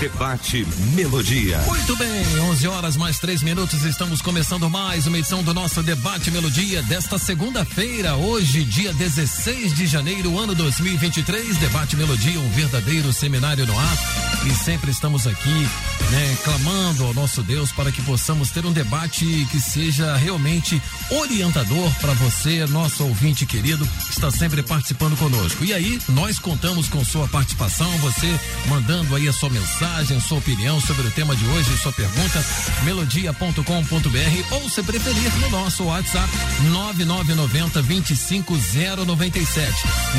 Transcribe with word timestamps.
Debate 0.00 0.66
Melodia. 0.94 1.58
Muito 1.66 1.94
bem, 1.94 2.40
11 2.40 2.68
horas 2.68 2.96
mais 2.96 3.18
3 3.18 3.42
minutos. 3.42 3.84
Estamos 3.84 4.22
começando 4.22 4.70
mais 4.70 5.06
uma 5.06 5.18
edição 5.18 5.42
do 5.42 5.52
nosso 5.52 5.82
Debate 5.82 6.30
Melodia 6.30 6.82
desta 6.84 7.18
segunda-feira, 7.18 8.16
hoje, 8.16 8.64
dia 8.64 8.94
16 8.94 9.74
de 9.74 9.86
janeiro, 9.86 10.38
ano 10.38 10.54
2023. 10.54 11.58
Debate 11.58 11.96
Melodia, 11.96 12.40
um 12.40 12.48
verdadeiro 12.48 13.12
seminário 13.12 13.66
no 13.66 13.78
ar. 13.78 14.29
E 14.46 14.54
sempre 14.54 14.90
estamos 14.90 15.26
aqui, 15.26 15.68
né, 16.10 16.38
clamando 16.42 17.04
ao 17.04 17.12
nosso 17.12 17.42
Deus 17.42 17.70
para 17.72 17.92
que 17.92 18.00
possamos 18.00 18.50
ter 18.50 18.64
um 18.64 18.72
debate 18.72 19.46
que 19.50 19.60
seja 19.60 20.16
realmente 20.16 20.80
orientador 21.10 21.92
para 22.00 22.14
você, 22.14 22.64
nosso 22.68 23.04
ouvinte 23.04 23.44
querido, 23.44 23.86
que 24.06 24.12
está 24.12 24.30
sempre 24.30 24.62
participando 24.62 25.14
conosco. 25.18 25.62
E 25.62 25.74
aí, 25.74 26.00
nós 26.08 26.38
contamos 26.38 26.88
com 26.88 27.04
sua 27.04 27.28
participação, 27.28 27.90
você 27.98 28.40
mandando 28.66 29.14
aí 29.14 29.28
a 29.28 29.32
sua 29.32 29.50
mensagem 29.50 30.18
sua 30.20 30.38
opinião 30.38 30.80
sobre 30.80 31.06
o 31.06 31.10
tema 31.10 31.36
de 31.36 31.44
hoje, 31.46 31.76
sua 31.76 31.92
pergunta, 31.92 32.42
melodia.com.br 32.82 34.54
ou 34.54 34.70
se 34.70 34.82
preferir 34.82 35.34
no 35.36 35.50
nosso 35.50 35.84
WhatsApp 35.84 36.30
9990 36.70 37.82
25097. 37.82 39.74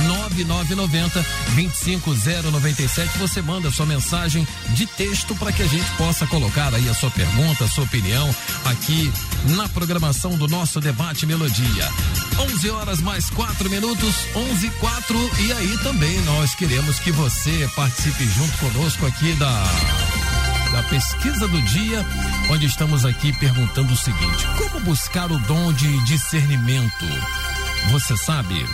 9990 0.06 1.26
25097. 1.56 3.18
Você 3.18 3.42
manda 3.42 3.72
sua 3.72 3.88
mensagem 3.88 4.11
de 4.74 4.86
texto 4.86 5.34
para 5.36 5.54
que 5.54 5.64
a 5.64 5.68
gente 5.68 5.90
possa 5.92 6.28
colocar 6.28 6.74
aí 6.74 6.90
a 6.90 6.94
sua 6.94 7.10
pergunta, 7.12 7.64
a 7.64 7.68
sua 7.70 7.86
opinião 7.86 8.36
aqui 8.66 9.10
na 9.56 9.70
programação 9.70 10.38
do 10.38 10.50
nosso 10.50 10.82
debate 10.82 11.26
Melodia. 11.26 11.90
11 12.38 12.70
horas 12.72 13.00
mais 13.00 13.30
4 13.30 13.70
minutos, 13.70 14.14
11 14.36 14.68
e 14.68 14.70
4 14.72 15.32
e 15.40 15.54
aí 15.54 15.78
também 15.78 16.20
nós 16.24 16.54
queremos 16.54 17.00
que 17.00 17.10
você 17.10 17.70
participe 17.74 18.26
junto 18.26 18.58
conosco 18.58 19.06
aqui 19.06 19.32
da 19.34 19.64
da 20.74 20.84
pesquisa 20.84 21.48
do 21.48 21.62
dia, 21.62 22.06
onde 22.50 22.66
estamos 22.66 23.06
aqui 23.06 23.32
perguntando 23.32 23.94
o 23.94 23.98
seguinte: 23.98 24.46
como 24.58 24.84
buscar 24.84 25.32
o 25.32 25.40
dom 25.40 25.72
de 25.72 26.04
discernimento? 26.04 27.06
Você 27.92 28.18
sabe? 28.18 28.66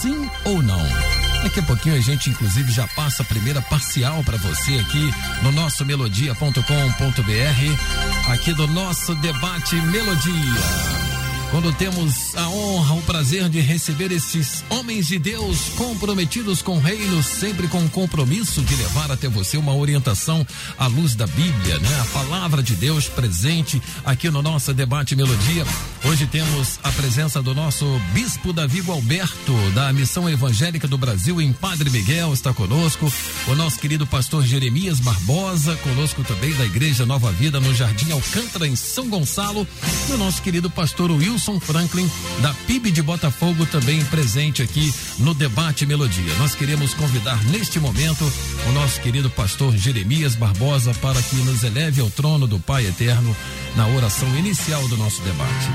Sim 0.00 0.30
ou 0.44 0.62
não? 0.62 1.19
Daqui 1.42 1.60
a 1.60 1.62
pouquinho 1.62 1.96
a 1.96 2.00
gente, 2.00 2.30
inclusive, 2.30 2.70
já 2.70 2.86
passa 2.88 3.22
a 3.22 3.26
primeira 3.26 3.62
parcial 3.62 4.22
para 4.22 4.36
você 4.36 4.78
aqui 4.78 5.10
no 5.42 5.52
nosso 5.52 5.84
melodia.com.br, 5.84 8.32
aqui 8.32 8.54
do 8.54 8.66
nosso 8.68 9.14
debate 9.16 9.76
Melodia 9.76 11.19
quando 11.50 11.72
temos 11.72 12.34
a 12.36 12.48
honra, 12.48 12.94
o 12.94 13.02
prazer 13.02 13.48
de 13.48 13.60
receber 13.60 14.12
esses 14.12 14.64
homens 14.70 15.08
de 15.08 15.18
Deus 15.18 15.70
comprometidos 15.76 16.62
com 16.62 16.76
o 16.76 16.80
reino, 16.80 17.22
sempre 17.24 17.66
com 17.66 17.84
o 17.84 17.90
compromisso 17.90 18.62
de 18.62 18.76
levar 18.76 19.10
até 19.10 19.28
você 19.28 19.56
uma 19.56 19.74
orientação 19.74 20.46
à 20.78 20.86
luz 20.86 21.16
da 21.16 21.26
Bíblia, 21.26 21.78
né? 21.78 22.00
A 22.00 22.04
palavra 22.06 22.62
de 22.62 22.76
Deus 22.76 23.08
presente 23.08 23.82
aqui 24.04 24.30
no 24.30 24.40
nosso 24.42 24.72
debate 24.72 25.16
Melodia. 25.16 25.66
Hoje 26.04 26.26
temos 26.26 26.78
a 26.84 26.92
presença 26.92 27.42
do 27.42 27.52
nosso 27.52 27.84
bispo 28.12 28.52
Davi 28.52 28.82
Alberto, 28.88 29.54
da 29.74 29.92
Missão 29.92 30.28
Evangélica 30.30 30.86
do 30.86 30.96
Brasil 30.96 31.40
em 31.40 31.52
Padre 31.52 31.90
Miguel, 31.90 32.32
está 32.32 32.54
conosco. 32.54 33.12
O 33.48 33.54
nosso 33.56 33.78
querido 33.78 34.06
pastor 34.06 34.44
Jeremias 34.44 35.00
Barbosa, 35.00 35.76
conosco 35.76 36.22
também 36.22 36.54
da 36.54 36.64
Igreja 36.64 37.04
Nova 37.04 37.32
Vida 37.32 37.58
no 37.58 37.74
Jardim 37.74 38.12
Alcântara, 38.12 38.68
em 38.68 38.76
São 38.76 39.08
Gonçalo. 39.08 39.66
E 40.08 40.12
o 40.12 40.18
nosso 40.18 40.40
querido 40.42 40.70
pastor 40.70 41.10
Wilson 41.10 41.39
Franklin, 41.40 42.08
da 42.42 42.52
PIB 42.66 42.90
de 42.90 43.02
Botafogo, 43.02 43.64
também 43.64 44.04
presente 44.04 44.62
aqui 44.62 44.92
no 45.18 45.32
Debate 45.32 45.86
Melodia. 45.86 46.34
Nós 46.38 46.54
queremos 46.54 46.92
convidar 46.92 47.42
neste 47.46 47.80
momento 47.80 48.30
o 48.68 48.72
nosso 48.72 49.00
querido 49.00 49.30
pastor 49.30 49.74
Jeremias 49.76 50.34
Barbosa 50.34 50.92
para 51.00 51.20
que 51.22 51.36
nos 51.36 51.64
eleve 51.64 52.00
ao 52.00 52.10
trono 52.10 52.46
do 52.46 52.60
Pai 52.60 52.86
Eterno 52.86 53.34
na 53.74 53.88
oração 53.88 54.28
inicial 54.36 54.86
do 54.88 54.98
nosso 54.98 55.22
debate. 55.22 55.66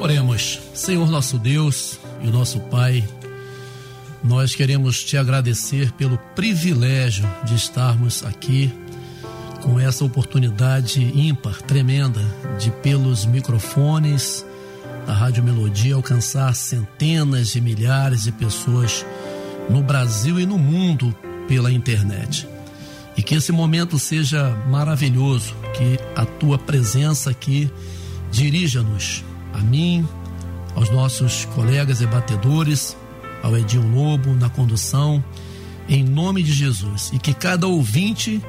Oremos, 0.00 0.58
Senhor 0.74 1.08
nosso 1.08 1.38
Deus 1.38 2.00
e 2.20 2.26
nosso 2.26 2.58
Pai, 2.58 3.06
nós 4.24 4.54
queremos 4.54 5.04
te 5.04 5.16
agradecer 5.16 5.92
pelo 5.92 6.18
privilégio 6.34 7.28
de 7.44 7.54
estarmos 7.54 8.24
aqui 8.24 8.72
com 9.62 9.78
essa 9.78 10.04
oportunidade 10.04 11.00
ímpar, 11.00 11.62
tremenda, 11.62 12.20
de 12.58 12.70
pelos 12.70 13.24
microfones 13.24 14.44
da 15.06 15.12
Rádio 15.12 15.42
Melodia 15.42 15.94
alcançar 15.94 16.54
centenas 16.54 17.48
de 17.48 17.60
milhares 17.60 18.24
de 18.24 18.32
pessoas 18.32 19.04
no 19.68 19.82
Brasil 19.82 20.38
e 20.38 20.46
no 20.46 20.58
mundo 20.58 21.14
pela 21.48 21.72
internet. 21.72 22.48
E 23.16 23.22
que 23.22 23.34
esse 23.34 23.52
momento 23.52 23.98
seja 23.98 24.50
maravilhoso, 24.68 25.54
que 25.76 25.98
a 26.16 26.24
tua 26.24 26.58
presença 26.58 27.30
aqui 27.30 27.70
dirija-nos, 28.30 29.24
a 29.52 29.58
mim, 29.58 30.06
aos 30.74 30.88
nossos 30.90 31.44
colegas 31.46 31.98
debatedores, 31.98 32.96
ao 33.42 33.56
Edinho 33.56 33.94
Lobo 33.94 34.34
na 34.34 34.48
condução, 34.48 35.22
em 35.88 36.02
nome 36.02 36.42
de 36.42 36.52
Jesus. 36.52 37.10
E 37.12 37.18
que 37.18 37.34
cada 37.34 37.66
ouvinte 37.66 38.40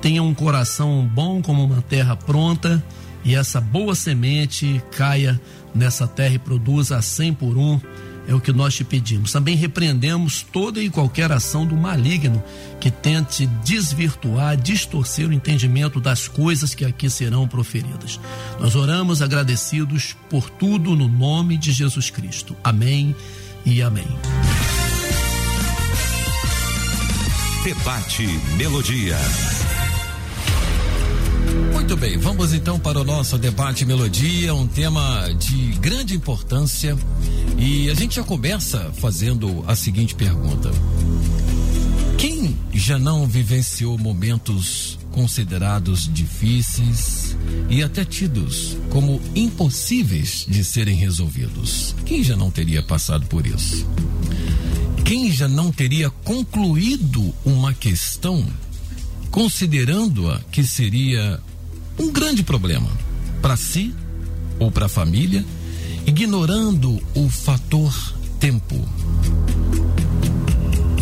tenha 0.00 0.22
um 0.22 0.34
coração 0.34 1.08
bom 1.14 1.40
como 1.40 1.64
uma 1.64 1.80
terra 1.80 2.16
pronta 2.16 2.82
e 3.24 3.34
essa 3.36 3.60
boa 3.60 3.94
semente 3.94 4.82
caia 4.90 5.40
nessa 5.74 6.06
terra 6.06 6.34
e 6.34 6.38
produza 6.38 6.96
a 6.96 7.02
cem 7.02 7.32
por 7.32 7.56
um, 7.56 7.80
é 8.26 8.34
o 8.34 8.40
que 8.40 8.52
nós 8.52 8.74
te 8.74 8.84
pedimos. 8.84 9.32
Também 9.32 9.56
repreendemos 9.56 10.42
toda 10.42 10.80
e 10.80 10.88
qualquer 10.88 11.32
ação 11.32 11.66
do 11.66 11.76
maligno 11.76 12.42
que 12.80 12.90
tente 12.90 13.46
desvirtuar, 13.64 14.56
distorcer 14.56 15.28
o 15.28 15.32
entendimento 15.32 16.00
das 16.00 16.28
coisas 16.28 16.74
que 16.74 16.84
aqui 16.84 17.10
serão 17.10 17.48
proferidas. 17.48 18.20
Nós 18.60 18.74
oramos 18.76 19.22
agradecidos 19.22 20.16
por 20.30 20.48
tudo 20.48 20.94
no 20.94 21.08
nome 21.08 21.56
de 21.56 21.72
Jesus 21.72 22.10
Cristo. 22.10 22.56
Amém 22.62 23.14
e 23.64 23.82
amém. 23.82 24.06
Debate 27.64 28.26
Melodia. 28.56 29.16
Muito 31.72 31.96
bem, 31.96 32.16
vamos 32.16 32.54
então 32.54 32.78
para 32.78 33.00
o 33.00 33.04
nosso 33.04 33.36
debate 33.36 33.84
melodia, 33.84 34.54
um 34.54 34.66
tema 34.66 35.28
de 35.38 35.72
grande 35.78 36.14
importância. 36.14 36.96
E 37.58 37.90
a 37.90 37.94
gente 37.94 38.16
já 38.16 38.22
começa 38.22 38.90
fazendo 38.94 39.62
a 39.66 39.76
seguinte 39.76 40.14
pergunta: 40.14 40.70
Quem 42.16 42.56
já 42.72 42.98
não 42.98 43.26
vivenciou 43.26 43.98
momentos 43.98 44.98
considerados 45.10 46.10
difíceis 46.12 47.36
e 47.68 47.82
até 47.82 48.04
tidos 48.04 48.78
como 48.88 49.20
impossíveis 49.34 50.46
de 50.48 50.64
serem 50.64 50.96
resolvidos? 50.96 51.94
Quem 52.06 52.24
já 52.24 52.36
não 52.36 52.50
teria 52.50 52.82
passado 52.82 53.26
por 53.26 53.46
isso? 53.46 53.86
Quem 55.04 55.30
já 55.30 55.46
não 55.46 55.70
teria 55.70 56.08
concluído 56.08 57.34
uma 57.44 57.74
questão 57.74 58.46
considerando-a 59.32 60.40
que 60.52 60.62
seria 60.62 61.40
um 61.98 62.12
grande 62.12 62.42
problema 62.42 62.88
para 63.40 63.56
si 63.56 63.92
ou 64.60 64.70
para 64.70 64.86
a 64.86 64.88
família, 64.88 65.44
ignorando 66.06 67.02
o 67.14 67.28
fator 67.28 67.92
tempo. 68.38 68.76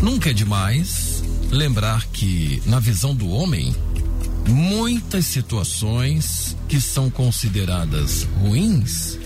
Nunca 0.00 0.30
é 0.30 0.32
demais 0.32 1.22
lembrar 1.50 2.06
que, 2.06 2.62
na 2.64 2.78
visão 2.78 3.14
do 3.14 3.28
homem, 3.28 3.74
muitas 4.48 5.26
situações 5.26 6.56
que 6.68 6.80
são 6.80 7.10
consideradas 7.10 8.26
ruins, 8.40 9.18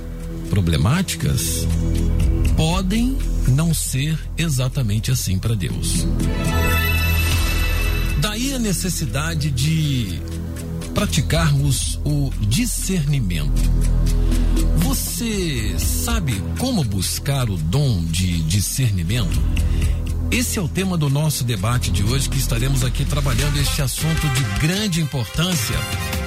problemáticas, 0.48 1.66
podem 2.56 3.18
não 3.48 3.74
ser 3.74 4.18
exatamente 4.38 5.10
assim 5.10 5.38
para 5.38 5.54
Deus. 5.54 6.06
Necessidade 8.64 9.50
de 9.50 10.18
praticarmos 10.94 12.00
o 12.02 12.32
discernimento. 12.40 13.60
Você 14.78 15.78
sabe 15.78 16.42
como 16.58 16.82
buscar 16.82 17.50
o 17.50 17.58
dom 17.58 18.02
de 18.04 18.40
discernimento? 18.44 19.38
Esse 20.30 20.58
é 20.58 20.62
o 20.62 20.66
tema 20.66 20.96
do 20.96 21.10
nosso 21.10 21.44
debate 21.44 21.90
de 21.90 22.02
hoje, 22.04 22.30
que 22.30 22.38
estaremos 22.38 22.82
aqui 22.82 23.04
trabalhando 23.04 23.60
este 23.60 23.82
assunto 23.82 24.26
de 24.30 24.66
grande 24.66 25.02
importância. 25.02 25.76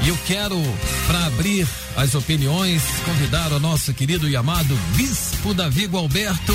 E 0.05 0.09
eu 0.09 0.17
quero, 0.27 0.61
para 1.07 1.25
abrir 1.25 1.67
as 1.95 2.13
opiniões, 2.13 2.83
convidar 3.03 3.51
o 3.51 3.59
nosso 3.59 3.91
querido 3.95 4.29
e 4.29 4.35
amado 4.35 4.77
Bispo 4.95 5.55
Davi 5.55 5.87
Gualberto 5.87 6.53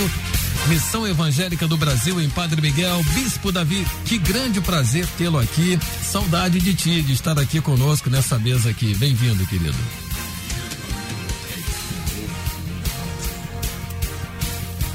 Missão 0.68 1.06
Evangélica 1.06 1.66
do 1.66 1.76
Brasil 1.76 2.20
em 2.20 2.30
Padre 2.30 2.60
Miguel, 2.60 3.02
Bispo 3.14 3.52
Davi, 3.52 3.86
que 4.04 4.18
grande 4.18 4.60
prazer 4.60 5.06
tê-lo 5.18 5.38
aqui. 5.38 5.78
Saudade 6.02 6.60
de 6.60 6.74
ti, 6.74 7.02
de 7.02 7.12
estar 7.12 7.38
aqui 7.38 7.60
conosco 7.60 8.08
nessa 8.08 8.38
mesa 8.38 8.70
aqui. 8.70 8.94
Bem-vindo, 8.94 9.46
querido. 9.46 9.76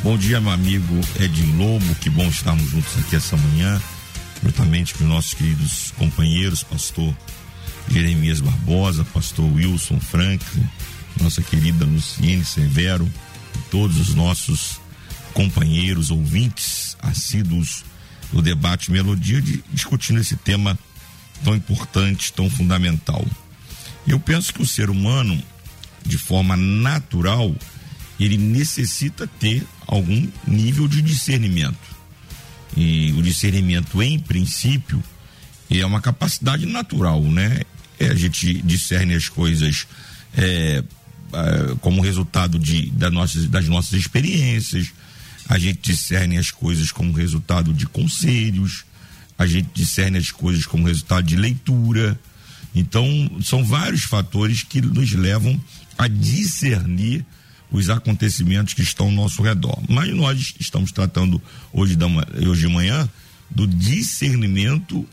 Bom 0.03 0.17
dia, 0.17 0.39
meu 0.39 0.51
amigo 0.51 1.01
Edinho 1.19 1.57
Lobo, 1.57 1.95
que 1.95 2.09
bom 2.09 2.27
estarmos 2.29 2.69
juntos 2.69 2.97
aqui 2.97 3.17
essa 3.17 3.35
manhã, 3.35 3.81
juntamente 4.41 4.93
com 4.93 5.03
nossos 5.03 5.33
queridos 5.33 5.91
companheiros, 5.97 6.63
pastor 6.63 7.13
Jeremias 7.89 8.39
Barbosa, 8.39 9.03
pastor 9.05 9.45
Wilson 9.53 9.99
Franklin, 9.99 10.65
nossa 11.21 11.41
querida 11.41 11.83
Luciene 11.83 12.45
Severo, 12.45 13.09
todos 13.69 13.99
os 13.99 14.15
nossos 14.15 14.79
companheiros, 15.33 16.11
ouvintes, 16.11 16.97
assíduos 17.01 17.83
do 18.31 18.41
debate 18.41 18.91
Melodia, 18.91 19.41
de, 19.41 19.63
discutindo 19.71 20.19
esse 20.19 20.35
tema 20.35 20.77
tão 21.43 21.55
importante, 21.55 22.33
tão 22.33 22.49
fundamental. 22.49 23.25
Eu 24.07 24.19
penso 24.19 24.53
que 24.53 24.61
o 24.61 24.65
ser 24.65 24.89
humano, 24.89 25.41
de 26.05 26.17
forma 26.17 26.55
natural, 26.55 27.55
ele 28.19 28.37
necessita 28.37 29.27
ter 29.27 29.63
algum 29.85 30.27
nível 30.47 30.87
de 30.87 31.01
discernimento. 31.01 31.97
E 32.75 33.13
o 33.17 33.21
discernimento, 33.21 34.01
em 34.01 34.19
princípio, 34.19 35.01
é 35.69 35.85
uma 35.85 36.01
capacidade 36.01 36.65
natural, 36.65 37.21
né? 37.21 37.61
É, 37.99 38.07
a 38.07 38.15
gente 38.15 38.61
discerne 38.61 39.15
as 39.15 39.27
coisas 39.27 39.87
é, 40.35 40.83
é, 41.33 41.75
como 41.81 42.01
resultado 42.01 42.59
de, 42.59 42.89
da 42.91 43.09
nossas, 43.09 43.47
das 43.47 43.67
nossas 43.67 43.93
experiências, 43.93 44.91
a 45.47 45.57
gente 45.57 45.79
discerne 45.81 46.37
as 46.37 46.51
coisas 46.51 46.91
como 46.91 47.13
resultado 47.13 47.73
de 47.73 47.85
conselhos, 47.85 48.85
a 49.37 49.45
gente 49.45 49.69
discerne 49.73 50.17
as 50.17 50.31
coisas 50.31 50.65
como 50.65 50.87
resultado 50.87 51.25
de 51.25 51.35
leitura. 51.35 52.19
Então, 52.75 53.05
são 53.43 53.63
vários 53.63 54.03
fatores 54.03 54.63
que 54.63 54.81
nos 54.81 55.13
levam 55.13 55.59
a 55.97 56.07
discernir 56.07 57.25
os 57.71 57.89
acontecimentos 57.89 58.73
que 58.73 58.81
estão 58.81 59.07
ao 59.07 59.11
nosso 59.11 59.41
redor. 59.41 59.81
Mas 59.89 60.13
nós 60.15 60.55
estamos 60.59 60.91
tratando 60.91 61.41
hoje, 61.71 61.95
da, 61.95 62.07
hoje 62.47 62.61
de 62.61 62.67
manhã 62.67 63.09
do 63.49 63.67
discernimento 63.67 65.07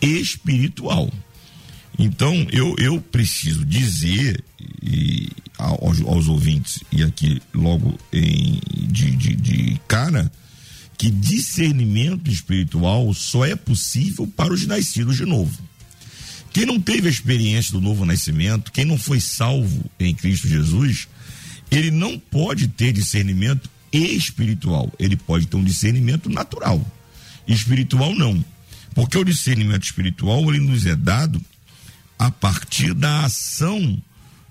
espiritual. 0.00 1.12
Então, 1.98 2.46
eu, 2.50 2.74
eu 2.78 3.00
preciso 3.00 3.64
dizer 3.64 4.42
e, 4.82 5.28
aos, 5.58 6.00
aos, 6.02 6.28
ouvintes, 6.28 6.82
e 6.90 7.02
aqui 7.02 7.40
logo 7.54 7.98
em, 8.12 8.60
de, 8.88 9.10
de, 9.16 9.36
de 9.36 9.80
cara, 9.86 10.30
que 10.98 11.10
discernimento 11.10 12.30
espiritual 12.30 13.12
só 13.14 13.44
é 13.44 13.56
possível 13.56 14.26
para 14.26 14.52
os 14.52 14.66
nascidos 14.66 15.16
de 15.16 15.24
novo. 15.24 15.52
Quem 16.52 16.66
não 16.66 16.78
teve 16.78 17.08
a 17.08 17.10
experiência 17.10 17.72
do 17.72 17.80
novo 17.80 18.04
nascimento, 18.04 18.70
quem 18.72 18.84
não 18.84 18.98
foi 18.98 19.20
salvo 19.20 19.84
em 19.98 20.14
Cristo 20.14 20.46
Jesus, 20.46 21.08
ele 21.70 21.90
não 21.90 22.18
pode 22.18 22.68
ter 22.68 22.92
discernimento 22.92 23.70
espiritual, 23.90 24.92
ele 24.98 25.16
pode 25.16 25.46
ter 25.46 25.56
um 25.56 25.64
discernimento 25.64 26.28
natural. 26.28 26.84
Espiritual 27.46 28.14
não. 28.14 28.44
Porque 28.94 29.16
o 29.16 29.24
discernimento 29.24 29.84
espiritual 29.84 30.42
ele 30.50 30.60
nos 30.60 30.84
é 30.84 30.94
dado 30.94 31.40
a 32.18 32.30
partir 32.30 32.92
da 32.94 33.24
ação 33.24 34.00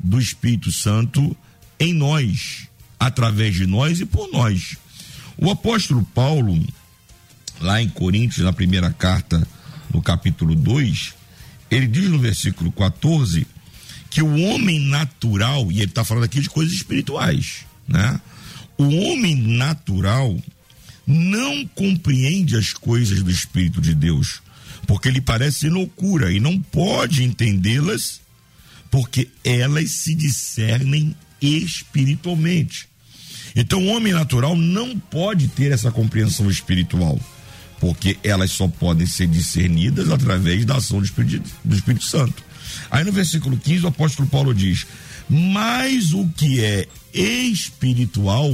do 0.03 0.19
Espírito 0.19 0.71
Santo 0.71 1.36
em 1.80 1.94
nós, 1.94 2.68
através 3.00 3.56
de 3.56 3.65
nós 3.65 4.00
e 4.00 4.06
por 4.06 4.31
nós. 4.31 4.77
O 5.38 5.50
apóstolo 5.50 6.03
Paulo, 6.13 6.63
lá 7.59 7.81
em 7.81 7.89
Coríntios, 7.89 8.45
na 8.45 8.53
primeira 8.53 8.92
carta, 8.92 9.45
no 9.94 10.01
capítulo 10.01 10.56
2, 10.56 11.13
ele 11.69 11.88
diz 11.88 12.09
no 12.09 12.19
versículo 12.19 12.71
14 12.71 13.48
que 14.09 14.21
o 14.21 14.42
homem 14.42 14.80
natural, 14.80 15.71
e 15.71 15.77
ele 15.77 15.86
está 15.86 16.04
falando 16.04 16.25
aqui 16.25 16.42
de 16.42 16.50
coisas 16.50 16.74
espirituais, 16.74 17.65
né? 17.88 18.19
O 18.77 18.83
homem 18.83 19.36
natural 19.36 20.38
não 21.07 21.65
compreende 21.68 22.57
as 22.57 22.74
coisas 22.74 23.24
do 23.24 23.31
Espírito 23.31 23.80
de 23.80 23.95
Deus, 23.95 24.42
porque 24.86 25.09
lhe 25.09 25.21
parece 25.21 25.69
loucura 25.69 26.31
e 26.31 26.39
não 26.39 26.59
pode 26.59 27.24
entendê-las, 27.24 28.21
porque 28.92 29.30
elas 29.44 29.90
se 29.90 30.14
discernem 30.14 31.16
espiritualmente. 31.42 32.88
Então, 33.56 33.84
o 33.84 33.88
homem 33.88 34.14
natural 34.14 34.56
não 34.56 34.98
pode 34.98 35.48
ter 35.48 35.72
essa 35.72 35.92
compreensão 35.92 36.50
espiritual, 36.50 37.20
porque 37.80 38.18
elas 38.24 38.52
só 38.52 38.68
podem 38.68 39.08
ser 39.08 39.28
discernidas 39.28 40.10
através 40.10 40.66
da 40.66 40.76
ação 40.76 41.00
do 41.00 41.06
Espírito, 41.06 41.50
do 41.64 41.76
Espírito 41.76 42.06
Santo. 42.06 42.44
Aí 42.90 43.04
no 43.04 43.12
versículo 43.12 43.58
15 43.58 43.86
o 43.86 43.88
apóstolo 43.88 44.28
Paulo 44.28 44.54
diz: 44.54 44.86
Mas 45.30 46.14
o 46.14 46.28
que 46.30 46.62
é 46.62 46.88
espiritual, 47.14 48.54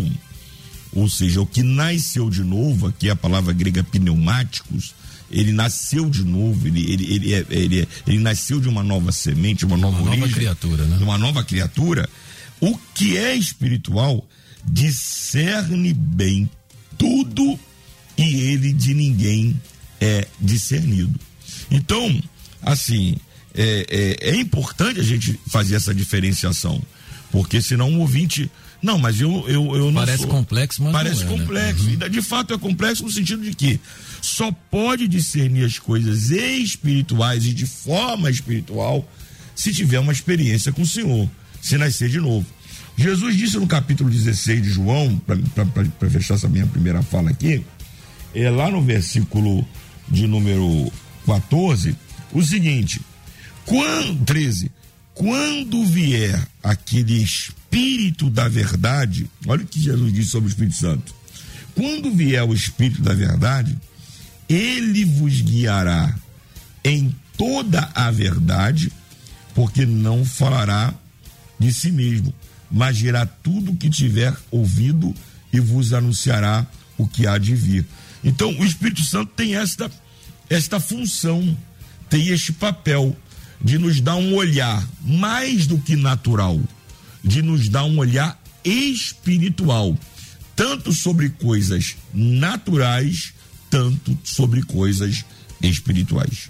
ou 0.94 1.10
seja, 1.10 1.42
o 1.42 1.46
que 1.46 1.62
nasceu 1.62 2.30
de 2.30 2.44
novo, 2.44 2.88
aqui 2.88 3.10
é 3.10 3.12
a 3.12 3.16
palavra 3.16 3.54
grega 3.54 3.84
pneumáticos, 3.84 4.96
ele 5.30 5.52
nasceu 5.52 6.10
de 6.10 6.24
novo, 6.24 6.68
ele, 6.68 6.92
ele, 6.92 7.14
ele, 7.14 7.34
é, 7.34 7.46
ele, 7.50 7.82
é, 7.82 7.88
ele 8.06 8.20
nasceu 8.20 8.60
de 8.60 8.70
uma 8.70 8.84
nova 8.84 9.12
semente, 9.12 9.66
uma 9.66 9.78
nova 9.78 9.98
uma 9.98 10.12
origem, 10.12 10.22
nova 10.22 10.34
criatura, 10.34 10.86
né? 10.86 10.98
De 10.98 11.04
uma 11.04 11.18
nova 11.18 11.44
criatura. 11.44 12.10
O 12.60 12.78
que 12.94 13.18
é 13.18 13.36
espiritual 13.36 14.28
discerne 14.66 15.94
bem 15.94 16.50
tudo 16.98 17.60
e 18.18 18.24
ele 18.24 18.74
de 18.74 18.94
ninguém 18.94 19.60
é 20.02 20.28
discernido. 20.40 21.20
Então, 21.70 22.22
assim, 22.62 23.16
é, 23.54 24.18
é, 24.22 24.30
é 24.32 24.36
importante 24.36 25.00
a 25.00 25.04
gente 25.04 25.40
fazer 25.48 25.76
essa 25.76 25.94
diferenciação, 25.94 26.82
porque 27.32 27.62
senão 27.62 27.94
o 27.94 28.00
ouvinte. 28.00 28.50
Não, 28.82 29.00
mas 29.00 29.20
eu, 29.20 29.44
eu, 29.48 29.76
eu 29.76 29.86
não 29.92 30.02
Parece 30.02 30.20
sou. 30.20 30.28
complexo, 30.28 30.84
mas 30.84 30.94
Parece 30.94 31.26
não 31.26 31.34
é, 31.34 31.38
né? 31.38 31.40
complexo. 31.40 31.84
Uhum. 31.84 31.94
E 31.94 32.10
de 32.10 32.22
fato 32.22 32.54
é 32.54 32.58
complexo 32.58 33.04
no 33.04 33.12
sentido 33.12 33.42
de 33.42 33.56
que 33.56 33.80
só 34.22 34.52
pode 34.52 35.08
discernir 35.08 35.66
as 35.66 35.80
coisas 35.80 36.32
espirituais 36.32 37.46
e 37.46 37.54
de 37.54 37.66
forma 37.66 38.30
espiritual 38.30 39.08
se 39.56 39.74
tiver 39.74 40.00
uma 40.00 40.12
experiência 40.12 40.72
com 40.72 40.84
o 40.84 40.88
Senhor, 40.88 41.30
se 41.62 41.78
nascer 41.78 42.10
de 42.10 42.20
novo. 42.20 42.46
Jesus 42.96 43.36
disse 43.36 43.58
no 43.58 43.68
capítulo 43.68 44.10
16 44.10 44.62
de 44.62 44.70
João, 44.70 45.20
para 45.20 46.10
fechar 46.10 46.36
essa 46.36 46.48
minha 46.48 46.66
primeira 46.66 47.02
fala 47.04 47.30
aqui, 47.30 47.64
é 48.34 48.50
lá 48.50 48.70
no 48.70 48.82
versículo 48.82 49.68
de 50.08 50.28
número 50.28 50.92
14, 51.26 51.96
o 52.32 52.44
seguinte: 52.44 53.02
quando, 53.66 54.26
13, 54.26 54.72
quando 55.14 55.84
vier 55.86 56.48
aquele 56.64 57.22
Espírito 57.22 58.30
da 58.30 58.48
verdade, 58.48 59.30
olha 59.46 59.64
o 59.64 59.68
que 59.68 59.82
Jesus 59.82 60.14
disse 60.14 60.30
sobre 60.32 60.48
o 60.48 60.52
Espírito 60.52 60.76
Santo. 60.76 61.16
Quando 61.76 62.12
vier 62.12 62.44
o 62.44 62.54
Espírito 62.54 63.02
da 63.02 63.14
verdade, 63.14 63.78
ele 64.48 65.06
vos 65.06 65.42
guiará 65.42 66.16
em 66.84 67.14
toda 67.38 67.90
a 67.94 68.10
verdade, 68.12 68.92
porque 69.54 69.86
não 69.86 70.24
falará 70.26 70.94
de 71.60 71.74
si 71.74 71.92
mesmo, 71.92 72.34
mas 72.72 72.98
dirá 72.98 73.26
tudo 73.26 73.72
o 73.72 73.76
que 73.76 73.90
tiver 73.90 74.36
ouvido 74.52 75.14
e 75.52 75.60
vos 75.60 75.94
anunciará 75.94 76.66
o 76.98 77.08
que 77.08 77.28
há 77.28 77.38
de 77.38 77.56
vir. 77.56 77.86
Então, 78.24 78.50
o 78.60 78.66
Espírito 78.66 79.04
Santo 79.04 79.32
tem 79.36 79.56
esta, 79.56 79.90
esta 80.50 80.80
função, 80.80 81.58
tem 82.10 82.28
este 82.28 82.52
papel 82.52 83.16
de 83.62 83.78
nos 83.78 84.00
dar 84.02 84.16
um 84.16 84.36
olhar 84.36 84.86
mais 85.02 85.66
do 85.68 85.78
que 85.78 85.96
natural, 85.96 86.60
de 87.24 87.42
nos 87.42 87.70
dar 87.70 87.86
um 87.86 87.98
olhar 87.98 88.40
espiritual, 88.64 89.98
tanto 90.56 90.94
sobre 90.94 91.30
coisas 91.30 91.96
naturais, 92.14 93.34
tanto 93.78 94.18
sobre 94.24 94.64
coisas 94.64 95.24
espirituais. 95.62 96.50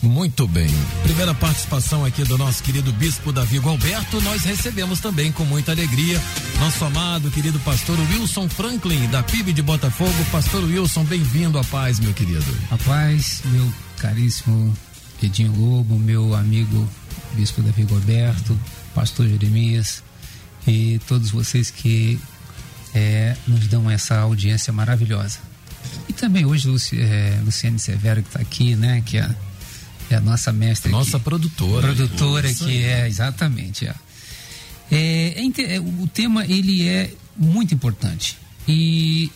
Muito 0.00 0.46
bem. 0.46 0.70
Primeira 1.02 1.34
participação 1.34 2.04
aqui 2.04 2.22
do 2.22 2.38
nosso 2.38 2.62
querido 2.62 2.92
Bispo 2.92 3.32
Davi 3.32 3.58
Alberto. 3.58 4.20
Nós 4.20 4.44
recebemos 4.44 5.00
também 5.00 5.32
com 5.32 5.44
muita 5.44 5.72
alegria 5.72 6.20
nosso 6.60 6.84
amado 6.84 7.32
querido 7.32 7.58
pastor 7.60 7.98
Wilson 7.98 8.48
Franklin, 8.48 9.08
da 9.08 9.24
PIB 9.24 9.52
de 9.52 9.60
Botafogo. 9.60 10.14
Pastor 10.30 10.62
Wilson, 10.62 11.04
bem-vindo 11.04 11.58
à 11.58 11.64
paz, 11.64 11.98
meu 11.98 12.14
querido. 12.14 12.56
A 12.70 12.78
paz, 12.78 13.42
meu 13.46 13.72
caríssimo 13.98 14.72
Edinho 15.20 15.52
Lobo, 15.56 15.98
meu 15.98 16.32
amigo 16.32 16.88
Bispo 17.34 17.60
Davi 17.60 17.84
Alberto, 17.90 18.56
pastor 18.94 19.26
Jeremias 19.26 20.02
e 20.64 21.00
todos 21.08 21.32
vocês 21.32 21.72
que 21.72 22.20
é, 22.94 23.36
nos 23.48 23.66
dão 23.66 23.90
essa 23.90 24.20
audiência 24.20 24.72
maravilhosa. 24.72 25.51
E 26.12 26.14
também 26.14 26.44
hoje 26.44 26.68
Luci, 26.68 27.00
é, 27.00 27.40
Luciane 27.42 27.78
Severo 27.78 28.22
que 28.22 28.28
está 28.28 28.40
aqui, 28.40 28.76
né? 28.76 29.02
Que 29.04 29.16
é 29.16 29.34
é 30.10 30.16
a 30.16 30.20
nossa 30.20 30.52
mestra 30.52 30.90
nossa 30.90 31.16
aqui, 31.16 31.24
produtora 31.24 31.86
produtora 31.86 32.50
Isso 32.50 32.66
que 32.66 32.84
é 32.84 33.08
exatamente 33.08 33.86
é. 33.86 33.94
É, 34.90 35.74
é, 35.74 35.80
o 35.80 36.06
tema 36.12 36.44
ele 36.44 36.86
é 36.86 37.14
muito 37.34 37.72
importante 37.72 38.36
e 38.68 39.32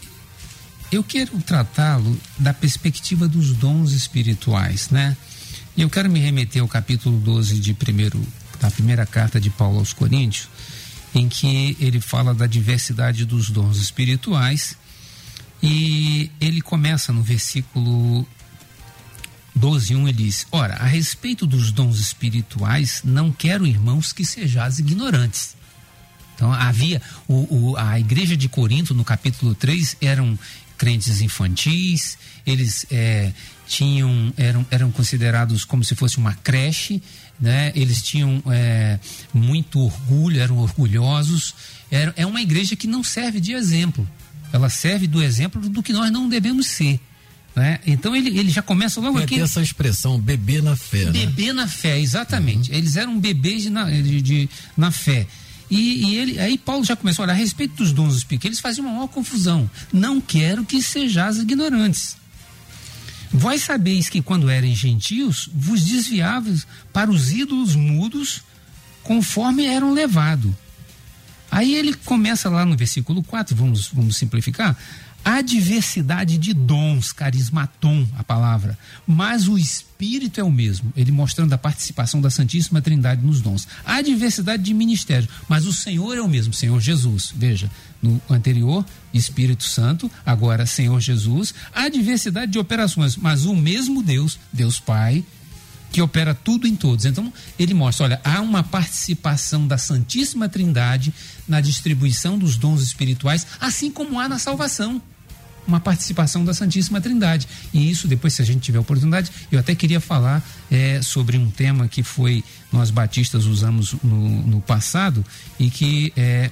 eu 0.93 1.03
quero 1.03 1.41
tratá-lo 1.41 2.21
da 2.39 2.53
perspectiva 2.53 3.27
dos 3.27 3.55
dons 3.55 3.93
espirituais, 3.93 4.91
né? 4.91 5.17
E 5.75 5.81
eu 5.81 5.89
quero 5.89 6.11
me 6.11 6.21
remeter 6.21 6.61
ao 6.61 6.69
capítulo 6.69 7.19
12 7.19 7.59
de 7.59 7.73
primeiro, 7.73 8.23
da 8.61 8.71
primeira 8.71 9.07
carta 9.07 9.41
de 9.41 9.49
Paulo 9.49 9.79
aos 9.79 9.95
Coríntios, 9.95 10.51
em 11.15 11.27
que 11.27 11.75
ele 11.81 12.03
fala 12.03 12.35
da 12.35 12.47
diversidade 12.47 13.25
dos 13.25 13.49
dons 13.49 13.79
espirituais 13.79 14.77
e 15.69 16.31
ele 16.41 16.61
começa 16.61 17.13
no 17.13 17.25
versículo 17.25 18.25
12, 19.53 19.97
1, 19.97 20.09
ele 20.09 20.25
diz: 20.25 20.47
Ora, 20.53 20.75
a 20.75 20.87
respeito 20.87 21.45
dos 21.45 21.73
dons 21.73 21.99
espirituais, 21.99 23.03
não 23.05 23.33
quero, 23.33 23.67
irmãos, 23.67 24.13
que 24.13 24.25
sejais 24.25 24.79
ignorantes. 24.79 25.57
Então 26.37 26.53
havia 26.53 27.03
o, 27.27 27.71
o, 27.73 27.77
a 27.77 27.99
igreja 27.99 28.37
de 28.37 28.49
Corinto, 28.49 28.95
no 28.95 29.03
capítulo 29.03 29.57
3, 29.57 29.97
eram 30.01 30.39
crentes 30.79 31.21
infantis, 31.21 32.17
eles 32.47 32.87
é, 32.89 33.33
tinham, 33.67 34.33
eram, 34.37 34.65
eram 34.71 34.93
considerados 34.93 35.65
como 35.65 35.83
se 35.83 35.97
fosse 35.97 36.19
uma 36.19 36.35
creche, 36.35 37.03
né? 37.41 37.73
eles 37.75 38.03
tinham 38.03 38.41
é, 38.53 39.01
muito 39.35 39.81
orgulho, 39.81 40.41
eram 40.41 40.59
orgulhosos. 40.59 41.55
Era, 41.91 42.15
é 42.17 42.25
uma 42.25 42.41
igreja 42.41 42.77
que 42.77 42.87
não 42.87 43.03
serve 43.03 43.41
de 43.41 43.53
exemplo, 43.53 44.09
ela 44.53 44.69
serve 44.69 45.07
do 45.07 45.23
exemplo 45.23 45.61
do 45.69 45.83
que 45.83 45.93
nós 45.93 46.11
não 46.11 46.29
devemos 46.29 46.67
ser. 46.67 47.01
Né? 47.55 47.81
Então 47.87 48.15
ele, 48.15 48.39
ele 48.39 48.51
já 48.51 48.61
começa 48.61 49.01
logo 49.01 49.19
aqui. 49.19 49.41
essa 49.41 49.63
expressão, 49.63 50.21
bebê 50.21 50.61
na 50.61 50.77
fé. 50.77 51.07
Bebê 51.11 51.47
né? 51.47 51.53
na 51.55 51.67
fé, 51.67 51.99
exatamente. 51.99 52.71
Uhum. 52.71 52.77
Eles 52.77 52.97
eram 52.97 53.19
bebês 53.19 53.63
de, 53.63 53.71
na, 53.71 53.91
de, 53.91 54.21
de, 54.21 54.51
na 54.77 54.91
fé. 54.91 55.27
E, 55.71 56.05
e, 56.05 56.17
ele, 56.17 56.39
aí 56.39 56.59
Paulo 56.59 56.85
já 56.85 56.95
começou 56.95 57.23
a 57.23 57.27
olhar 57.27 57.33
a 57.33 57.37
respeito 57.37 57.77
dos 57.77 57.93
dons 57.93 58.13
do 58.13 58.19
Espírito, 58.19 58.47
eles 58.47 58.61
faziam 58.61 58.87
uma 58.87 58.95
maior 58.95 59.09
confusão. 59.09 59.69
Não 59.93 60.21
quero 60.21 60.65
que 60.65 60.83
sejais 60.83 61.39
ignorantes. 61.39 62.17
Vós 63.33 63.63
sabeis 63.63 64.09
que 64.09 64.23
quando 64.23 64.49
eram 64.49 64.73
gentios, 64.75 65.49
vos 65.53 65.83
desviavas 65.83 66.67
para 66.93 67.11
os 67.11 67.33
ídolos 67.33 67.75
mudos, 67.75 68.43
conforme 69.03 69.65
eram 69.65 69.93
levados. 69.93 70.53
Aí 71.57 71.75
ele 71.75 71.95
começa 71.95 72.51
lá 72.51 72.67
no 72.67 72.77
versículo 72.77 73.23
4, 73.23 73.57
vamos, 73.57 73.89
vamos 73.89 74.17
simplificar 74.17 74.77
Há 75.29 75.43
diversidade 75.43 76.39
de 76.39 76.55
dons, 76.55 77.11
carismatom, 77.11 78.07
a 78.17 78.23
palavra, 78.23 78.79
mas 79.05 79.49
o 79.49 79.59
Espírito 79.59 80.39
é 80.39 80.45
o 80.45 80.53
mesmo, 80.53 80.93
ele 80.97 81.11
mostrando 81.11 81.53
a 81.53 81.59
participação 81.59 82.21
da 82.21 82.31
Santíssima 82.31 82.81
Trindade 82.81 83.27
nos 83.27 83.41
dons. 83.41 83.67
Há 83.85 84.01
diversidade 84.03 84.63
de 84.63 84.73
ministérios, 84.73 85.29
mas 85.49 85.67
o 85.67 85.73
Senhor 85.73 86.17
é 86.17 86.21
o 86.21 86.29
mesmo, 86.29 86.53
Senhor 86.53 86.81
Jesus. 86.81 87.33
Veja, 87.35 87.69
no 88.01 88.23
anterior, 88.31 88.87
Espírito 89.13 89.65
Santo, 89.65 90.09
agora 90.25 90.65
Senhor 90.65 91.01
Jesus. 91.01 91.53
Há 91.75 91.89
diversidade 91.89 92.53
de 92.53 92.61
operações, 92.61 93.17
mas 93.17 93.47
o 93.47 93.57
mesmo 93.57 94.05
Deus, 94.05 94.39
Deus 94.53 94.79
Pai, 94.79 95.25
que 95.91 96.03
opera 96.03 96.35
tudo 96.35 96.67
em 96.67 96.77
todos. 96.77 97.05
Então, 97.05 97.33
ele 97.59 97.75
mostra, 97.75 98.05
olha, 98.05 98.21
há 98.23 98.41
uma 98.41 98.63
participação 98.63 99.67
da 99.67 99.79
Santíssima 99.79 100.49
Trindade 100.49 101.13
na 101.49 101.61
distribuição 101.61 102.39
dos 102.39 102.57
dons 102.57 102.83
espirituais, 102.83 103.47
assim 103.61 103.91
como 103.91 104.19
há 104.19 104.29
na 104.29 104.39
salvação 104.39 105.01
uma 105.67 105.81
participação 105.81 106.45
da 106.45 106.55
Santíssima 106.55 107.01
Trindade. 107.01 107.49
E 107.75 107.91
isso, 107.91 108.07
depois, 108.07 108.35
se 108.35 108.43
a 108.43 108.45
gente 108.45 108.61
tiver 108.61 108.79
oportunidade, 108.79 109.31
eu 109.51 109.59
até 109.59 109.75
queria 109.75 110.01
falar 110.01 110.43
é, 110.71 111.03
sobre 111.03 111.37
um 111.37 111.51
tema 111.51 111.89
que 111.89 112.03
foi, 112.03 112.45
nós 112.73 112.91
batistas 112.91 113.47
usamos 113.47 113.95
no, 114.03 114.43
no 114.47 114.61
passado 114.61 115.25
e 115.59 115.69
que 115.69 116.13
é, 116.17 116.51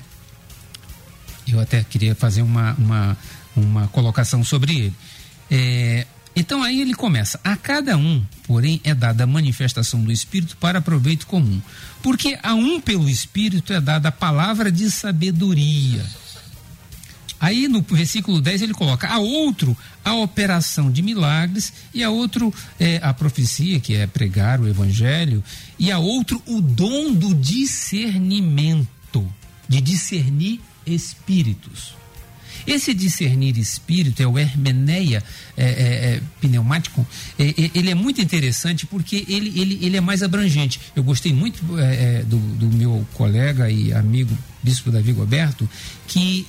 eu 1.46 1.60
até 1.60 1.84
queria 1.84 2.14
fazer 2.14 2.42
uma, 2.42 2.72
uma, 2.74 3.16
uma 3.54 3.88
colocação 3.88 4.42
sobre 4.42 4.76
ele. 4.76 4.94
É, 5.50 6.06
então 6.34 6.62
aí 6.62 6.80
ele 6.80 6.94
começa: 6.94 7.38
a 7.44 7.56
cada 7.56 7.96
um, 7.96 8.24
porém, 8.44 8.80
é 8.84 8.94
dada 8.94 9.24
a 9.24 9.26
manifestação 9.26 10.02
do 10.02 10.12
Espírito 10.12 10.56
para 10.56 10.80
proveito 10.80 11.26
comum. 11.26 11.60
Porque 12.02 12.38
a 12.42 12.54
um 12.54 12.80
pelo 12.80 13.08
Espírito 13.08 13.72
é 13.72 13.80
dada 13.80 14.08
a 14.08 14.12
palavra 14.12 14.70
de 14.70 14.90
sabedoria 14.90 16.04
Aí 17.44 17.68
no 17.68 17.82
versículo 17.82 18.40
10 18.40 18.62
ele 18.62 18.72
coloca: 18.72 19.06
a 19.06 19.18
outro 19.18 19.76
a 20.02 20.14
operação 20.14 20.90
de 20.90 21.02
milagres, 21.02 21.74
e 21.92 22.02
a 22.02 22.08
outro 22.08 22.52
é, 22.80 22.98
a 23.02 23.12
profecia, 23.12 23.78
que 23.80 23.94
é 23.94 24.06
pregar 24.06 24.58
o 24.60 24.66
evangelho, 24.66 25.44
e 25.78 25.92
a 25.92 25.98
outro 25.98 26.42
o 26.46 26.62
dom 26.62 27.12
do 27.12 27.34
discernimento, 27.34 29.30
de 29.68 29.80
discernir 29.82 30.58
espíritos. 30.86 31.94
Esse 32.66 32.94
discernir 32.94 33.58
espírito 33.58 34.22
é 34.22 34.26
o 34.26 34.38
hermeneia 34.38 35.22
é, 35.56 35.64
é, 35.64 35.66
é, 35.66 36.20
pneumático. 36.40 37.06
É, 37.38 37.44
é, 37.44 37.70
ele 37.74 37.90
é 37.90 37.94
muito 37.94 38.20
interessante 38.20 38.86
porque 38.86 39.24
ele, 39.28 39.52
ele, 39.60 39.78
ele 39.82 39.96
é 39.96 40.00
mais 40.00 40.22
abrangente. 40.22 40.80
Eu 40.94 41.02
gostei 41.02 41.32
muito 41.32 41.62
é, 41.78 42.22
do, 42.22 42.38
do, 42.38 42.66
meu 42.76 43.06
colega 43.14 43.70
e 43.70 43.92
amigo 43.92 44.36
Bispo 44.62 44.90
Davi 44.90 45.12
Goberto, 45.12 45.68
que 46.06 46.46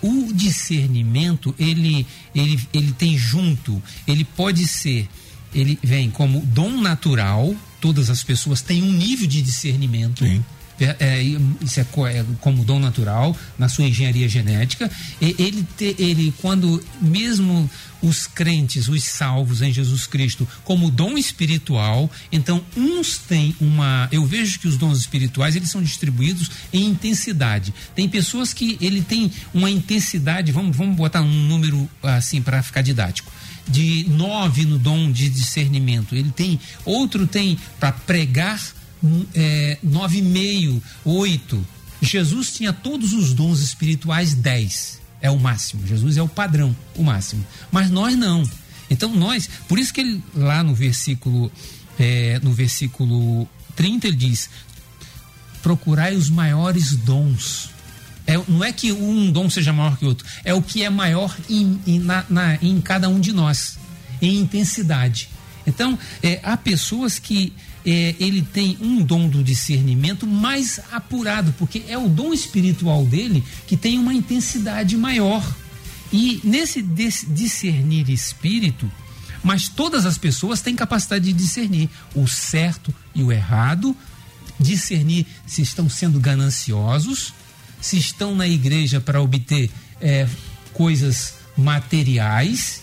o 0.00 0.32
discernimento 0.32 1.54
ele, 1.58 2.06
ele, 2.34 2.58
ele 2.72 2.92
tem 2.92 3.16
junto, 3.18 3.82
ele 4.06 4.24
pode 4.24 4.66
ser, 4.66 5.08
ele 5.54 5.78
vem 5.82 6.10
como 6.10 6.40
dom 6.40 6.80
natural, 6.80 7.54
todas 7.80 8.10
as 8.10 8.22
pessoas 8.22 8.62
têm 8.62 8.82
um 8.82 8.92
nível 8.92 9.26
de 9.26 9.42
discernimento. 9.42 10.24
Sim. 10.24 10.44
É, 10.80 10.96
é, 11.00 11.22
isso 11.60 11.80
é, 11.80 11.86
é, 12.12 12.24
como 12.40 12.64
dom 12.64 12.78
natural 12.78 13.36
na 13.58 13.68
sua 13.68 13.84
engenharia 13.84 14.28
genética. 14.28 14.90
Ele, 15.20 15.66
ele, 15.80 16.34
quando 16.40 16.82
mesmo 17.00 17.68
os 18.00 18.26
crentes, 18.26 18.88
os 18.88 19.02
salvos 19.02 19.60
em 19.60 19.72
Jesus 19.72 20.06
Cristo, 20.06 20.46
como 20.64 20.90
dom 20.90 21.18
espiritual. 21.18 22.10
Então, 22.30 22.62
uns 22.76 23.18
têm 23.18 23.54
uma. 23.60 24.08
Eu 24.12 24.24
vejo 24.24 24.60
que 24.60 24.68
os 24.68 24.76
dons 24.76 24.98
espirituais 24.98 25.56
eles 25.56 25.70
são 25.70 25.82
distribuídos 25.82 26.50
em 26.72 26.86
intensidade. 26.86 27.74
Tem 27.94 28.08
pessoas 28.08 28.52
que 28.52 28.78
ele 28.80 29.02
tem 29.02 29.32
uma 29.52 29.70
intensidade, 29.70 30.52
vamos, 30.52 30.76
vamos 30.76 30.96
botar 30.96 31.22
um 31.22 31.46
número 31.48 31.88
assim 32.02 32.40
para 32.40 32.62
ficar 32.62 32.82
didático 32.82 33.32
de 33.68 34.06
nove 34.08 34.64
no 34.64 34.78
dom 34.78 35.12
de 35.12 35.28
discernimento. 35.28 36.14
Ele 36.14 36.30
tem, 36.30 36.58
outro 36.84 37.26
tem 37.26 37.58
para 37.78 37.92
pregar 37.92 38.58
é, 39.34 39.78
nove 39.82 40.18
e 40.18 40.22
meio, 40.22 40.82
oito. 41.04 41.64
Jesus 42.00 42.52
tinha 42.52 42.72
todos 42.72 43.12
os 43.12 43.34
dons 43.34 43.60
espirituais 43.60 44.34
dez 44.34 44.98
é 45.20 45.30
o 45.30 45.38
máximo. 45.38 45.86
Jesus 45.86 46.16
é 46.16 46.22
o 46.22 46.28
padrão, 46.28 46.74
o 46.94 47.02
máximo. 47.02 47.44
Mas 47.70 47.90
nós 47.90 48.16
não. 48.16 48.48
Então 48.90 49.14
nós, 49.14 49.48
por 49.68 49.78
isso 49.78 49.92
que 49.92 50.00
ele 50.00 50.22
lá 50.34 50.62
no 50.62 50.74
versículo 50.74 51.50
é, 51.98 52.40
no 52.42 52.52
versículo 52.52 53.48
30 53.76 54.08
ele 54.08 54.16
diz: 54.16 54.48
procurai 55.62 56.14
os 56.14 56.30
maiores 56.30 56.96
dons. 56.96 57.70
É, 58.26 58.36
não 58.46 58.62
é 58.62 58.72
que 58.72 58.92
um 58.92 59.32
dom 59.32 59.48
seja 59.48 59.72
maior 59.72 59.96
que 59.96 60.04
o 60.04 60.08
outro, 60.08 60.26
é 60.44 60.52
o 60.52 60.60
que 60.60 60.82
é 60.82 60.90
maior 60.90 61.34
em, 61.48 61.80
em, 61.86 61.98
na, 61.98 62.24
na, 62.28 62.56
em 62.56 62.78
cada 62.78 63.08
um 63.08 63.18
de 63.18 63.32
nós, 63.32 63.78
em 64.20 64.36
intensidade. 64.40 65.30
Então, 65.66 65.98
é, 66.22 66.38
há 66.42 66.54
pessoas 66.54 67.18
que 67.18 67.54
é, 67.84 68.14
ele 68.18 68.42
tem 68.42 68.76
um 68.80 69.02
dom 69.02 69.28
do 69.28 69.42
discernimento 69.42 70.26
mais 70.26 70.80
apurado, 70.92 71.54
porque 71.58 71.84
é 71.88 71.96
o 71.96 72.08
dom 72.08 72.32
espiritual 72.32 73.04
dele 73.04 73.42
que 73.66 73.76
tem 73.76 73.98
uma 73.98 74.14
intensidade 74.14 74.96
maior. 74.96 75.44
E 76.12 76.40
nesse 76.42 76.82
discernir 76.82 78.08
espírito, 78.08 78.90
mas 79.42 79.68
todas 79.68 80.06
as 80.06 80.18
pessoas 80.18 80.60
têm 80.60 80.74
capacidade 80.74 81.26
de 81.26 81.32
discernir 81.32 81.88
o 82.14 82.26
certo 82.26 82.94
e 83.14 83.22
o 83.22 83.30
errado, 83.30 83.96
discernir 84.58 85.26
se 85.46 85.62
estão 85.62 85.88
sendo 85.88 86.18
gananciosos, 86.18 87.32
se 87.80 87.96
estão 87.96 88.34
na 88.34 88.48
igreja 88.48 89.00
para 89.00 89.20
obter 89.20 89.70
é, 90.00 90.26
coisas 90.72 91.34
materiais 91.56 92.82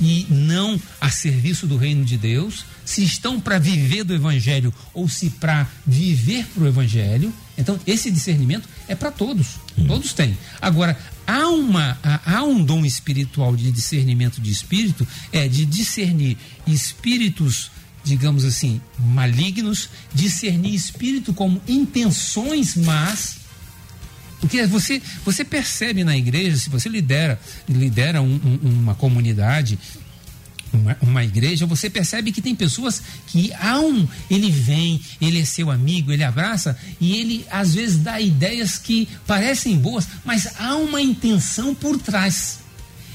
e 0.00 0.26
não 0.28 0.80
a 1.00 1.10
serviço 1.10 1.66
do 1.66 1.76
reino 1.76 2.04
de 2.04 2.16
Deus, 2.16 2.64
se 2.86 3.02
estão 3.02 3.38
para 3.40 3.58
viver 3.58 4.04
do 4.04 4.14
evangelho 4.14 4.72
ou 4.94 5.08
se 5.08 5.28
para 5.28 5.68
viver 5.84 6.46
para 6.46 6.62
o 6.62 6.68
evangelho. 6.68 7.32
Então, 7.58 7.78
esse 7.86 8.10
discernimento 8.10 8.68
é 8.86 8.94
para 8.94 9.10
todos, 9.10 9.56
hum. 9.76 9.86
todos 9.86 10.12
têm. 10.12 10.38
Agora, 10.62 10.96
há, 11.26 11.48
uma, 11.48 11.98
há 12.24 12.42
um 12.44 12.64
dom 12.64 12.86
espiritual 12.86 13.56
de 13.56 13.70
discernimento 13.72 14.40
de 14.40 14.50
espírito, 14.50 15.06
é 15.32 15.48
de 15.48 15.66
discernir 15.66 16.38
espíritos 16.66 17.70
digamos 18.04 18.44
assim, 18.44 18.80
malignos, 19.00 19.90
discernir 20.14 20.72
espírito 20.72 21.34
como 21.34 21.60
intenções 21.66 22.76
más. 22.76 23.38
Porque 24.40 24.64
você, 24.66 25.02
você 25.24 25.44
percebe 25.44 26.04
na 26.04 26.16
igreja, 26.16 26.56
se 26.56 26.70
você 26.70 26.88
lidera, 26.88 27.40
lidera 27.68 28.22
um, 28.22 28.40
um, 28.44 28.58
uma 28.62 28.94
comunidade, 28.94 29.76
uma, 30.72 30.96
uma, 31.00 31.24
igreja, 31.24 31.66
você 31.66 31.88
percebe 31.88 32.32
que 32.32 32.42
tem 32.42 32.54
pessoas 32.54 33.02
que 33.26 33.52
há 33.54 33.80
um, 33.80 34.06
ele 34.30 34.50
vem, 34.50 35.00
ele 35.20 35.40
é 35.40 35.44
seu 35.44 35.70
amigo, 35.70 36.12
ele 36.12 36.24
abraça 36.24 36.76
e 37.00 37.16
ele 37.16 37.46
às 37.50 37.74
vezes 37.74 37.98
dá 37.98 38.20
ideias 38.20 38.78
que 38.78 39.08
parecem 39.26 39.78
boas, 39.78 40.06
mas 40.24 40.48
há 40.58 40.76
uma 40.76 41.00
intenção 41.00 41.74
por 41.74 41.98
trás. 41.98 42.66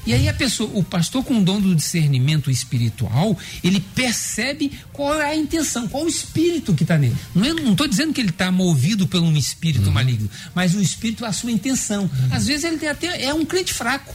E 0.04 0.12
aí 0.12 0.28
a 0.28 0.34
pessoa, 0.34 0.68
o 0.74 0.82
pastor 0.82 1.22
com 1.22 1.38
o 1.38 1.44
dom 1.44 1.60
do 1.60 1.74
discernimento 1.74 2.50
espiritual, 2.50 3.38
ele 3.62 3.80
percebe 3.94 4.72
qual 4.92 5.20
é 5.20 5.30
a 5.30 5.36
intenção, 5.36 5.86
qual 5.86 6.02
é 6.02 6.06
o 6.06 6.08
espírito 6.08 6.74
que 6.74 6.82
está 6.82 6.98
nele. 6.98 7.16
Não 7.34 7.72
estou 7.72 7.86
dizendo 7.86 8.12
que 8.12 8.20
ele 8.20 8.30
está 8.30 8.50
movido 8.50 9.06
por 9.06 9.20
um 9.20 9.36
espírito 9.36 9.86
uhum. 9.86 9.92
maligno, 9.92 10.28
mas 10.54 10.74
o 10.74 10.82
espírito 10.82 11.24
é 11.24 11.28
a 11.28 11.32
sua 11.32 11.52
intenção. 11.52 12.02
Uhum. 12.02 12.28
Às 12.32 12.46
vezes 12.46 12.64
ele 12.64 12.86
até 12.86 13.24
é 13.24 13.32
um 13.32 13.44
crente 13.44 13.72
fraco, 13.72 14.12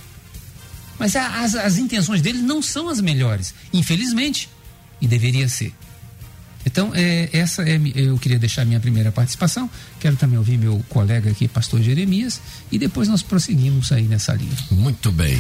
mas 1.00 1.16
as, 1.16 1.56
as 1.56 1.78
intenções 1.78 2.22
dele 2.22 2.40
não 2.40 2.62
são 2.62 2.90
as 2.90 3.00
melhores, 3.00 3.54
infelizmente, 3.74 4.50
e 5.00 5.08
deveria 5.08 5.48
ser. 5.48 5.74
Então, 6.68 6.92
é, 6.94 7.30
essa 7.32 7.64
é, 7.64 7.80
eu 7.96 8.20
queria 8.20 8.38
deixar 8.38 8.66
minha 8.66 8.80
primeira 8.80 9.10
participação. 9.10 9.70
Quero 10.02 10.18
também 10.18 10.38
ouvir 10.38 10.58
meu 10.58 10.84
colega 10.90 11.32
aqui, 11.32 11.48
pastor 11.48 11.82
Jeremias, 11.82 12.42
e 12.70 12.78
depois 12.78 13.08
nós 13.08 13.24
prosseguimos 13.24 13.90
aí 13.94 14.04
nessa 14.04 14.34
linha. 14.34 14.52
Muito 14.70 15.10
bem. 15.10 15.40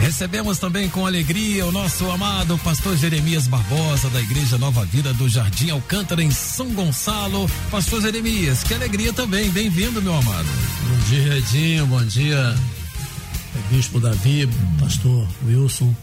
Recebemos 0.00 0.58
também 0.58 0.88
com 0.88 1.06
alegria 1.06 1.64
o 1.64 1.70
nosso 1.70 2.10
amado 2.10 2.58
pastor 2.58 2.96
Jeremias 2.96 3.46
Barbosa, 3.46 4.10
da 4.10 4.20
Igreja 4.20 4.58
Nova 4.58 4.84
Vida 4.84 5.14
do 5.14 5.28
Jardim 5.28 5.70
Alcântara, 5.70 6.20
em 6.20 6.32
São 6.32 6.66
Gonçalo. 6.70 7.48
Pastor 7.70 8.02
Jeremias, 8.02 8.64
que 8.64 8.74
alegria 8.74 9.12
também. 9.12 9.50
Bem-vindo, 9.50 10.02
meu 10.02 10.16
amado. 10.16 10.48
Bom 10.88 10.98
dia, 11.08 11.38
Edinho. 11.38 11.86
Bom 11.86 12.04
dia, 12.04 12.52
Bispo 13.70 14.00
Davi, 14.00 14.48
pastor 14.78 15.26
Wilson, 15.44 15.94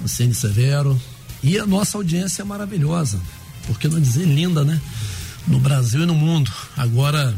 Lucene 0.00 0.34
Severo. 0.34 1.00
E 1.42 1.58
a 1.58 1.66
nossa 1.66 1.96
audiência 1.96 2.42
é 2.42 2.44
maravilhosa 2.44 3.20
por 3.66 3.78
que 3.78 3.88
não 3.88 4.00
dizer 4.00 4.26
linda, 4.26 4.64
né? 4.64 4.80
No 5.46 5.58
Brasil 5.58 6.02
e 6.02 6.06
no 6.06 6.14
mundo. 6.14 6.50
Agora, 6.76 7.34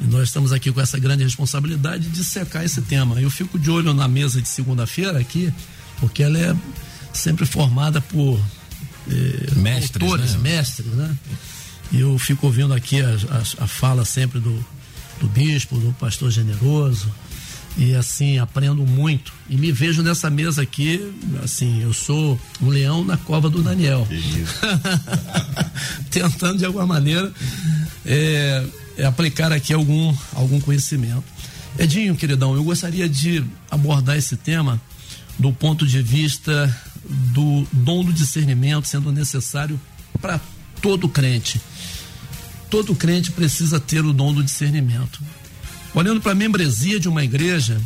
nós 0.00 0.24
estamos 0.24 0.52
aqui 0.52 0.70
com 0.70 0.80
essa 0.80 0.98
grande 0.98 1.24
responsabilidade 1.24 2.08
de 2.08 2.22
secar 2.22 2.64
esse 2.64 2.82
tema. 2.82 3.20
Eu 3.20 3.30
fico 3.30 3.58
de 3.58 3.70
olho 3.70 3.92
na 3.94 4.06
mesa 4.06 4.40
de 4.40 4.48
segunda-feira 4.48 5.18
aqui, 5.18 5.52
porque 6.00 6.22
ela 6.22 6.38
é 6.38 6.54
sempre 7.12 7.46
formada 7.46 8.00
por 8.00 8.38
eh, 9.10 9.50
mestres, 9.56 10.02
autores, 10.02 10.34
né? 10.34 10.38
mestres, 10.38 10.92
né? 10.92 11.16
E 11.90 12.00
eu 12.00 12.18
fico 12.18 12.46
ouvindo 12.46 12.74
aqui 12.74 13.00
a, 13.00 13.08
a, 13.08 13.64
a 13.64 13.66
fala 13.66 14.04
sempre 14.04 14.38
do, 14.38 14.64
do 15.20 15.28
bispo, 15.28 15.78
do 15.78 15.92
pastor 15.94 16.30
generoso, 16.30 17.10
e 17.78 17.94
assim 17.94 18.38
aprendo 18.38 18.84
muito. 18.84 19.32
E 19.48 19.56
me 19.56 19.70
vejo 19.70 20.02
nessa 20.02 20.28
mesa 20.28 20.62
aqui 20.62 21.00
assim 21.42 21.80
eu 21.80 21.92
sou 21.92 22.38
um 22.60 22.68
leão 22.68 23.04
na 23.04 23.16
cova 23.16 23.48
do 23.48 23.62
Daniel. 23.62 24.06
Tentando 26.10 26.58
de 26.58 26.64
alguma 26.64 26.86
maneira 26.86 27.32
é, 28.04 28.66
é 28.96 29.04
aplicar 29.06 29.52
aqui 29.52 29.72
algum 29.72 30.14
algum 30.34 30.60
conhecimento. 30.60 31.22
Edinho 31.78 32.16
queridão 32.16 32.56
eu 32.56 32.64
gostaria 32.64 33.08
de 33.08 33.44
abordar 33.70 34.18
esse 34.18 34.36
tema 34.36 34.80
do 35.38 35.52
ponto 35.52 35.86
de 35.86 36.02
vista 36.02 36.76
do 37.08 37.64
dom 37.72 38.04
do 38.04 38.12
discernimento 38.12 38.88
sendo 38.88 39.12
necessário 39.12 39.80
para 40.20 40.40
todo 40.82 41.08
crente. 41.08 41.60
Todo 42.68 42.94
crente 42.94 43.30
precisa 43.30 43.78
ter 43.78 44.04
o 44.04 44.12
dom 44.12 44.34
do 44.34 44.42
discernimento 44.42 45.22
Olhando 45.94 46.20
para 46.20 46.32
a 46.32 46.34
membresia 46.34 47.00
de 47.00 47.08
uma 47.08 47.24
igreja, 47.24 47.80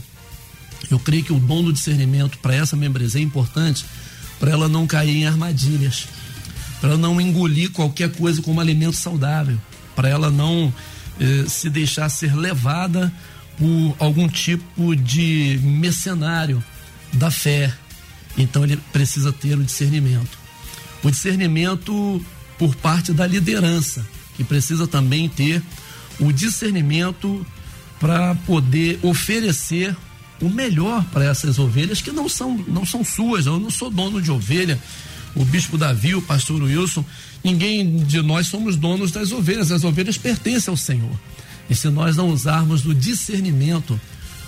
eu 0.90 0.98
creio 0.98 1.24
que 1.24 1.32
o 1.32 1.38
dom 1.38 1.62
do 1.62 1.72
discernimento 1.72 2.38
para 2.38 2.54
essa 2.54 2.76
membresia 2.76 3.20
é 3.20 3.24
importante 3.24 3.84
para 4.38 4.50
ela 4.50 4.68
não 4.68 4.86
cair 4.86 5.16
em 5.16 5.26
armadilhas, 5.26 6.08
para 6.80 6.90
ela 6.90 6.98
não 6.98 7.20
engolir 7.20 7.70
qualquer 7.70 8.10
coisa 8.12 8.42
como 8.42 8.60
alimento 8.60 8.96
saudável, 8.96 9.56
para 9.94 10.08
ela 10.08 10.30
não 10.30 10.74
eh, 11.20 11.44
se 11.48 11.70
deixar 11.70 12.08
ser 12.08 12.34
levada 12.34 13.12
por 13.56 13.96
algum 13.98 14.28
tipo 14.28 14.96
de 14.96 15.60
mercenário 15.62 16.62
da 17.12 17.30
fé. 17.30 17.72
Então 18.36 18.64
ele 18.64 18.76
precisa 18.92 19.32
ter 19.32 19.56
o 19.56 19.62
discernimento. 19.62 20.36
O 21.04 21.10
discernimento 21.10 22.24
por 22.58 22.74
parte 22.74 23.12
da 23.12 23.26
liderança, 23.26 24.06
que 24.36 24.42
precisa 24.42 24.86
também 24.86 25.28
ter 25.28 25.62
o 26.18 26.32
discernimento 26.32 27.46
para 28.02 28.34
poder 28.34 28.98
oferecer 29.00 29.96
o 30.40 30.50
melhor 30.50 31.04
para 31.12 31.24
essas 31.24 31.56
ovelhas 31.60 32.00
que 32.02 32.10
não 32.10 32.28
são, 32.28 32.58
não 32.66 32.84
são 32.84 33.04
suas. 33.04 33.46
Eu 33.46 33.60
não 33.60 33.70
sou 33.70 33.88
dono 33.88 34.20
de 34.20 34.28
ovelha. 34.28 34.76
O 35.36 35.44
bispo 35.44 35.78
Davi, 35.78 36.12
o 36.16 36.20
pastor 36.20 36.60
Wilson, 36.60 37.04
ninguém 37.44 37.98
de 37.98 38.20
nós 38.20 38.48
somos 38.48 38.74
donos 38.74 39.12
das 39.12 39.30
ovelhas. 39.30 39.70
As 39.70 39.84
ovelhas 39.84 40.18
pertencem 40.18 40.72
ao 40.72 40.76
Senhor. 40.76 41.16
E 41.70 41.76
se 41.76 41.88
nós 41.90 42.16
não 42.16 42.28
usarmos 42.28 42.82
do 42.82 42.92
discernimento 42.92 43.98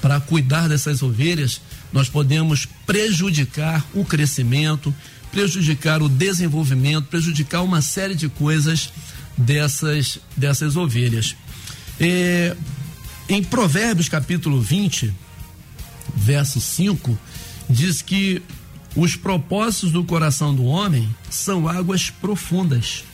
para 0.03 0.19
cuidar 0.19 0.69
dessas 0.69 1.01
ovelhas, 1.01 1.61
nós 1.93 2.09
podemos 2.09 2.67
prejudicar 2.85 3.87
o 3.95 4.05
crescimento, 4.05 4.93
prejudicar 5.31 6.03
o 6.03 6.09
desenvolvimento, 6.09 7.07
prejudicar 7.07 7.63
uma 7.63 7.81
série 7.81 8.17
de 8.17 8.29
coisas 8.29 8.93
dessas, 9.39 10.19
dessas 10.37 10.75
ovelhas. 10.75 11.37
É, 12.01 12.57
em 13.29 13.43
Provérbios 13.43 14.09
capítulo 14.09 14.61
20, 14.61 15.13
verso 16.15 16.61
5, 16.61 17.19
diz 17.69 18.03
que 18.03 18.43
os 18.95 19.17
propósitos 19.17 19.91
do 19.91 20.05
coração 20.05 20.55
do 20.55 20.65
homem 20.65 21.09
são 21.31 21.69
águas 21.69 22.11
profundas, 22.11 23.05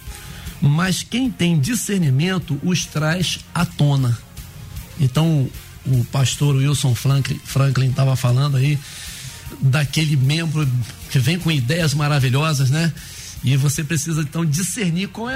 mas 0.61 1.03
quem 1.03 1.31
tem 1.31 1.59
discernimento 1.59 2.59
os 2.63 2.85
traz 2.85 3.41
à 3.55 3.65
tona. 3.65 4.19
Então, 4.99 5.49
o 5.87 6.05
pastor 6.07 6.57
Wilson 6.57 6.95
Franklin 6.95 7.89
estava 7.89 8.15
falando 8.15 8.57
aí 8.57 8.79
daquele 9.61 10.17
membro 10.17 10.69
que 11.11 11.19
vem 11.19 11.39
com 11.39 11.51
ideias 11.51 11.95
maravilhosas, 11.95 12.69
né? 12.69 12.93
E 13.43 13.57
você 13.57 13.83
precisa 13.83 14.21
então 14.21 14.45
discernir 14.45 15.09
qual, 15.09 15.29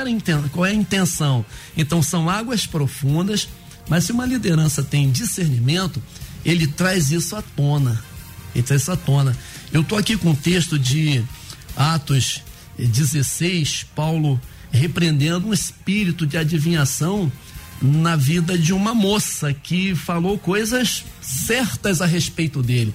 qual 0.52 0.66
é 0.66 0.70
a 0.70 0.74
intenção. 0.74 1.44
Então, 1.74 2.02
são 2.02 2.28
águas 2.28 2.66
profundas 2.66 3.48
mas 3.88 4.04
se 4.04 4.12
uma 4.12 4.26
liderança 4.26 4.82
tem 4.82 5.10
discernimento, 5.10 6.02
ele 6.44 6.66
traz 6.66 7.10
isso 7.10 7.36
à 7.36 7.42
tona. 7.42 8.02
Ele 8.54 8.62
traz 8.62 8.82
isso 8.82 8.92
à 8.92 8.96
tona. 8.96 9.36
Eu 9.72 9.82
estou 9.82 9.98
aqui 9.98 10.16
com 10.16 10.30
o 10.30 10.36
texto 10.36 10.78
de 10.78 11.22
Atos 11.76 12.42
16, 12.78 13.86
Paulo 13.94 14.40
repreendendo 14.74 15.48
um 15.48 15.52
espírito 15.52 16.26
de 16.26 16.36
adivinhação 16.36 17.30
na 17.80 18.16
vida 18.16 18.58
de 18.58 18.72
uma 18.72 18.92
moça 18.92 19.52
que 19.52 19.94
falou 19.94 20.36
coisas 20.36 21.04
certas 21.20 22.00
a 22.00 22.06
respeito 22.06 22.62
dele. 22.62 22.92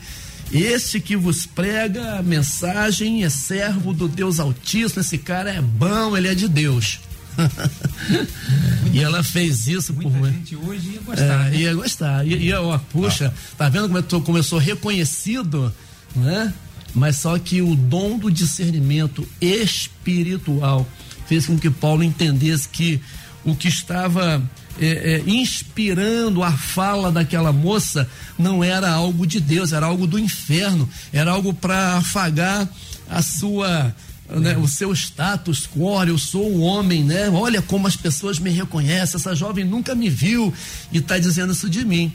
Este 0.52 1.00
que 1.00 1.16
vos 1.16 1.46
prega 1.46 2.18
a 2.18 2.24
mensagem 2.24 3.24
é 3.24 3.30
servo 3.30 3.94
do 3.94 4.08
Deus 4.08 4.40
Altíssimo, 4.40 5.02
esse 5.02 5.18
cara 5.18 5.52
é 5.52 5.62
bom, 5.62 6.18
ele 6.18 6.28
é 6.28 6.36
de 6.36 6.48
Deus. 6.48 7.00
e 8.94 9.02
ela 9.02 9.24
fez 9.24 9.68
isso 9.68 9.94
Muita 9.94 10.10
por 10.10 10.30
gente 10.30 10.56
hoje 10.56 10.90
ia 10.90 11.02
gostar. 11.02 11.48
É, 11.48 11.50
né? 11.50 11.58
Ia 11.58 11.74
gostar. 11.74 12.28
Ia, 12.28 12.38
ia 12.38 12.62
ó, 12.62 12.78
puxa, 12.78 13.34
ah. 13.36 13.56
tá 13.58 13.70
vendo 13.70 13.88
como, 13.88 14.02
tô, 14.02 14.22
começou 14.22 14.60
reconhecido, 14.60 15.74
né? 16.16 16.54
Mas 16.94 17.18
só 17.18 17.38
que 17.38 17.62
o 17.62 17.76
dom 17.76 18.18
do 18.18 18.32
discernimento 18.32 19.28
espiritual 19.40 20.88
fez 21.28 21.46
com 21.46 21.58
que 21.58 21.70
Paulo 21.70 22.04
entendesse 22.04 22.68
que 22.68 23.00
o 23.46 23.56
que 23.56 23.68
estava 23.68 24.42
é, 24.80 24.88
é, 24.88 25.24
inspirando 25.28 26.44
a 26.44 26.52
fala 26.52 27.12
daquela 27.12 27.52
moça 27.52 28.10
não 28.38 28.64
era 28.64 28.90
algo 28.90 29.28
de 29.28 29.40
Deus, 29.40 29.72
era 29.72 29.86
algo 29.86 30.08
do 30.08 30.18
inferno, 30.18 30.90
era 31.14 31.32
algo 31.32 31.54
para 31.54 31.98
afagar 31.98 32.68
a 33.10 33.22
sua 33.22 33.94
né, 34.30 34.58
o 34.58 34.68
seu 34.68 34.94
status 34.94 35.68
quo, 35.68 36.04
eu 36.04 36.18
sou 36.18 36.52
o 36.52 36.62
homem, 36.62 37.04
né? 37.04 37.30
Olha 37.30 37.62
como 37.62 37.88
as 37.88 37.96
pessoas 37.96 38.38
me 38.38 38.50
reconhecem, 38.50 39.18
essa 39.20 39.36
jovem 39.36 39.66
nunca 39.66 39.96
me 39.96 40.10
viu 40.10 40.54
e 40.92 41.00
está 41.00 41.18
dizendo 41.18 41.54
isso 41.54 41.70
de 41.70 41.84
mim. 41.84 42.14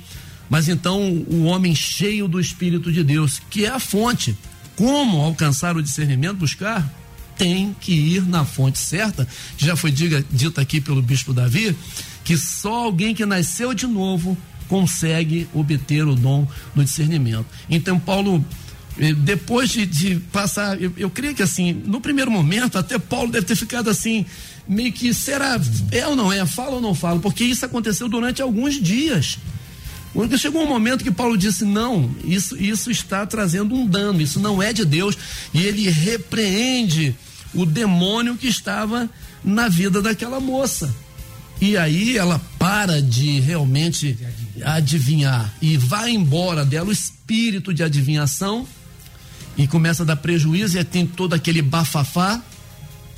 Mas 0.49 0.69
então 0.69 1.01
o 1.29 1.45
homem 1.45 1.75
cheio 1.75 2.29
do 2.29 2.39
Espírito 2.39 2.93
de 2.93 3.03
Deus, 3.03 3.41
que 3.51 3.65
é 3.65 3.71
a 3.71 3.81
fonte, 3.81 4.37
como 4.77 5.21
alcançar 5.21 5.77
o 5.77 5.83
discernimento, 5.83 6.37
buscar? 6.37 6.89
Tem 7.37 7.75
que 7.81 7.93
ir 7.93 8.23
na 8.27 8.45
fonte 8.45 8.79
certa, 8.79 9.27
já 9.57 9.75
foi 9.75 9.91
diga, 9.91 10.25
dito 10.31 10.61
aqui 10.61 10.81
pelo 10.81 11.03
bispo 11.03 11.33
Davi, 11.33 11.77
que 12.23 12.37
só 12.37 12.85
alguém 12.85 13.15
que 13.15 13.27
nasceu 13.27 13.75
de 13.75 13.87
novo 13.87 14.37
consegue 14.69 15.49
obter 15.53 16.07
o 16.07 16.15
dom 16.15 16.47
do 16.75 16.85
discernimento. 16.85 17.47
Então 17.69 17.99
Paulo 17.99 18.45
depois 18.97 19.71
de, 19.71 19.85
de 19.85 20.17
passar, 20.33 20.81
eu, 20.81 20.93
eu, 20.97 21.11
creio 21.11 21.35
que 21.35 21.43
assim, 21.43 21.73
no 21.73 22.01
primeiro 22.01 22.31
momento, 22.31 22.79
até 22.79 22.99
Paulo 22.99 23.33
deve 23.33 23.45
ter 23.45 23.57
ficado 23.57 23.91
assim, 23.91 24.25
meio 24.69 24.93
que 24.93 25.13
será, 25.13 25.61
é 25.91 26.07
ou 26.07 26.15
não 26.15 26.33
é, 26.33 26.47
fala 26.47 26.77
ou 26.77 26.81
não 26.81 26.95
fala, 26.95 27.19
porque 27.19 27.43
isso 27.43 27.65
aconteceu 27.65 28.09
durante 28.09 28.41
alguns 28.41 28.81
dias. 28.81 29.39
Quando 30.13 30.39
chegou 30.39 30.63
um 30.63 30.69
momento 30.69 31.03
que 31.03 31.11
Paulo 31.11 31.37
disse: 31.37 31.65
não, 31.65 32.15
isso, 32.25 32.57
isso 32.57 32.89
está 32.89 33.27
trazendo 33.27 33.75
um 33.75 33.85
dano, 33.85 34.23
isso 34.23 34.39
não 34.39 34.63
é 34.63 34.73
de 34.73 34.85
Deus, 34.85 35.19
e 35.53 35.65
ele 35.65 35.91
repreende 35.91 37.17
o 37.53 37.67
demônio 37.67 38.37
que 38.37 38.47
estava 38.47 39.11
na 39.43 39.69
vida 39.69 40.01
daquela 40.01 40.39
moça. 40.39 40.95
E 41.61 41.77
aí 41.77 42.17
ela 42.17 42.41
para 42.59 43.03
de 43.03 43.41
realmente 43.41 44.17
adivinhar 44.63 45.53
e 45.61 45.77
vai 45.77 46.11
embora 46.11 46.65
dela 46.65 46.89
o 46.89 46.93
espírito 46.93 47.73
de 47.73 47.83
adivinhação 47.83 48.67
e 49.57 49.67
começa 49.67 50.03
a 50.03 50.07
dar 50.07 50.17
prejuízo 50.17 50.79
e 50.79 50.85
tem 50.85 51.07
todo 51.07 51.35
aquele 51.35 51.63
bafafá 51.63 52.43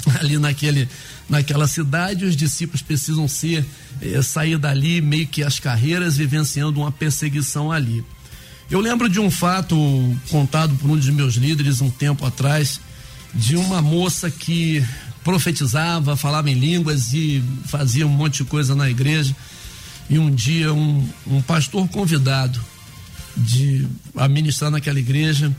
ali 0.21 0.39
naquele, 0.39 0.89
naquela 1.29 1.67
cidade, 1.67 2.25
os 2.25 2.37
discípulos 2.37 2.83
precisam 2.83 3.27
ser 3.27 3.65
eh, 4.01 4.23
sair 4.23 4.59
dali 4.59 5.01
meio 5.01 5.27
que 5.27 5.43
as 5.43 5.59
carreiras, 5.59 6.17
vivenciando 6.17 6.81
uma 6.81 6.93
perseguição 6.93 7.73
ali. 7.73 8.05
Eu 8.71 8.81
lembro 8.81 9.09
de 9.09 9.21
um 9.21 9.31
fato 9.31 9.77
contado 10.29 10.75
por 10.77 10.91
um 10.91 10.97
dos 10.97 11.09
meus 11.09 11.35
líderes 11.35 11.81
um 11.81 11.91
tempo 11.91 12.27
atrás, 12.27 12.81
de 13.35 13.57
uma 13.57 13.81
moça 13.81 14.31
que 14.31 14.85
profetizava, 15.23 16.17
falava 16.17 16.51
em 16.51 16.55
línguas 16.55 17.13
e 17.13 17.43
fazia 17.67 18.07
um 18.07 18.11
monte 18.11 18.43
de 18.43 18.45
coisa 18.45 18.75
na 18.75 18.89
igreja. 18.89 19.35
E 20.09 20.19
um 20.19 20.31
dia 20.31 20.73
um, 20.73 21.09
um 21.27 21.43
pastor 21.43 21.87
convidado 21.89 22.61
de 23.37 23.87
administrar 24.17 24.71
naquela 24.71 24.99
igreja 24.99 25.55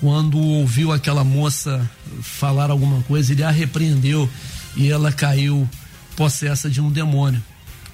quando 0.00 0.38
ouviu 0.38 0.92
aquela 0.92 1.24
moça 1.24 1.88
falar 2.22 2.70
alguma 2.70 3.02
coisa, 3.02 3.32
ele 3.32 3.42
a 3.42 3.50
repreendeu 3.50 4.28
e 4.76 4.88
ela 4.88 5.12
caiu 5.12 5.68
possessa 6.16 6.70
de 6.70 6.80
um 6.80 6.90
demônio. 6.90 7.42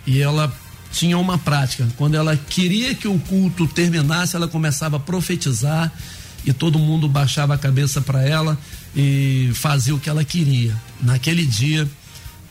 E 0.07 0.21
ela 0.21 0.53
tinha 0.93 1.19
uma 1.19 1.37
prática, 1.37 1.88
quando 1.97 2.14
ela 2.14 2.37
queria 2.37 2.95
que 2.95 3.09
o 3.09 3.19
culto 3.19 3.67
terminasse, 3.67 4.37
ela 4.37 4.47
começava 4.47 4.97
a 4.97 5.01
profetizar 5.01 5.93
e 6.47 6.53
todo 6.53 6.79
mundo 6.79 7.09
baixava 7.09 7.55
a 7.55 7.59
cabeça 7.59 8.01
para 8.01 8.23
ela 8.23 8.57
e 8.95 9.51
fazia 9.55 9.95
o 9.95 9.99
que 9.99 10.09
ela 10.09 10.25
queria. 10.25 10.77
Naquele 11.01 11.45
dia, 11.45 11.88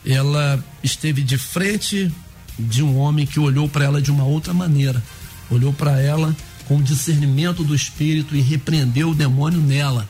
ela 0.04 0.62
esteve 0.82 1.22
de 1.22 1.38
frente 1.38 2.12
de 2.58 2.82
um 2.82 2.98
homem 2.98 3.24
que 3.24 3.40
olhou 3.40 3.68
para 3.68 3.84
ela 3.84 4.02
de 4.02 4.10
uma 4.10 4.24
outra 4.24 4.52
maneira. 4.52 5.02
Olhou 5.50 5.72
para 5.72 6.00
ela 6.00 6.36
com 6.66 6.78
o 6.78 6.82
discernimento 6.82 7.62
do 7.62 7.74
espírito 7.74 8.34
e 8.34 8.40
repreendeu 8.40 9.10
o 9.10 9.14
demônio 9.14 9.60
nela. 9.60 10.08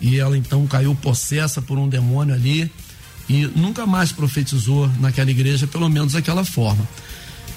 E 0.00 0.18
ela 0.18 0.36
então 0.36 0.66
caiu 0.66 0.94
possessa 0.94 1.60
por 1.60 1.78
um 1.78 1.88
demônio 1.88 2.34
ali 2.34 2.70
e 3.28 3.46
nunca 3.54 3.86
mais 3.86 4.10
profetizou 4.10 4.90
naquela 4.98 5.30
igreja, 5.30 5.66
pelo 5.66 5.88
menos 5.88 6.14
daquela 6.14 6.44
forma. 6.44 6.86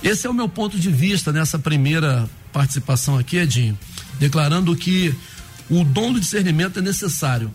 Esse 0.03 0.27
é 0.27 0.29
o 0.29 0.33
meu 0.33 0.49
ponto 0.49 0.77
de 0.77 0.89
vista 0.91 1.31
nessa 1.31 1.57
primeira 1.57 2.29
participação 2.51 3.17
aqui, 3.17 3.37
Edinho, 3.37 3.77
declarando 4.19 4.75
que 4.75 5.15
o 5.69 5.83
dom 5.83 6.11
do 6.11 6.19
discernimento 6.19 6.79
é 6.79 6.81
necessário, 6.81 7.49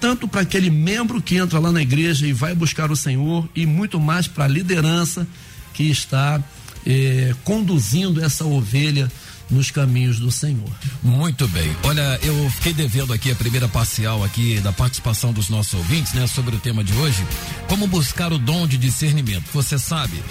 tanto 0.00 0.26
para 0.26 0.40
aquele 0.40 0.68
membro 0.68 1.22
que 1.22 1.36
entra 1.36 1.60
lá 1.60 1.70
na 1.70 1.80
igreja 1.80 2.26
e 2.26 2.32
vai 2.32 2.54
buscar 2.54 2.90
o 2.90 2.96
Senhor, 2.96 3.48
e 3.54 3.64
muito 3.64 4.00
mais 4.00 4.26
para 4.26 4.44
a 4.44 4.48
liderança 4.48 5.26
que 5.72 5.84
está 5.84 6.42
eh, 6.84 7.34
conduzindo 7.44 8.22
essa 8.22 8.44
ovelha 8.44 9.10
nos 9.50 9.70
caminhos 9.70 10.18
do 10.18 10.30
Senhor. 10.30 10.70
Muito 11.02 11.46
bem. 11.48 11.74
Olha, 11.82 12.18
eu 12.22 12.50
fiquei 12.50 12.72
devendo 12.72 13.12
aqui 13.12 13.30
a 13.30 13.34
primeira 13.34 13.68
parcial 13.68 14.24
aqui 14.24 14.60
da 14.60 14.72
participação 14.72 15.32
dos 15.32 15.48
nossos 15.48 15.74
ouvintes, 15.74 16.12
né, 16.14 16.26
sobre 16.26 16.56
o 16.56 16.58
tema 16.58 16.82
de 16.82 16.92
hoje, 16.94 17.24
como 17.68 17.86
buscar 17.86 18.32
o 18.32 18.38
dom 18.38 18.66
de 18.66 18.78
discernimento. 18.78 19.44
Você 19.52 19.78
sabe, 19.78 20.22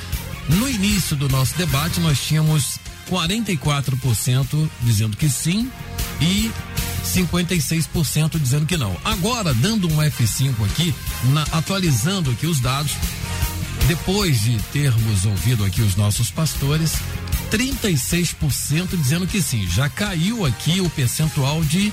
no 0.49 0.67
início 0.67 1.15
do 1.15 1.29
nosso 1.29 1.57
debate 1.57 1.99
nós 1.99 2.19
tínhamos 2.19 2.79
44% 3.09 4.69
dizendo 4.81 5.17
que 5.17 5.29
sim 5.29 5.69
e 6.19 6.51
56% 7.05 8.39
dizendo 8.39 8.65
que 8.65 8.77
não. 8.77 8.95
Agora, 9.03 9.53
dando 9.53 9.87
um 9.87 9.97
F5 9.97 10.53
aqui, 10.65 10.93
na, 11.25 11.43
atualizando 11.51 12.31
aqui 12.31 12.45
os 12.45 12.59
dados, 12.59 12.93
depois 13.87 14.41
de 14.41 14.57
termos 14.71 15.25
ouvido 15.25 15.65
aqui 15.65 15.81
os 15.81 15.95
nossos 15.95 16.29
pastores, 16.29 16.93
36% 17.51 18.97
dizendo 18.97 19.27
que 19.27 19.41
sim. 19.41 19.67
Já 19.69 19.89
caiu 19.89 20.45
aqui 20.45 20.79
o 20.79 20.89
percentual 20.89 21.63
de 21.63 21.91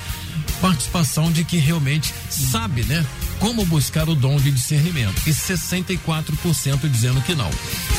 participação 0.61 1.31
de 1.31 1.45
que 1.45 1.59
realmente 1.59 2.15
sabe, 2.31 2.85
né? 2.85 3.05
Como 3.39 3.65
buscar 3.65 4.09
o 4.09 4.15
dom 4.15 4.37
de 4.37 4.51
discernimento. 4.51 5.21
E 5.27 5.31
64% 5.31 6.89
dizendo 6.91 7.21
que 7.23 7.35
não. 7.35 7.51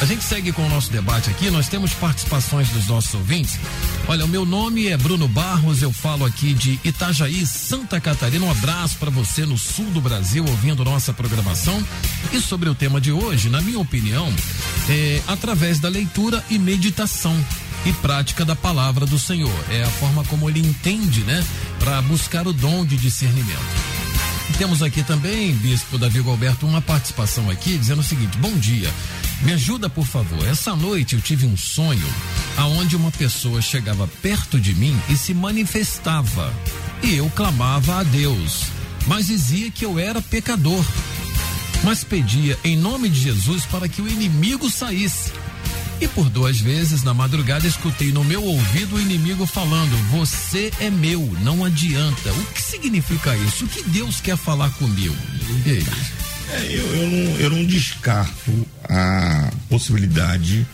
A 0.02 0.06
gente 0.06 0.24
segue 0.24 0.52
com 0.52 0.66
o 0.66 0.70
nosso 0.70 0.92
debate 0.92 1.30
aqui. 1.30 1.50
Nós 1.50 1.68
temos 1.68 1.94
participações 1.94 2.70
dos 2.70 2.88
nossos 2.88 3.14
ouvintes. 3.14 3.58
Olha, 4.08 4.26
o 4.26 4.28
meu 4.28 4.46
nome 4.46 4.88
é 4.88 4.98
Bruno 4.98 5.28
Barros. 5.28 5.82
Eu 5.82 5.92
falo 5.92 6.26
aqui 6.26 6.54
de 6.54 6.80
Itajaí, 6.84 7.46
Santa 7.46 8.00
Catarina. 8.00 8.46
Um 8.46 8.52
abraço 8.52 8.98
para 8.98 9.10
você 9.10 9.46
no 9.46 9.58
sul 9.58 9.86
do 9.92 10.02
Brasil, 10.02 10.46
ouvindo 10.46 10.84
nossa 10.84 11.14
programação. 11.14 11.82
E 12.34 12.40
sobre 12.42 12.70
o 12.70 12.76
tema 12.76 13.00
de 13.00 13.12
hoje, 13.12 13.50
na 13.50 13.62
minha 13.62 13.80
opinião, 13.80 14.34
é 14.90 15.22
através 15.28 15.80
da 15.80 15.90
leitura 15.90 16.44
e 16.50 16.58
meditação 16.58 17.36
e 17.86 17.94
prática 17.94 18.44
da 18.44 18.56
palavra 18.56 19.06
do 19.06 19.18
Senhor. 19.18 19.66
É 19.70 19.84
a 19.84 19.90
forma 19.90 20.24
como 20.26 20.50
ele 20.50 20.60
entende, 20.60 21.22
né? 21.22 21.46
Para 21.80 22.02
buscar 22.02 22.48
o 22.48 22.54
dom 22.54 22.86
de 22.86 22.98
discernimento. 22.98 23.99
Temos 24.58 24.84
aqui 24.84 25.04
também, 25.04 25.54
Bispo 25.54 25.98
Davi 25.98 26.20
Alberto, 26.20 26.66
uma 26.66 26.82
participação 26.82 27.50
aqui 27.50 27.78
dizendo 27.78 28.02
o 28.02 28.04
seguinte: 28.04 28.38
Bom 28.40 28.52
dia, 28.58 28.92
me 29.42 29.54
ajuda 29.54 29.90
por 29.90 30.06
favor. 30.06 30.46
Essa 30.48 30.76
noite 30.76 31.16
eu 31.16 31.22
tive 31.22 31.46
um 31.46 31.56
sonho 31.56 32.08
aonde 32.58 32.96
uma 32.96 33.12
pessoa 33.12 33.62
chegava 33.62 34.08
perto 34.22 34.60
de 34.60 34.76
mim 34.76 35.00
e 35.10 35.16
se 35.16 35.34
manifestava. 35.34 36.54
E 37.02 37.16
eu 37.16 37.30
clamava 37.30 38.00
a 38.00 38.04
Deus, 38.04 38.66
mas 39.08 39.28
dizia 39.28 39.72
que 39.72 39.86
eu 39.86 39.98
era 39.98 40.22
pecador. 40.22 40.84
Mas 41.84 42.04
pedia 42.04 42.58
em 42.64 42.76
nome 42.76 43.08
de 43.08 43.22
Jesus 43.22 43.66
para 43.66 43.88
que 43.88 44.02
o 44.02 44.08
inimigo 44.08 44.70
saísse. 44.70 45.32
E 46.02 46.08
por 46.08 46.30
duas 46.30 46.60
vezes 46.60 47.04
na 47.04 47.14
madrugada 47.14 47.68
escutei 47.68 48.12
no 48.12 48.24
meu 48.24 48.42
ouvido 48.44 48.96
o 48.96 49.02
inimigo 49.02 49.46
falando: 49.46 49.92
Você 50.12 50.72
é 50.80 50.90
meu, 50.90 51.36
não 51.42 51.66
adianta. 51.66 52.32
O 52.32 52.46
que 52.54 52.62
significa 52.62 53.36
isso? 53.36 53.66
O 53.66 53.68
que 53.68 53.84
Deus 53.84 54.22
quer 54.22 54.38
falar 54.38 54.70
comigo? 54.72 55.16
É, 56.52 56.66
eu, 56.70 56.96
eu, 56.96 57.08
não, 57.08 57.40
eu 57.40 57.50
não 57.50 57.66
descarto 57.66 58.68
a 58.88 59.52
possibilidade 59.68 60.66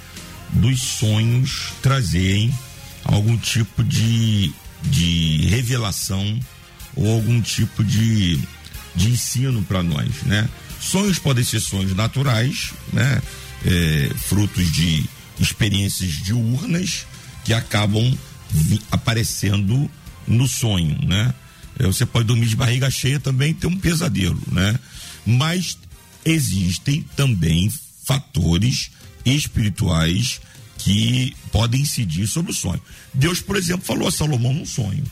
dos 0.54 0.80
sonhos 0.80 1.74
trazerem 1.82 2.54
algum 3.04 3.36
tipo 3.36 3.84
de, 3.84 4.54
de 4.84 5.48
revelação 5.48 6.40
ou 6.96 7.14
algum 7.14 7.42
tipo 7.42 7.84
de, 7.84 8.40
de 8.96 9.10
ensino 9.10 9.64
para 9.64 9.82
nós, 9.82 10.22
né? 10.24 10.48
Sonhos 10.80 11.18
podem 11.18 11.44
ser 11.44 11.60
sonhos 11.60 11.96
naturais, 11.96 12.72
né? 12.94 13.22
É, 13.66 14.12
frutos 14.28 14.72
de 14.72 15.04
experiências 15.40 16.12
diurnas 16.12 17.06
que 17.44 17.54
acabam 17.54 18.18
aparecendo 18.92 19.90
no 20.28 20.48
sonho, 20.48 20.98
né? 21.06 21.34
É, 21.78 21.86
você 21.86 22.06
pode 22.06 22.28
dormir 22.28 22.48
de 22.48 22.56
barriga 22.56 22.90
cheia 22.90 23.20
também 23.20 23.54
ter 23.54 23.68
um 23.68 23.78
pesadelo, 23.78 24.42
né? 24.52 24.80
Mas 25.26 25.78
existem 26.24 27.02
também 27.16 27.72
fatores 28.06 28.92
espirituais 29.26 30.40
que 30.78 31.36
podem 31.52 31.82
incidir 31.82 32.28
sobre 32.28 32.52
o 32.52 32.56
sonho. 32.56 32.82
Deus, 33.14 33.42
por 33.42 33.56
exemplo, 33.56 33.86
falou 33.86 34.08
a 34.08 34.12
Salomão 34.12 34.54
num 34.54 34.66
sonho. 34.66 35.04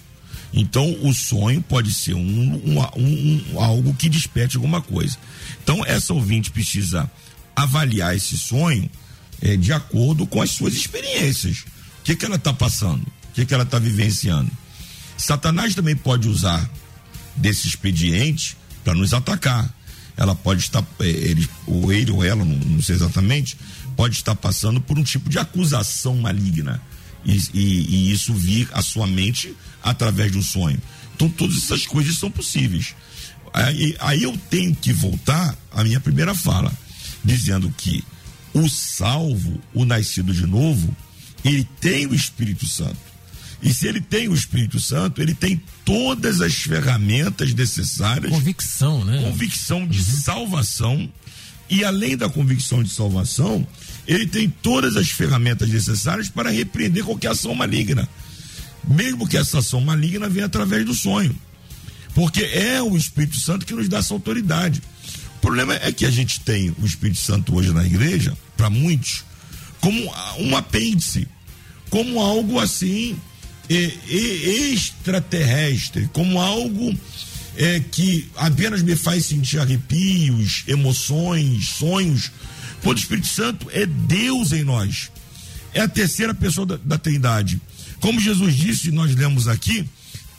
Então, 0.53 0.95
o 1.01 1.11
sonho 1.13 1.61
pode 1.63 1.91
ser 1.91 2.13
um, 2.13 2.19
um, 2.19 2.79
um, 2.79 3.43
um, 3.53 3.59
algo 3.59 3.93
que 3.95 4.07
desperte 4.07 4.55
alguma 4.55 4.81
coisa. 4.81 5.17
Então, 5.63 5.83
essa 5.83 6.13
ouvinte 6.13 6.51
precisa 6.51 7.09
avaliar 7.55 8.15
esse 8.15 8.37
sonho 8.37 8.89
é, 9.43 9.57
de 9.57 9.73
acordo 9.73 10.25
com 10.25 10.41
as 10.41 10.51
suas 10.51 10.73
experiências. 10.73 11.65
O 11.99 12.03
que, 12.05 12.15
que 12.15 12.25
ela 12.25 12.37
está 12.37 12.53
passando? 12.53 13.01
O 13.01 13.33
que, 13.33 13.45
que 13.45 13.53
ela 13.53 13.63
está 13.63 13.77
vivenciando? 13.77 14.49
Satanás 15.17 15.75
também 15.75 15.95
pode 15.95 16.29
usar 16.29 16.67
desse 17.35 17.67
expediente 17.67 18.55
para 18.83 18.93
nos 18.93 19.13
atacar. 19.13 19.71
Ela 20.15 20.33
pode 20.33 20.61
estar, 20.61 20.83
é, 21.01 21.07
ele, 21.07 21.47
ou 21.67 21.91
ele 21.91 22.11
ou 22.11 22.23
ela, 22.23 22.45
não, 22.45 22.55
não, 22.55 22.81
sei 22.81 22.95
exatamente, 22.95 23.57
pode 23.97 24.15
estar 24.15 24.35
passando 24.35 24.79
por 24.79 24.97
um 24.97 25.03
tipo 25.03 25.29
de 25.29 25.37
acusação 25.37 26.15
maligna. 26.15 26.81
E, 27.25 27.37
e, 27.53 27.61
e 27.63 28.11
isso 28.11 28.33
vir 28.33 28.69
à 28.73 28.81
sua 28.81 29.07
mente 29.07 29.53
através 29.83 30.31
de 30.31 30.37
um 30.37 30.41
sonho. 30.41 30.81
Então, 31.15 31.29
todas 31.29 31.57
essas 31.57 31.85
coisas 31.85 32.15
são 32.17 32.31
possíveis. 32.31 32.95
Aí, 33.53 33.95
aí 33.99 34.23
eu 34.23 34.37
tenho 34.49 34.73
que 34.73 34.93
voltar 34.93 35.55
à 35.71 35.83
minha 35.83 35.99
primeira 35.99 36.33
fala, 36.33 36.71
dizendo 37.23 37.73
que 37.77 38.03
o 38.53 38.69
salvo, 38.69 39.59
o 39.73 39.85
nascido 39.85 40.33
de 40.33 40.45
novo, 40.45 40.95
ele 41.43 41.67
tem 41.81 42.05
o 42.05 42.13
Espírito 42.13 42.67
Santo. 42.67 43.13
E 43.61 43.73
se 43.73 43.87
ele 43.87 44.01
tem 44.01 44.27
o 44.27 44.33
Espírito 44.33 44.79
Santo, 44.79 45.21
ele 45.21 45.33
tem 45.33 45.61
todas 45.85 46.41
as 46.41 46.53
ferramentas 46.53 47.53
necessárias. 47.53 48.31
Convicção, 48.31 49.05
né? 49.05 49.21
Convicção 49.23 49.87
de 49.87 49.99
uhum. 49.99 50.05
salvação. 50.05 51.09
E 51.69 51.83
além 51.83 52.17
da 52.17 52.29
convicção 52.29 52.83
de 52.83 52.89
salvação, 52.89 53.65
ele 54.05 54.27
tem 54.27 54.49
todas 54.49 54.97
as 54.97 55.09
ferramentas 55.09 55.69
necessárias 55.69 56.27
para 56.27 56.49
repreender 56.49 57.05
qualquer 57.05 57.31
ação 57.31 57.55
maligna. 57.55 58.07
Mesmo 58.85 59.27
que 59.27 59.37
essa 59.37 59.59
ação 59.59 59.79
maligna 59.79 60.27
venha 60.27 60.45
através 60.45 60.85
do 60.85 60.93
sonho. 60.93 61.33
Porque 62.13 62.43
é 62.43 62.81
o 62.81 62.97
Espírito 62.97 63.37
Santo 63.37 63.65
que 63.65 63.73
nos 63.73 63.87
dá 63.87 63.99
essa 63.99 64.13
autoridade 64.13 64.81
problema 65.43 65.75
é 65.75 65.91
que 65.91 66.05
a 66.05 66.09
gente 66.09 66.39
tem 66.39 66.73
o 66.81 66.85
Espírito 66.85 67.19
Santo 67.19 67.53
hoje 67.53 67.73
na 67.73 67.85
igreja, 67.85 68.37
para 68.55 68.69
muitos, 68.69 69.25
como 69.81 70.01
um 70.39 70.55
apêndice, 70.55 71.27
como 71.89 72.21
algo 72.21 72.61
assim 72.61 73.19
extraterrestre, 73.69 76.09
como 76.13 76.39
algo 76.39 76.97
é, 77.57 77.81
que 77.91 78.29
apenas 78.37 78.81
me 78.81 78.95
faz 78.95 79.25
sentir 79.25 79.59
arrepios, 79.59 80.63
emoções, 80.65 81.67
sonhos. 81.67 82.31
Quando 82.81 82.95
o 82.95 83.01
Espírito 83.01 83.27
Santo 83.27 83.67
é 83.71 83.85
Deus 83.85 84.53
em 84.53 84.63
nós. 84.63 85.11
É 85.73 85.81
a 85.81 85.89
terceira 85.89 86.33
pessoa 86.33 86.65
da, 86.65 86.77
da 86.77 86.97
Trindade. 86.97 87.59
Como 87.99 88.17
Jesus 88.17 88.55
disse, 88.55 88.91
nós 88.91 89.13
lemos 89.13 89.49
aqui, 89.49 89.85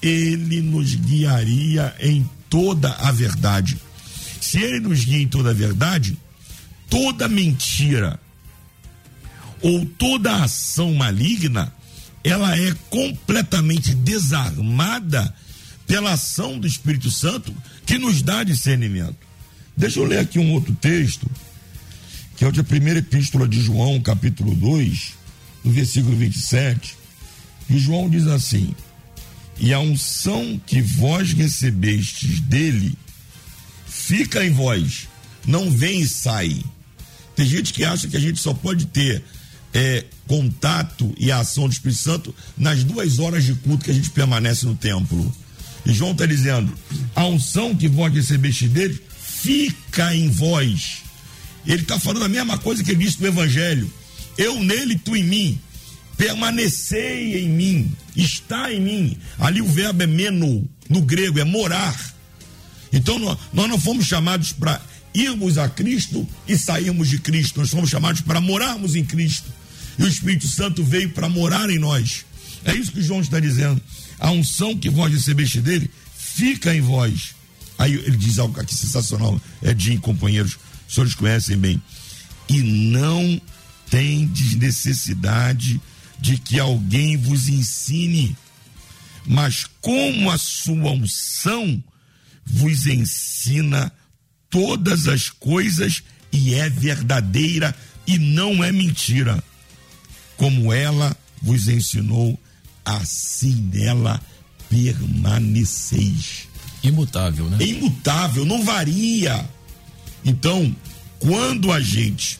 ele 0.01 0.63
nos 0.63 0.95
guiaria 0.95 1.95
em 2.01 2.27
toda 2.49 2.91
a 2.95 3.13
verdade. 3.13 3.79
Se 4.45 4.59
ele 4.59 4.81
nos 4.81 5.03
guia 5.03 5.23
em 5.23 5.27
toda 5.27 5.51
a 5.51 5.55
verdade, 5.55 6.19
toda 6.91 7.27
mentira 7.27 8.21
ou 9.63 9.87
toda 9.87 10.45
ação 10.45 10.93
maligna, 10.93 11.73
ela 12.23 12.55
é 12.55 12.75
completamente 12.91 13.95
desarmada 13.95 15.35
pela 15.87 16.13
ação 16.13 16.59
do 16.59 16.67
Espírito 16.67 17.11
Santo 17.11 17.57
que 17.87 17.97
nos 17.97 18.21
dá 18.21 18.45
discernimento. 18.45 19.17
Deixa 19.75 19.99
eu 19.99 20.05
ler 20.05 20.19
aqui 20.19 20.39
um 20.39 20.53
outro 20.53 20.75
texto, 20.75 21.27
que 22.37 22.45
é 22.45 22.47
o 22.47 22.53
de 22.53 22.63
primeira 22.63 22.99
epístola 22.99 23.49
de 23.49 23.63
João, 23.63 23.99
capítulo 23.99 24.55
2, 24.55 25.15
no 25.65 25.73
versículo 25.73 26.15
27. 26.15 26.99
E 27.71 27.79
João 27.79 28.11
diz 28.11 28.27
assim: 28.27 28.75
E 29.59 29.73
a 29.73 29.81
unção 29.81 30.61
que 30.67 30.83
vós 30.83 31.33
recebestes 31.33 32.41
dele 32.41 32.95
fica 34.07 34.45
em 34.45 34.51
vós, 34.51 35.09
não 35.47 35.71
vem 35.71 36.01
e 36.01 36.09
sai. 36.09 36.63
Tem 37.35 37.47
gente 37.47 37.73
que 37.73 37.85
acha 37.85 38.07
que 38.07 38.17
a 38.17 38.21
gente 38.21 38.39
só 38.39 38.53
pode 38.53 38.87
ter 38.87 39.25
é, 39.73 40.05
contato 40.27 41.13
e 41.19 41.33
ação 41.33 41.67
do 41.67 41.73
Espírito 41.73 42.01
Santo 42.01 42.35
nas 42.57 42.85
duas 42.85 43.19
horas 43.19 43.45
de 43.45 43.55
culto 43.55 43.85
que 43.85 43.91
a 43.91 43.95
gente 43.95 44.11
permanece 44.11 44.67
no 44.67 44.75
templo. 44.75 45.35
E 45.87 45.93
João 45.93 46.13
está 46.13 46.27
dizendo: 46.27 46.73
a 47.15 47.27
unção 47.27 47.75
que 47.75 47.89
vós 47.89 48.13
recebeste 48.13 48.69
dele 48.69 49.01
fica 49.19 50.15
em 50.15 50.29
vós. 50.29 51.03
Ele 51.67 51.83
está 51.83 51.99
falando 51.99 52.27
a 52.27 52.29
mesma 52.29 52.59
coisa 52.59 52.85
que 52.85 52.91
ele 52.91 53.05
disse 53.05 53.21
no 53.21 53.27
Evangelho. 53.27 53.91
Eu 54.37 54.63
nele, 54.63 54.99
tu 54.99 55.17
em 55.17 55.25
mim. 55.25 55.61
Permanecei 56.17 57.41
em 57.43 57.49
mim. 57.49 57.93
Está 58.15 58.71
em 58.73 58.81
mim. 58.81 59.19
Ali 59.39 59.63
o 59.63 59.67
verbo 59.67 60.03
é 60.03 60.07
meno, 60.07 60.69
no 60.89 61.01
grego, 61.01 61.41
é 61.41 61.45
morar. 61.45 62.14
Então 62.95 63.19
nós, 63.19 63.37
não 63.53 63.79
fomos 63.79 64.07
chamados 64.07 64.53
para 64.53 64.81
irmos 65.13 65.59
a 65.59 65.69
Cristo 65.69 66.27
e 66.47 66.57
sairmos 66.57 67.09
de 67.09 67.19
Cristo. 67.19 67.59
Nós 67.59 67.71
fomos 67.71 67.91
chamados 67.91 68.21
para 68.21 68.41
morarmos 68.41 68.95
em 68.95 69.05
Cristo. 69.05 69.53
E 69.99 70.05
o 70.05 70.09
Espírito 70.09 70.47
Santo 70.47 70.83
veio 70.83 71.11
para 71.11 71.29
morar 71.29 71.69
em 71.71 71.79
nós. 71.79 72.25
É 72.65 72.73
isso 72.73 72.93
que 72.93 73.03
João 73.03 73.21
está 73.21 73.41
dizendo 73.41 73.81
a 74.19 74.31
unção 74.31 74.79
que 74.79 74.89
vós 74.89 75.13
recebeste 75.13 75.61
dele 75.61 75.91
fica 76.17 76.75
em 76.75 76.81
vós. 76.81 77.35
Aí 77.77 77.95
ele 77.95 78.17
diz 78.17 78.39
algo 78.39 78.59
aqui 78.61 78.75
sensacional, 78.75 79.41
Edinho, 79.61 80.01
companheiros, 80.01 80.57
os 80.89 80.95
senhores 80.95 81.15
conhecem 81.15 81.57
bem. 81.57 81.83
E 82.49 82.63
não 82.63 83.41
tendes 83.91 84.55
necessidade 84.55 85.81
de 86.21 86.39
que 86.39 86.61
alguém 86.61 87.17
vos 87.17 87.49
ensine, 87.49 88.37
mas 89.27 89.67
como 89.81 90.31
a 90.31 90.39
sua 90.39 90.93
unção 90.93 91.83
vos 92.45 92.87
ensina 92.87 93.93
todas 94.51 95.09
as 95.09 95.31
coisas 95.31 96.03
e 96.33 96.55
é 96.55 96.69
verdadeira 96.69 97.75
e 98.07 98.19
não 98.19 98.63
é 98.63 98.71
mentira, 98.71 99.43
como 100.37 100.73
ela 100.73 101.17
vos 101.41 101.69
ensinou 101.69 102.39
assim 102.85 103.71
nela 103.73 104.21
permaneceis. 104.69 106.49
Imutável, 106.83 107.49
né? 107.49 107.59
É 107.61 107.67
imutável, 107.67 108.45
não 108.45 108.63
varia. 108.63 109.49
Então, 110.25 110.75
quando 111.19 111.73
a 111.73 111.81
gente, 111.81 112.39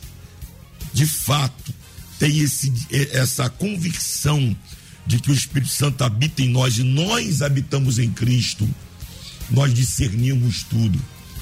de 0.93 1.07
fato, 1.07 1.73
tem 2.19 2.39
esse, 2.39 2.71
essa 3.11 3.49
convicção 3.49 4.55
de 5.05 5.19
que 5.19 5.31
o 5.31 5.33
Espírito 5.33 5.71
Santo 5.71 6.03
habita 6.03 6.41
em 6.41 6.49
nós 6.49 6.77
e 6.77 6.83
nós 6.83 7.41
habitamos 7.41 7.99
em 7.99 8.11
Cristo, 8.11 8.67
nós 9.49 9.73
discernimos 9.73 10.63
tudo, 10.63 10.99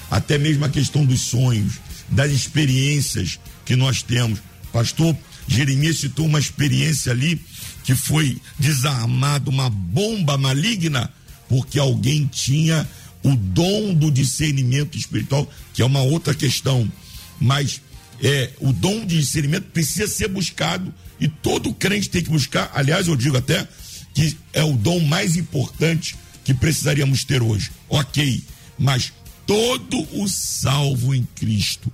até 0.10 0.38
mesmo 0.38 0.66
a 0.66 0.70
questão 0.70 1.06
dos 1.06 1.22
sonhos, 1.22 1.76
das 2.10 2.32
experiências 2.32 3.39
que 3.66 3.76
nós 3.76 4.02
temos. 4.02 4.39
Pastor 4.72 5.16
Jeremias 5.48 6.00
citou 6.00 6.26
uma 6.26 6.39
experiência 6.39 7.12
ali 7.12 7.39
que 7.84 7.96
foi 7.96 8.42
desarmada 8.58 9.50
uma 9.50 9.70
bomba 9.70 10.38
maligna 10.38 11.12
porque 11.48 11.78
alguém 11.78 12.26
tinha 12.26 12.88
o 13.22 13.36
dom 13.36 13.94
do 13.94 14.12
discernimento 14.12 14.98
espiritual, 14.98 15.50
que 15.74 15.82
é 15.82 15.86
uma 15.86 16.02
outra 16.02 16.34
questão, 16.34 16.92
mas 17.39 17.82
é, 18.22 18.52
o 18.60 18.74
dom 18.74 19.06
de 19.06 19.20
discernimento 19.20 19.66
precisa 19.66 20.08
ser 20.08 20.28
buscado 20.28 20.94
e 21.20 21.28
todo 21.28 21.74
crente 21.74 22.10
tem 22.10 22.24
que 22.24 22.30
buscar. 22.30 22.72
Aliás, 22.74 23.08
eu 23.08 23.16
digo 23.16 23.38
até 23.38 23.68
que 24.13 24.38
é 24.52 24.63
o 24.63 24.74
dom 24.74 25.00
mais 25.02 25.36
importante 25.36 26.16
que 26.44 26.54
precisaríamos 26.54 27.24
ter 27.24 27.42
hoje. 27.42 27.72
Ok, 27.90 28.44
mas 28.78 29.14
todo 29.46 30.08
o 30.20 30.28
salvo 30.28 31.14
em 31.14 31.24
Cristo, 31.36 31.92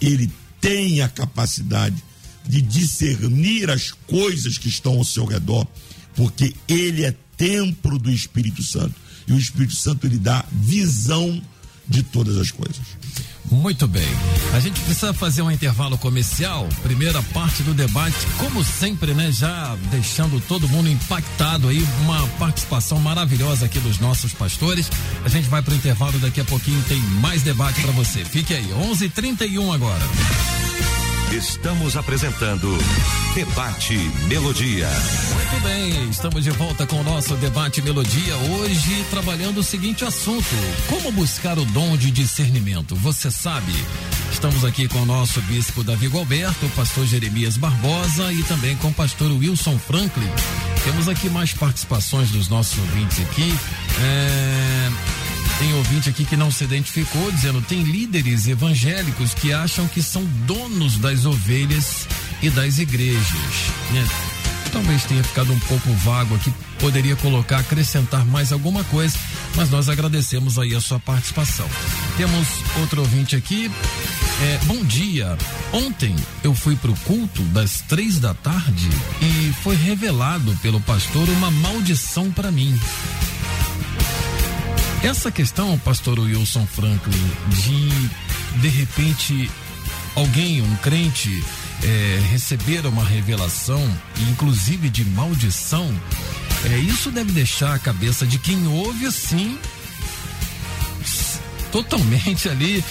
ele 0.00 0.30
tem 0.60 1.02
a 1.02 1.08
capacidade 1.08 2.02
de 2.46 2.60
discernir 2.60 3.70
as 3.70 3.92
coisas 3.92 4.58
que 4.58 4.68
estão 4.68 4.98
ao 4.98 5.04
seu 5.04 5.24
redor, 5.24 5.66
porque 6.14 6.54
ele 6.68 7.04
é 7.04 7.14
templo 7.36 7.98
do 7.98 8.10
Espírito 8.10 8.62
Santo. 8.62 8.94
E 9.26 9.32
o 9.32 9.38
Espírito 9.38 9.74
Santo 9.74 10.06
lhe 10.06 10.18
dá 10.18 10.44
visão 10.52 11.42
de 11.88 12.02
todas 12.02 12.36
as 12.36 12.50
coisas. 12.50 12.82
Muito 13.50 13.86
bem. 13.86 14.08
A 14.52 14.60
gente 14.60 14.80
precisa 14.80 15.12
fazer 15.12 15.42
um 15.42 15.50
intervalo 15.50 15.98
comercial. 15.98 16.68
Primeira 16.82 17.22
parte 17.22 17.62
do 17.62 17.74
debate, 17.74 18.16
como 18.38 18.64
sempre, 18.64 19.14
né? 19.14 19.30
Já 19.30 19.76
deixando 19.90 20.40
todo 20.40 20.68
mundo 20.68 20.88
impactado 20.88 21.68
aí, 21.68 21.82
uma 22.02 22.26
participação 22.38 22.98
maravilhosa 22.98 23.66
aqui 23.66 23.78
dos 23.80 23.98
nossos 23.98 24.32
pastores. 24.32 24.90
A 25.24 25.28
gente 25.28 25.48
vai 25.48 25.62
para 25.62 25.74
o 25.74 25.76
intervalo 25.76 26.18
daqui 26.18 26.40
a 26.40 26.44
pouquinho, 26.44 26.82
tem 26.88 27.00
mais 27.20 27.42
debate 27.42 27.80
para 27.80 27.92
você. 27.92 28.24
Fique 28.24 28.54
aí, 28.54 28.72
11:31 28.72 29.72
agora. 29.72 30.04
Estamos 31.34 31.96
apresentando 31.96 32.78
Debate 33.34 33.96
Melodia. 34.28 34.88
Muito 35.34 35.64
bem, 35.64 36.08
estamos 36.08 36.44
de 36.44 36.50
volta 36.50 36.86
com 36.86 37.00
o 37.00 37.02
nosso 37.02 37.34
Debate 37.34 37.82
Melodia. 37.82 38.36
Hoje 38.36 39.04
trabalhando 39.10 39.58
o 39.58 39.62
seguinte 39.64 40.04
assunto: 40.04 40.46
como 40.88 41.10
buscar 41.10 41.58
o 41.58 41.64
dom 41.64 41.96
de 41.96 42.12
discernimento? 42.12 42.94
Você 42.94 43.32
sabe? 43.32 43.72
Estamos 44.30 44.64
aqui 44.64 44.86
com 44.86 45.02
o 45.02 45.06
nosso 45.06 45.42
bispo 45.42 45.82
Davi 45.82 46.08
Galberto, 46.08 46.66
o 46.66 46.70
pastor 46.70 47.04
Jeremias 47.04 47.56
Barbosa 47.56 48.32
e 48.32 48.44
também 48.44 48.76
com 48.76 48.88
o 48.88 48.94
pastor 48.94 49.32
Wilson 49.32 49.76
Franklin. 49.76 50.30
Temos 50.84 51.08
aqui 51.08 51.28
mais 51.28 51.52
participações 51.52 52.30
dos 52.30 52.48
nossos 52.48 52.78
ouvintes 52.78 53.18
aqui. 53.18 53.52
É 54.00 55.23
tem 55.58 55.72
ouvinte 55.74 56.08
aqui 56.08 56.24
que 56.24 56.36
não 56.36 56.50
se 56.50 56.64
identificou, 56.64 57.30
dizendo 57.30 57.62
tem 57.62 57.82
líderes 57.82 58.46
evangélicos 58.46 59.34
que 59.34 59.52
acham 59.52 59.86
que 59.86 60.02
são 60.02 60.24
donos 60.46 60.98
das 60.98 61.24
ovelhas 61.24 62.08
e 62.42 62.50
das 62.50 62.78
igrejas. 62.78 63.24
Né? 63.92 64.06
Talvez 64.72 65.04
tenha 65.04 65.22
ficado 65.22 65.52
um 65.52 65.58
pouco 65.60 65.88
vago 65.92 66.34
aqui, 66.34 66.52
poderia 66.80 67.14
colocar, 67.16 67.58
acrescentar 67.58 68.24
mais 68.26 68.52
alguma 68.52 68.82
coisa, 68.84 69.16
mas 69.54 69.70
nós 69.70 69.88
agradecemos 69.88 70.58
aí 70.58 70.74
a 70.74 70.80
sua 70.80 70.98
participação. 70.98 71.68
Temos 72.16 72.48
outro 72.80 73.00
ouvinte 73.02 73.36
aqui. 73.36 73.70
É, 74.42 74.58
bom 74.64 74.84
dia. 74.84 75.38
Ontem 75.72 76.16
eu 76.42 76.54
fui 76.54 76.74
para 76.74 76.90
o 76.90 76.96
culto 77.00 77.42
das 77.44 77.82
três 77.82 78.18
da 78.18 78.34
tarde 78.34 78.88
e 79.22 79.52
foi 79.62 79.76
revelado 79.76 80.58
pelo 80.60 80.80
pastor 80.80 81.28
uma 81.28 81.52
maldição 81.52 82.32
para 82.32 82.50
mim. 82.50 82.76
Essa 85.04 85.30
questão, 85.30 85.78
pastor 85.80 86.18
Wilson 86.18 86.66
Franklin, 86.66 87.30
de 87.50 88.58
de 88.62 88.68
repente 88.68 89.50
alguém, 90.16 90.62
um 90.62 90.76
crente, 90.76 91.44
é, 91.82 92.20
receber 92.30 92.86
uma 92.86 93.04
revelação, 93.04 93.86
inclusive 94.30 94.88
de 94.88 95.04
maldição, 95.04 95.94
é, 96.64 96.78
isso 96.78 97.10
deve 97.10 97.32
deixar 97.32 97.74
a 97.74 97.78
cabeça 97.78 98.26
de 98.26 98.38
quem 98.38 98.66
ouve 98.66 99.04
assim 99.04 99.58
totalmente 101.70 102.48
ali 102.48 102.82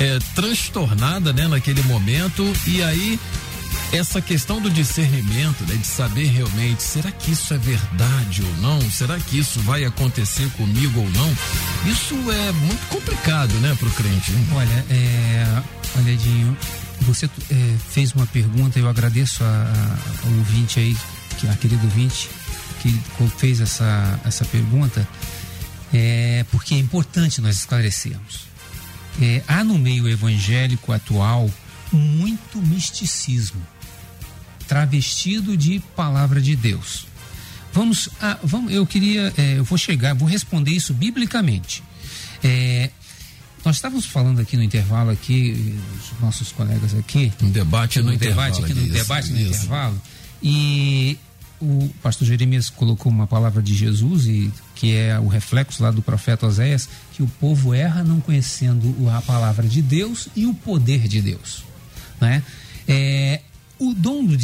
é, 0.00 0.18
transtornada, 0.34 1.32
né, 1.32 1.46
naquele 1.46 1.82
momento. 1.82 2.42
E 2.66 2.82
aí 2.82 3.20
essa 3.92 4.20
questão 4.20 4.60
do 4.60 4.70
discernimento, 4.70 5.64
né, 5.66 5.74
de 5.74 5.86
saber 5.86 6.26
realmente, 6.26 6.82
será 6.82 7.10
que 7.10 7.32
isso 7.32 7.52
é 7.52 7.58
verdade 7.58 8.42
ou 8.42 8.56
não? 8.58 8.80
Será 8.90 9.18
que 9.18 9.38
isso 9.38 9.60
vai 9.60 9.84
acontecer 9.84 10.48
comigo 10.50 11.00
ou 11.00 11.10
não? 11.10 11.36
Isso 11.90 12.14
é 12.30 12.52
muito 12.52 12.86
complicado, 12.88 13.52
né, 13.54 13.74
para 13.78 13.88
o 13.88 13.90
crente. 13.92 14.30
Hein? 14.32 14.46
Olha, 14.52 14.84
é, 14.90 15.62
você 17.00 17.26
é, 17.26 17.76
fez 17.90 18.12
uma 18.12 18.26
pergunta, 18.26 18.78
eu 18.78 18.88
agradeço 18.88 19.42
a, 19.42 19.46
a, 19.46 20.26
ao 20.26 20.34
ouvinte 20.34 20.78
aí, 20.78 20.96
a 21.50 21.56
querido 21.56 21.84
ouvinte, 21.84 22.30
que 22.80 23.00
fez 23.38 23.60
essa, 23.60 24.20
essa 24.24 24.44
pergunta. 24.44 25.06
é, 25.92 26.44
porque 26.50 26.74
é 26.74 26.78
importante 26.78 27.40
nós 27.40 27.56
esclarecermos. 27.56 28.46
É, 29.20 29.42
há 29.48 29.64
no 29.64 29.78
meio 29.78 30.08
evangélico 30.08 30.92
atual 30.92 31.50
muito 31.92 32.58
misticismo, 32.62 33.60
travestido 34.70 35.56
de 35.56 35.80
palavra 35.96 36.40
de 36.40 36.54
Deus. 36.54 37.04
Vamos, 37.72 38.08
a, 38.20 38.38
vamos 38.40 38.72
eu 38.72 38.86
queria, 38.86 39.34
é, 39.36 39.58
eu 39.58 39.64
vou 39.64 39.76
chegar, 39.76 40.14
vou 40.14 40.28
responder 40.28 40.70
isso 40.70 40.94
biblicamente. 40.94 41.82
É, 42.40 42.88
nós 43.64 43.76
estávamos 43.76 44.06
falando 44.06 44.40
aqui 44.40 44.56
no 44.56 44.62
intervalo 44.62 45.10
aqui, 45.10 45.76
os 45.98 46.20
nossos 46.20 46.52
colegas 46.52 46.94
aqui. 46.94 47.32
Um 47.42 47.50
debate 47.50 48.00
no, 48.00 48.12
intervalo. 48.12 48.54
Debate 48.54 48.72
aqui 48.72 48.80
no 48.80 48.92
debate 48.92 49.32
no 49.32 49.40
intervalo. 49.40 50.02
E 50.40 51.18
o 51.60 51.90
pastor 52.00 52.28
Jeremias 52.28 52.70
colocou 52.70 53.10
uma 53.10 53.26
palavra 53.26 53.60
de 53.60 53.74
Jesus 53.74 54.26
e 54.26 54.52
que 54.76 54.94
é 54.94 55.18
o 55.18 55.26
reflexo 55.26 55.82
lá 55.82 55.90
do 55.90 56.00
profeta 56.00 56.46
Oséias, 56.46 56.88
que 57.12 57.24
o 57.24 57.26
povo 57.26 57.74
erra 57.74 58.04
não 58.04 58.20
conhecendo 58.20 58.94
a 59.10 59.20
palavra 59.20 59.66
de 59.66 59.82
Deus 59.82 60.28
e 60.36 60.46
o 60.46 60.54
poder 60.54 61.08
de 61.08 61.20
Deus, 61.20 61.64
né? 62.20 62.44
É, 62.86 63.40
o 63.80 63.94
dom 63.94 64.24
do, 64.24 64.36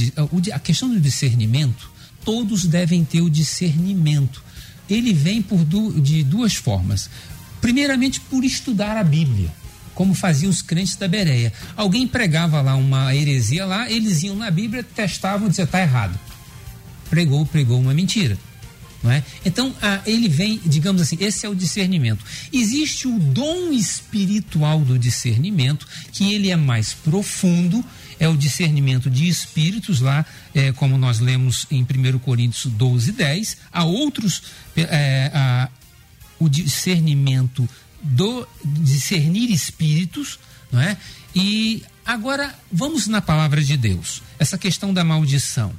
a 0.53 0.59
questão 0.59 0.89
do 0.89 0.99
discernimento, 1.01 1.91
todos 2.25 2.65
devem 2.65 3.05
ter 3.05 3.21
o 3.21 3.31
discernimento. 3.31 4.43
Ele 4.89 5.13
vem 5.13 5.43
por 5.43 5.65
du, 5.65 6.01
de 6.01 6.25
duas 6.25 6.55
formas. 6.55 7.09
Primeiramente, 7.61 8.21
por 8.21 8.45
estudar 8.45 8.97
a 8.97 9.05
Bíblia 9.05 9.53
como 9.95 10.13
faziam 10.13 10.51
os 10.51 10.61
crentes 10.61 10.95
da 10.97 11.09
Bereia. 11.09 11.51
Alguém 11.75 12.07
pregava 12.07 12.61
lá 12.61 12.75
uma 12.75 13.15
heresia 13.15 13.65
lá, 13.65 13.91
eles 13.91 14.23
iam 14.23 14.37
na 14.37 14.51
Bíblia, 14.51 14.83
testavam 14.83 15.49
diziam, 15.49 15.65
está 15.65 15.81
errado 15.81 16.21
pregou, 17.09 17.45
pregou 17.47 17.81
uma 17.81 17.95
mentira. 17.95 18.39
Não 19.03 19.11
é? 19.11 19.23
Então, 19.45 19.75
ah, 19.81 20.01
ele 20.07 20.29
vem, 20.29 20.61
digamos 20.65 21.01
assim, 21.03 21.17
esse 21.21 21.47
é 21.47 21.49
o 21.49 21.55
discernimento. 21.55 22.25
Existe 22.53 23.07
o 23.07 23.19
dom 23.19 23.71
espiritual 23.71 24.81
do 24.81 24.99
discernimento, 24.99 25.87
que 26.13 26.33
ele 26.33 26.51
é 26.51 26.57
mais 26.57 26.93
profundo, 26.93 27.85
é 28.19 28.29
o 28.29 28.37
discernimento 28.37 29.11
de 29.11 29.29
espíritos, 29.29 30.01
lá, 30.01 30.25
é, 30.55 30.73
como 30.73 30.97
nós 30.97 31.21
lemos 31.21 31.67
em 31.71 31.83
1 31.83 32.19
Coríntios 32.19 32.67
12, 32.67 33.13
10. 33.13 33.57
Há 33.73 33.85
outros, 33.85 34.43
é, 34.77 35.31
a, 35.35 35.69
o 36.39 36.49
discernimento 36.49 37.69
do 38.03 38.47
discernir 38.65 39.51
espíritos, 39.51 40.39
não 40.71 40.81
é? 40.81 40.97
E 41.35 41.83
agora 42.05 42.55
vamos 42.73 43.07
na 43.07 43.21
palavra 43.21 43.63
de 43.63 43.77
Deus, 43.77 44.23
essa 44.39 44.57
questão 44.57 44.95
da 44.95 45.05
maldição. 45.05 45.73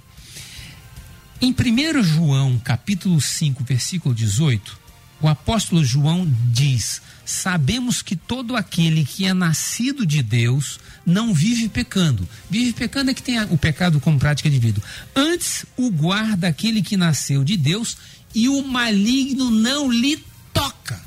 Em 1.40 1.52
1 1.52 2.04
João, 2.04 2.60
capítulo 2.60 3.22
5, 3.22 3.64
versículo 3.64 4.14
18, 4.14 4.87
o 5.22 5.28
apóstolo 5.28 5.84
João 5.84 6.28
diz: 6.52 7.02
Sabemos 7.26 8.02
que 8.02 8.16
todo 8.16 8.56
aquele 8.56 9.04
que 9.04 9.26
é 9.26 9.34
nascido 9.34 10.06
de 10.06 10.22
Deus 10.22 10.80
não 11.06 11.34
vive 11.34 11.68
pecando. 11.70 12.28
Vive 12.50 12.74
pecando 12.74 13.12
é 13.12 13.14
que 13.14 13.24
tem 13.24 13.42
o 13.44 13.58
pecado 13.58 14.00
como 14.00 14.20
prática 14.20 14.50
de 14.50 14.60
vida. 14.60 14.82
Antes 15.16 15.66
o 15.76 15.90
guarda 15.90 16.48
aquele 16.48 16.82
que 16.82 16.98
nasceu 16.98 17.44
de 17.44 17.58
Deus 17.58 17.98
e 18.34 18.48
o 18.48 18.62
maligno 18.66 19.50
não 19.50 19.92
lhe 19.92 20.24
toca. 20.54 21.02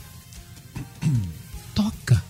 toca. 1.74 2.22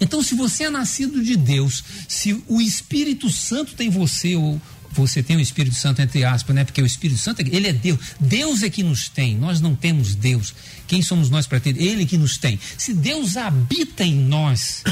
Então, 0.00 0.22
se 0.22 0.34
você 0.34 0.64
é 0.64 0.70
nascido 0.70 1.22
de 1.22 1.36
Deus, 1.36 1.82
se 2.08 2.42
o 2.46 2.60
Espírito 2.60 3.30
Santo 3.30 3.74
tem 3.74 3.88
você, 3.88 4.36
ou 4.36 4.60
você 5.00 5.22
tem 5.22 5.36
o 5.36 5.40
Espírito 5.40 5.76
Santo 5.76 6.00
entre 6.00 6.24
aspas, 6.24 6.54
né? 6.54 6.64
Porque 6.64 6.80
o 6.80 6.86
Espírito 6.86 7.18
Santo, 7.18 7.40
ele 7.40 7.68
é 7.68 7.72
Deus. 7.72 7.98
Deus 8.20 8.62
é 8.62 8.70
que 8.70 8.82
nos 8.82 9.08
tem, 9.08 9.36
nós 9.36 9.60
não 9.60 9.74
temos 9.74 10.14
Deus. 10.14 10.54
Quem 10.86 11.02
somos 11.02 11.30
nós 11.30 11.46
para 11.46 11.60
ter? 11.60 11.80
Ele 11.80 12.06
que 12.06 12.16
nos 12.16 12.36
tem. 12.36 12.58
Se 12.76 12.92
Deus 12.92 13.36
habita 13.36 14.04
em 14.04 14.14
nós, 14.14 14.82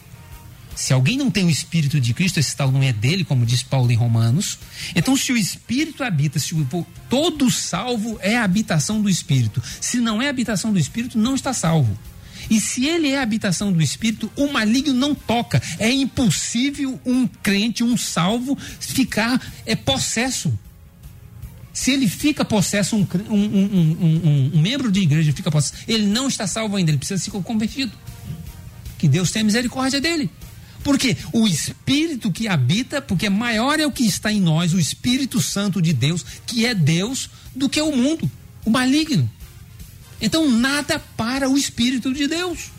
se 0.74 0.92
alguém 0.92 1.16
não 1.16 1.30
tem 1.30 1.44
o 1.44 1.50
Espírito 1.50 2.00
de 2.00 2.12
Cristo, 2.14 2.38
esse 2.38 2.54
tal 2.56 2.70
não 2.70 2.82
é 2.82 2.92
dele, 2.92 3.24
como 3.24 3.46
diz 3.46 3.62
Paulo 3.62 3.90
em 3.90 3.96
Romanos. 3.96 4.58
Então, 4.94 5.16
se 5.16 5.32
o 5.32 5.36
Espírito 5.36 6.02
habita, 6.02 6.38
se 6.38 6.54
o, 6.54 6.86
todo 7.08 7.50
salvo 7.50 8.18
é 8.20 8.36
a 8.36 8.44
habitação 8.44 9.00
do 9.00 9.08
Espírito. 9.08 9.62
Se 9.80 9.98
não 9.98 10.20
é 10.20 10.26
a 10.26 10.30
habitação 10.30 10.72
do 10.72 10.78
Espírito, 10.78 11.18
não 11.18 11.34
está 11.34 11.52
salvo. 11.52 11.98
E 12.50 12.60
se 12.60 12.84
ele 12.84 13.08
é 13.08 13.18
a 13.18 13.22
habitação 13.22 13.72
do 13.72 13.80
Espírito, 13.80 14.30
o 14.34 14.52
maligno 14.52 14.92
não 14.92 15.14
toca. 15.14 15.62
É 15.78 15.90
impossível 15.90 17.00
um 17.06 17.26
crente, 17.26 17.84
um 17.84 17.96
salvo, 17.96 18.58
ficar 18.80 19.40
é 19.64 19.76
possesso. 19.76 20.52
Se 21.72 21.92
ele 21.92 22.08
fica 22.08 22.44
possesso, 22.44 22.96
um, 22.96 23.06
um, 23.30 23.36
um, 23.36 24.50
um, 24.54 24.60
membro 24.60 24.90
de 24.90 25.00
igreja 25.00 25.32
fica 25.32 25.50
possesso, 25.50 25.84
ele 25.86 26.06
não 26.06 26.26
está 26.26 26.46
salvo 26.46 26.76
ainda, 26.76 26.90
ele 26.90 26.98
precisa 26.98 27.22
ser 27.22 27.30
convertido. 27.30 27.92
Que 28.98 29.06
Deus 29.06 29.30
tenha 29.30 29.44
misericórdia 29.44 30.00
dele. 30.00 30.28
Porque 30.82 31.16
o 31.32 31.46
Espírito 31.46 32.32
que 32.32 32.48
habita, 32.48 33.00
porque 33.00 33.30
maior 33.30 33.78
é 33.78 33.86
o 33.86 33.92
que 33.92 34.04
está 34.04 34.32
em 34.32 34.40
nós, 34.40 34.74
o 34.74 34.80
Espírito 34.80 35.40
Santo 35.40 35.80
de 35.80 35.92
Deus, 35.92 36.24
que 36.46 36.66
é 36.66 36.74
Deus, 36.74 37.30
do 37.54 37.68
que 37.68 37.80
o 37.80 37.94
mundo, 37.94 38.30
o 38.64 38.70
maligno. 38.70 39.30
Então, 40.20 40.50
nada 40.50 40.98
para 41.16 41.48
o 41.48 41.56
Espírito 41.56 42.12
de 42.12 42.26
Deus. 42.26 42.70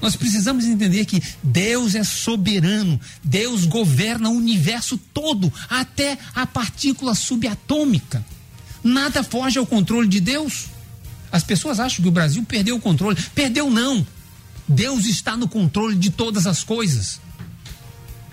Nós 0.00 0.14
precisamos 0.14 0.64
entender 0.64 1.04
que 1.04 1.22
Deus 1.42 1.94
é 1.94 2.04
soberano, 2.04 3.00
Deus 3.22 3.64
governa 3.64 4.28
o 4.30 4.36
universo 4.36 4.96
todo, 5.12 5.52
até 5.68 6.16
a 6.34 6.46
partícula 6.46 7.14
subatômica. 7.14 8.24
Nada 8.82 9.24
foge 9.24 9.58
ao 9.58 9.66
controle 9.66 10.06
de 10.06 10.20
Deus. 10.20 10.66
As 11.32 11.42
pessoas 11.42 11.80
acham 11.80 12.02
que 12.02 12.08
o 12.08 12.12
Brasil 12.12 12.42
perdeu 12.44 12.76
o 12.76 12.80
controle. 12.80 13.20
Perdeu, 13.34 13.70
não. 13.70 14.06
Deus 14.68 15.04
está 15.06 15.36
no 15.36 15.48
controle 15.48 15.96
de 15.96 16.10
todas 16.10 16.46
as 16.46 16.62
coisas. 16.62 17.20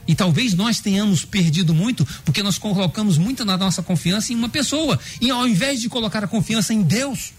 E 0.07 0.13
talvez 0.13 0.53
nós 0.53 0.79
tenhamos 0.79 1.25
perdido 1.25 1.73
muito 1.73 2.05
porque 2.23 2.43
nós 2.43 2.59
colocamos 2.59 3.17
muito 3.17 3.43
na 3.43 3.57
nossa 3.57 3.81
confiança 3.81 4.31
em 4.31 4.35
uma 4.35 4.49
pessoa, 4.49 4.99
e 5.19 5.31
ao 5.31 5.47
invés 5.47 5.81
de 5.81 5.89
colocar 5.89 6.23
a 6.23 6.27
confiança 6.27 6.73
em 6.73 6.83
Deus. 6.83 7.33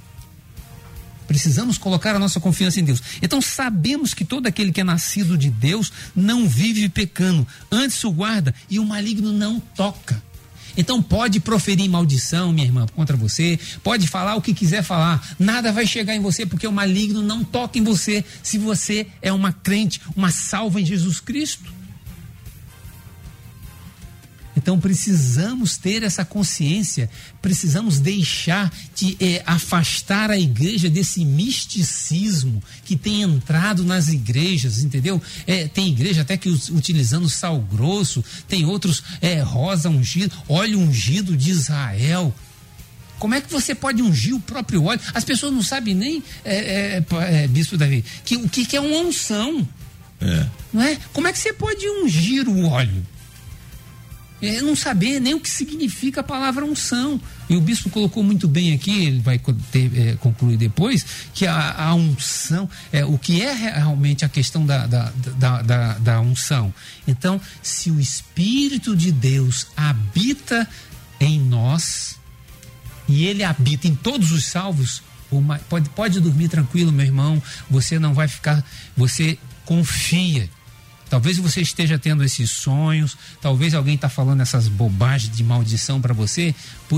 Precisamos 1.27 1.79
colocar 1.79 2.15
a 2.15 2.19
nossa 2.19 2.41
confiança 2.41 2.81
em 2.81 2.85
Deus. 2.85 3.03
Então 3.21 3.41
sabemos 3.41 4.15
que 4.15 4.25
todo 4.25 4.47
aquele 4.47 4.73
que 4.73 4.81
é 4.81 4.85
nascido 4.85 5.37
de 5.37 5.51
Deus 5.51 5.93
não 6.15 6.49
vive 6.49 6.89
pecando, 6.89 7.47
antes 7.71 8.03
o 8.05 8.11
guarda 8.11 8.55
e 8.71 8.79
o 8.79 8.85
maligno 8.85 9.33
não 9.33 9.61
toca. 9.61 10.23
Então 10.77 11.03
pode 11.03 11.41
proferir 11.41 11.89
maldição, 11.89 12.53
minha 12.53 12.67
irmã, 12.67 12.87
contra 12.95 13.17
você, 13.17 13.59
pode 13.83 14.07
falar 14.07 14.37
o 14.37 14.43
que 14.43 14.53
quiser 14.53 14.83
falar, 14.83 15.35
nada 15.39 15.73
vai 15.73 15.87
chegar 15.87 16.15
em 16.15 16.21
você 16.21 16.45
porque 16.45 16.67
o 16.67 16.73
maligno 16.73 17.23
não 17.23 17.43
toca 17.43 17.79
em 17.79 17.83
você 17.83 18.25
se 18.43 18.59
você 18.59 19.07
é 19.23 19.33
uma 19.33 19.53
crente, 19.53 20.01
uma 20.15 20.31
salva 20.31 20.81
em 20.81 20.85
Jesus 20.85 21.19
Cristo. 21.19 21.76
Então 24.67 24.81
precisamos 24.81 25.77
ter 25.77 26.03
essa 26.03 26.25
consciência, 26.25 27.09
precisamos 27.41 28.01
deixar 28.01 28.75
de 28.97 29.17
é, 29.21 29.41
afastar 29.47 30.29
a 30.29 30.37
igreja 30.37 30.91
desse 30.91 31.25
misticismo 31.25 32.61
que 32.85 32.97
tem 32.97 33.23
entrado 33.23 33.85
nas 33.85 34.09
igrejas, 34.09 34.83
entendeu? 34.83 35.23
É, 35.47 35.69
tem 35.69 35.87
igreja 35.87 36.23
até 36.23 36.37
que 36.37 36.49
utilizando 36.49 37.31
sal 37.31 37.61
grosso, 37.61 38.25
tem 38.49 38.65
outros 38.65 39.05
é, 39.21 39.41
rosa 39.41 39.89
ungido, 39.89 40.35
óleo 40.49 40.81
ungido 40.81 41.37
de 41.37 41.53
Israel. 41.53 42.35
Como 43.21 43.37
é 43.37 43.41
que 43.41 43.53
você 43.53 43.73
pode 43.73 44.03
ungir 44.03 44.35
o 44.35 44.41
próprio 44.41 44.83
óleo? 44.83 45.01
As 45.15 45.23
pessoas 45.23 45.53
não 45.53 45.63
sabem 45.63 45.95
nem, 45.95 46.25
é, 46.45 46.57
é, 46.57 47.45
é 47.45 47.47
Bispo 47.47 47.77
Davi, 47.77 48.05
que, 48.25 48.35
o 48.35 48.49
que, 48.49 48.67
que 48.67 48.77
é 48.77 48.81
uma 48.81 48.99
unção. 48.99 49.65
É. 50.21 50.47
Não 50.73 50.83
é? 50.83 50.99
Como 51.13 51.29
é 51.29 51.33
que 51.33 51.39
você 51.39 51.53
pode 51.53 51.89
ungir 51.89 52.49
o 52.49 52.67
óleo? 52.67 53.07
É, 54.41 54.61
não 54.61 54.77
saber 54.77 55.21
nem 55.21 55.35
o 55.35 55.41
que 55.41 55.49
significa 55.49 56.21
a 56.21 56.25
palavra 56.25 56.65
unção. 56.65 57.21
E 57.49 57.57
o 57.57 57.61
bispo 57.61 57.89
colocou 57.91 58.23
muito 58.23 58.47
bem 58.49 58.73
aqui, 58.73 59.07
ele 59.07 59.21
vai 59.21 59.41
ter, 59.71 59.91
é, 59.99 60.17
concluir 60.17 60.57
depois, 60.57 61.07
que 61.33 61.47
a, 61.47 61.75
a 61.85 61.95
unção, 61.95 62.69
é, 62.93 63.05
o 63.05 63.19
que 63.19 63.43
é 63.43 63.53
realmente 63.53 64.25
a 64.25 64.29
questão 64.29 64.67
da, 64.67 64.87
da, 64.87 65.13
da, 65.39 65.63
da, 65.63 65.99
da 65.99 66.21
unção. 66.21 66.73
Então, 67.07 67.41
se 67.63 67.91
o 67.91 68.01
Espírito 68.01 68.97
de 68.97 69.13
Deus 69.13 69.69
habita 69.77 70.69
em 71.21 71.41
nós, 71.41 72.19
e 73.09 73.25
ele 73.25 73.45
habita 73.45 73.87
em 73.87 73.95
todos 73.95 74.33
os 74.33 74.45
salvos, 74.45 75.03
pode, 75.69 75.89
pode 75.91 76.21
dormir 76.21 76.49
tranquilo, 76.49 76.93
meu 76.93 77.07
irmão, 77.07 77.43
você 77.71 77.99
não 77.99 78.13
vai 78.13 78.29
ficar, 78.29 78.65
você 78.97 79.39
confia 79.65 80.51
Talvez 81.09 81.39
você 81.39 81.61
esteja 81.61 81.99
tendo 81.99 82.25
esses 82.25 82.51
sonhos, 82.51 83.17
talvez 83.41 83.75
alguém 83.75 83.95
está 83.95 84.09
falando 84.09 84.41
essas 84.41 84.67
bobagens 84.67 85.35
de 85.35 85.45
maldição 85.45 86.01
para 86.01 86.13
você 86.13 86.53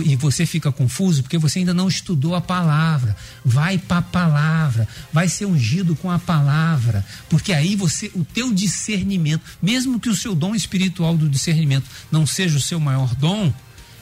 e 0.05 0.17
você 0.17 0.47
fica 0.47 0.73
confuso 0.73 1.23
porque 1.23 1.37
você 1.37 1.59
ainda 1.59 1.75
não 1.75 1.89
estudou 1.89 2.35
a 2.35 2.41
palavra. 2.41 3.15
Vai 3.45 3.77
para 3.77 3.99
a 3.99 4.03
palavra, 4.03 4.89
vai 5.13 5.29
ser 5.29 5.45
ungido 5.45 5.95
com 5.95 6.11
a 6.11 6.19
palavra, 6.19 7.05
porque 7.29 7.53
aí 7.53 7.77
você, 7.77 8.11
o 8.15 8.25
teu 8.25 8.53
discernimento, 8.53 9.43
mesmo 9.61 10.01
que 10.01 10.09
o 10.09 10.17
seu 10.17 10.35
dom 10.35 10.55
espiritual 10.55 11.15
do 11.15 11.29
discernimento 11.29 11.85
não 12.11 12.27
seja 12.27 12.57
o 12.57 12.63
seu 12.63 12.81
maior 12.81 13.15
dom, 13.15 13.53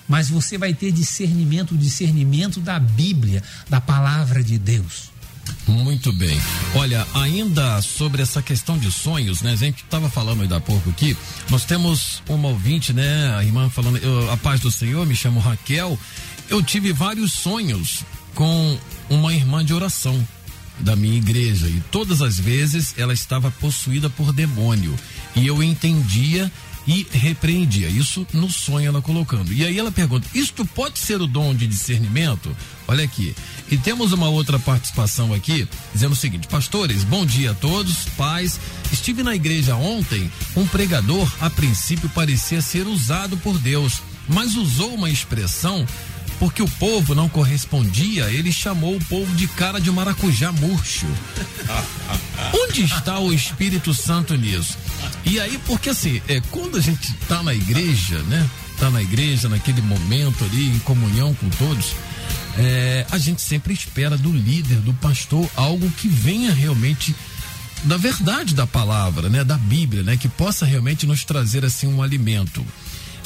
mas 0.09 0.29
você 0.29 0.57
vai 0.57 0.73
ter 0.73 0.93
discernimento, 0.93 1.75
o 1.75 1.79
discernimento 1.79 2.61
da 2.61 2.79
Bíblia, 2.79 3.43
da 3.69 3.81
palavra 3.81 4.43
de 4.43 4.57
Deus. 4.57 5.16
Muito 5.67 6.13
bem. 6.13 6.41
Olha, 6.75 7.07
ainda 7.15 7.81
sobre 7.83 8.23
essa 8.23 8.41
questão 8.41 8.79
de 8.79 8.91
sonhos, 8.91 9.43
né? 9.43 9.53
A 9.53 9.57
gente 9.57 9.83
estava 9.83 10.09
falando 10.09 10.43
ainda 10.43 10.57
há 10.57 10.61
pouco 10.61 10.91
aqui. 10.91 11.17
Nós 11.51 11.65
temos 11.65 12.23
uma 12.29 12.49
ouvinte, 12.49 12.93
né? 12.93 13.35
A 13.37 13.43
irmã 13.43 13.69
falando, 13.69 13.99
eu, 13.99 14.31
a 14.31 14.37
paz 14.37 14.61
do 14.61 14.71
Senhor, 14.71 15.05
me 15.07 15.17
chamo 15.17 15.41
Raquel. 15.41 15.99
Eu 16.49 16.63
tive 16.63 16.93
vários 16.93 17.33
sonhos 17.33 18.05
com 18.35 18.79
uma 19.11 19.35
irmã 19.35 19.65
de 19.65 19.75
oração 19.75 20.27
da 20.79 20.95
minha 20.95 21.17
igreja 21.17 21.69
e 21.69 21.83
todas 21.91 22.21
as 22.21 22.39
vezes 22.39 22.95
ela 22.99 23.13
estava 23.13 23.51
possuída 23.51 24.11
por 24.11 24.33
demônio 24.33 24.95
e 25.35 25.47
eu 25.47 25.63
entendia 25.63 26.53
e 26.87 27.07
repreendia. 27.11 27.89
Isso 27.89 28.27
no 28.33 28.51
sonho 28.51 28.89
ela 28.89 29.03
colocando. 29.03 29.53
E 29.53 29.65
aí 29.65 29.79
ela 29.79 29.91
pergunta: 29.91 30.27
Isto 30.35 30.65
pode 30.65 30.99
ser 30.99 31.21
o 31.21 31.27
dom 31.27 31.55
de 31.55 31.67
discernimento? 31.67 32.55
Olha 32.87 33.05
aqui. 33.05 33.35
E 33.71 33.77
temos 33.77 34.13
uma 34.13 34.29
outra 34.29 34.59
participação 34.59 35.35
aqui, 35.35 35.69
dizendo 35.93 36.13
o 36.13 36.17
seguinte: 36.17 36.47
Pastores, 36.47 37.03
bom 37.05 37.27
dia 37.27 37.51
a 37.51 37.55
todos, 37.55 38.05
pais. 38.17 38.61
Estive 38.93 39.23
na 39.23 39.35
igreja 39.35 39.75
ontem. 39.75 40.31
Um 40.57 40.67
pregador, 40.67 41.31
a 41.41 41.51
princípio, 41.51 42.09
parecia 42.11 42.63
ser 42.63 42.87
usado 42.87 43.37
por 43.39 43.59
Deus, 43.59 44.03
mas 44.29 44.55
usou 44.55 44.95
uma 44.95 45.11
expressão 45.11 45.87
porque 46.39 46.63
o 46.63 46.69
povo 46.73 47.15
não 47.15 47.29
correspondia, 47.29 48.25
ele 48.31 48.53
chamou 48.53 48.97
o 48.97 49.05
povo 49.07 49.35
de 49.35 49.49
cara 49.49 49.81
de 49.81 49.91
maracujá 49.91 50.53
murcho. 50.53 51.07
Onde 52.53 52.85
está 52.85 53.19
o 53.19 53.33
Espírito 53.33 53.95
Santo 53.95 54.35
nisso? 54.35 54.77
E 55.25 55.41
aí, 55.41 55.59
porque 55.67 55.91
assim, 55.91 56.21
é, 56.29 56.41
quando 56.51 56.77
a 56.77 56.81
gente 56.81 57.11
está 57.13 57.43
na 57.43 57.55
igreja, 57.55 58.19
né? 58.25 58.49
Tá 58.79 58.91
na 58.91 59.01
igreja, 59.01 59.49
naquele 59.49 59.81
momento 59.81 60.45
ali, 60.45 60.67
em 60.67 60.79
comunhão 60.81 61.33
com 61.35 61.49
todos, 61.51 61.95
é, 62.59 63.07
a 63.11 63.17
gente 63.17 63.41
sempre 63.41 63.73
espera 63.73 64.19
do 64.19 64.31
líder, 64.31 64.79
do 64.81 64.93
pastor, 64.95 65.49
algo 65.57 65.91
que 65.93 66.09
venha 66.09 66.53
realmente 66.53 67.15
da 67.85 67.97
verdade 67.97 68.55
da 68.55 68.67
palavra, 68.67 69.29
né? 69.29 69.45
Da 69.45 69.57
Bíblia, 69.57 70.03
né? 70.03 70.17
Que 70.17 70.29
possa 70.29 70.67
realmente 70.67 71.07
nos 71.07 71.25
trazer 71.25 71.65
assim 71.65 71.87
um 71.87 72.03
alimento. 72.03 72.65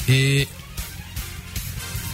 É, 0.07 0.47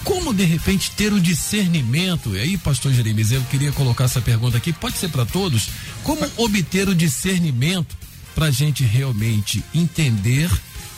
como 0.07 0.33
de 0.33 0.45
repente 0.45 0.91
ter 0.91 1.11
o 1.11 1.19
discernimento? 1.19 2.33
E 2.33 2.39
aí, 2.39 2.57
pastor 2.57 2.93
Jeremias, 2.93 3.29
eu 3.29 3.41
queria 3.43 3.73
colocar 3.73 4.05
essa 4.05 4.21
pergunta 4.21 4.55
aqui, 4.55 4.71
pode 4.71 4.97
ser 4.97 5.09
para 5.09 5.25
todos. 5.25 5.67
Como 6.01 6.25
obter 6.37 6.87
o 6.87 6.95
discernimento 6.95 7.95
para 8.33 8.45
a 8.45 8.51
gente 8.51 8.85
realmente 8.85 9.61
entender 9.75 10.49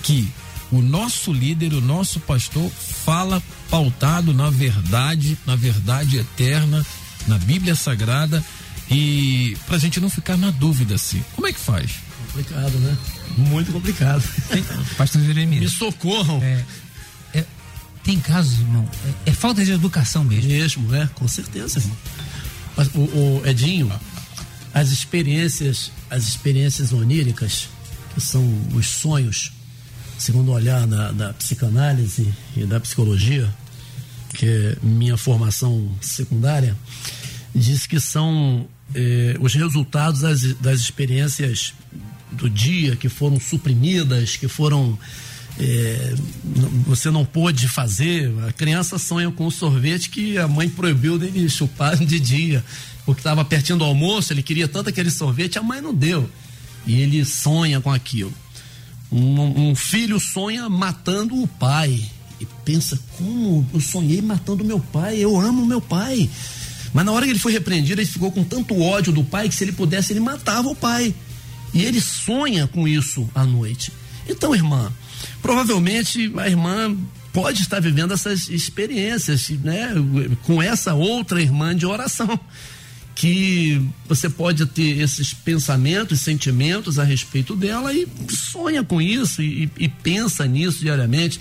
que 0.04 0.30
o 0.72 0.80
nosso 0.80 1.34
líder, 1.34 1.74
o 1.74 1.82
nosso 1.82 2.20
pastor, 2.20 2.70
fala 2.70 3.42
pautado 3.68 4.32
na 4.32 4.52
verdade, 4.52 5.36
na 5.44 5.56
verdade 5.56 6.20
eterna, 6.20 6.86
na 7.26 7.40
Bíblia 7.40 7.74
Sagrada, 7.74 8.46
e 8.92 9.58
para 9.66 9.78
a 9.78 9.80
gente 9.80 10.00
não 10.00 10.10
ficar 10.10 10.38
na 10.38 10.52
dúvida 10.52 10.96
assim. 10.96 11.24
Como 11.36 11.48
é 11.48 11.54
que 11.54 11.60
faz? 11.60 11.94
Complicado, 12.28 12.78
né? 12.78 12.96
Muito 13.38 13.72
complicado. 13.72 14.24
Pastor 14.98 15.22
Jeremias. 15.24 15.64
Me 15.64 15.70
socorram. 15.70 16.42
É, 16.44 16.64
tem 18.10 18.20
casos, 18.20 18.60
irmão, 18.60 18.90
é, 19.06 19.30
é, 19.30 19.34
falta 19.34 19.64
de 19.64 19.72
educação 19.72 20.24
mesmo. 20.24 20.50
Mesmo, 20.50 20.96
é, 20.96 21.08
com 21.14 21.28
certeza, 21.28 21.78
irmão. 21.78 21.98
O, 22.96 23.42
o 23.42 23.48
Edinho, 23.48 23.92
as 24.74 24.90
experiências, 24.90 25.92
as 26.10 26.24
experiências 26.24 26.92
oníricas, 26.92 27.70
que 28.16 28.20
são 28.20 28.44
os 28.74 28.88
sonhos, 28.88 29.52
segundo 30.18 30.50
o 30.50 30.54
olhar 30.56 30.88
da, 30.88 31.12
da 31.12 31.34
psicanálise 31.34 32.34
e 32.58 32.66
da 32.66 32.80
psicologia, 32.80 33.48
que 34.34 34.48
é 34.48 34.78
minha 34.82 35.16
formação 35.16 35.92
secundária, 36.02 36.76
diz 37.54 37.86
que 37.86 38.00
são 38.00 38.68
eh, 38.96 39.38
os 39.40 39.54
resultados 39.54 40.22
das, 40.22 40.42
das 40.56 40.80
experiências 40.80 41.76
do 42.32 42.50
dia 42.50 42.96
que 42.96 43.08
foram 43.08 43.40
suprimidas, 43.40 44.36
que 44.36 44.48
foram 44.48 44.98
é, 45.60 46.16
você 46.86 47.12
não 47.12 47.26
pôde 47.26 47.68
fazer. 47.68 48.32
A 48.48 48.54
criança 48.54 48.98
sonha 48.98 49.30
com 49.32 49.48
um 49.48 49.52
sorvete 49.52 50.10
que 50.10 50.38
a 50.38 50.48
mãe 50.48 50.70
proibiu 50.70 51.18
dele 51.18 51.50
chupar 51.50 51.98
de 51.98 52.20
dia, 52.20 52.64
porque 53.06 53.20
estava 53.20 53.44
pertinho 53.44 53.78
do 53.78 53.84
almoço, 53.84 54.32
ele 54.32 54.42
queria 54.42 54.68
tanto 54.68 54.90
aquele 54.90 55.12
sorvete, 55.12 55.60
a 55.60 55.64
mãe 55.64 55.82
não 55.82 55.94
deu. 55.94 56.30
E 56.88 57.02
ele 57.02 57.24
sonha 57.26 57.82
com 57.82 57.92
aquilo. 57.92 58.34
Um, 59.12 59.70
um 59.70 59.76
filho 59.76 60.20
sonha 60.20 60.70
matando 60.70 61.42
o 61.42 61.48
pai. 61.48 62.02
E 62.40 62.46
pensa, 62.64 62.98
como 63.18 63.68
eu 63.74 63.82
sonhei 63.82 64.22
matando 64.22 64.64
meu 64.64 64.80
pai, 64.80 65.18
eu 65.18 65.38
amo 65.38 65.66
meu 65.66 65.82
pai. 65.82 66.30
Mas 66.94 67.06
na 67.06 67.12
hora 67.12 67.26
que 67.26 67.32
ele 67.32 67.40
foi 67.40 67.52
repreendido, 67.52 68.00
ele 68.00 68.10
ficou 68.10 68.32
com 68.32 68.44
tanto 68.44 68.80
ódio 68.80 69.12
do 69.12 69.24
pai 69.24 69.50
que 69.50 69.56
se 69.56 69.64
ele 69.64 69.74
pudesse, 69.74 70.14
ele 70.14 70.22
matava 70.22 70.70
o 70.70 70.76
pai. 70.76 71.14
E 71.74 71.84
ele 71.84 72.00
sonha 72.00 72.66
com 72.68 72.88
isso 72.88 73.30
à 73.36 73.44
noite. 73.44 73.92
Então, 74.28 74.56
irmã, 74.56 74.92
provavelmente 75.42 76.32
a 76.38 76.48
irmã 76.48 76.96
pode 77.32 77.62
estar 77.62 77.80
vivendo 77.80 78.14
essas 78.14 78.50
experiências, 78.50 79.50
né, 79.50 79.94
com 80.44 80.62
essa 80.62 80.94
outra 80.94 81.42
irmã 81.42 81.76
de 81.76 81.86
oração. 81.86 82.40
Que 83.16 83.82
você 84.08 84.30
pode 84.30 84.66
ter 84.68 85.02
esses 85.02 85.34
pensamentos, 85.34 86.22
sentimentos 86.22 86.98
a 86.98 87.04
respeito 87.04 87.54
dela 87.54 87.94
e 87.94 88.08
sonha 88.30 88.82
com 88.82 89.02
isso 89.02 89.42
e, 89.42 89.70
e 89.78 89.90
pensa 89.90 90.46
nisso 90.46 90.80
diariamente. 90.80 91.40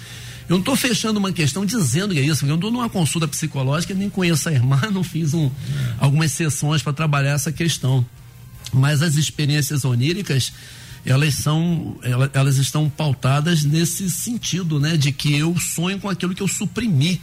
Eu 0.49 0.55
não 0.55 0.59
estou 0.61 0.75
fechando 0.75 1.19
uma 1.19 1.31
questão 1.31 1.65
dizendo 1.65 2.15
que 2.15 2.21
é 2.21 2.25
isso, 2.25 2.45
eu 2.45 2.49
não 2.49 2.55
estou 2.57 2.71
numa 2.71 2.89
consulta 2.89 3.29
psicológica, 3.29 3.95
nem 3.95 4.09
conheço 4.09 4.49
a 4.49 4.53
irmã, 4.53 4.81
não 4.91 5.05
fiz 5.05 5.35
um, 5.35 5.51
algumas 6.01 6.33
sessões 6.33 6.83
para 6.83 6.93
trabalhar 6.93 7.33
essa 7.33 7.53
questão. 7.53 8.05
Mas 8.73 9.03
as 9.03 9.17
experiências 9.17 9.85
oníricas, 9.85 10.53
elas 11.09 11.35
são, 11.35 11.97
elas, 12.35 12.59
estão 12.59 12.91
pautadas 12.91 13.65
nesse 13.65 14.11
sentido, 14.11 14.79
né? 14.79 14.97
De 14.97 15.11
que 15.11 15.35
eu 15.35 15.57
sonho 15.59 15.99
com 15.99 16.09
aquilo 16.09 16.35
que 16.35 16.43
eu 16.43 16.49
suprimi, 16.49 17.19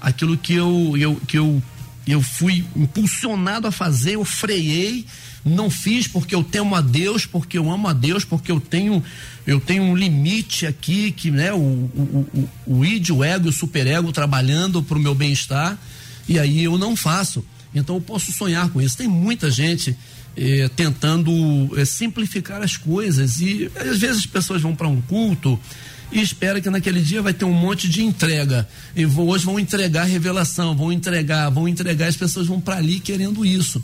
aquilo 0.00 0.36
que 0.36 0.54
eu, 0.54 0.96
eu, 0.96 1.14
que 1.26 1.38
eu, 1.38 1.62
eu 2.04 2.20
fui 2.20 2.64
impulsionado 2.74 3.68
a 3.68 3.70
fazer, 3.70 4.16
eu 4.16 4.24
freiei, 4.24 5.06
não 5.44 5.70
fiz 5.70 6.08
porque 6.08 6.34
eu 6.34 6.42
temo 6.42 6.74
a 6.74 6.80
Deus, 6.80 7.26
porque 7.26 7.56
eu 7.56 7.70
amo 7.70 7.86
a 7.86 7.92
Deus, 7.92 8.24
porque 8.24 8.50
eu 8.50 8.60
tenho 8.60 9.02
eu 9.46 9.60
tenho 9.60 9.84
um 9.84 9.96
limite 9.96 10.66
aqui 10.66 11.12
que 11.12 11.30
né 11.30 11.52
o, 11.52 11.56
o, 11.56 12.26
o, 12.34 12.78
o 12.78 12.84
id, 12.84 13.10
o 13.10 13.22
ego 13.22 13.46
e 13.46 13.50
o 13.50 13.52
superego 13.52 14.12
trabalhando 14.12 14.82
para 14.82 14.98
o 14.98 15.00
meu 15.00 15.14
bem-estar 15.14 15.78
e 16.28 16.38
aí 16.38 16.64
eu 16.64 16.76
não 16.76 16.96
faço. 16.96 17.44
Então 17.74 17.94
eu 17.94 18.00
posso 18.00 18.32
sonhar 18.32 18.68
com 18.70 18.80
isso. 18.80 18.96
Tem 18.96 19.06
muita 19.06 19.48
gente 19.50 19.96
eh, 20.40 20.70
tentando 20.76 21.30
eh, 21.76 21.84
simplificar 21.84 22.62
as 22.62 22.76
coisas 22.76 23.40
e 23.40 23.68
às 23.74 23.98
vezes 23.98 24.18
as 24.18 24.26
pessoas 24.26 24.62
vão 24.62 24.74
para 24.74 24.86
um 24.86 25.00
culto 25.00 25.58
e 26.12 26.20
espera 26.20 26.60
que 26.60 26.70
naquele 26.70 27.00
dia 27.02 27.20
vai 27.20 27.34
ter 27.34 27.44
um 27.44 27.52
monte 27.52 27.88
de 27.88 28.02
entrega. 28.02 28.66
E 28.94 29.04
vou, 29.04 29.28
hoje 29.28 29.44
vão 29.44 29.58
entregar 29.58 30.04
revelação, 30.04 30.76
vão 30.76 30.92
entregar, 30.92 31.50
vão 31.50 31.68
entregar, 31.68 32.06
as 32.06 32.16
pessoas 32.16 32.46
vão 32.46 32.60
para 32.60 32.76
ali 32.76 33.00
querendo 33.00 33.44
isso. 33.44 33.82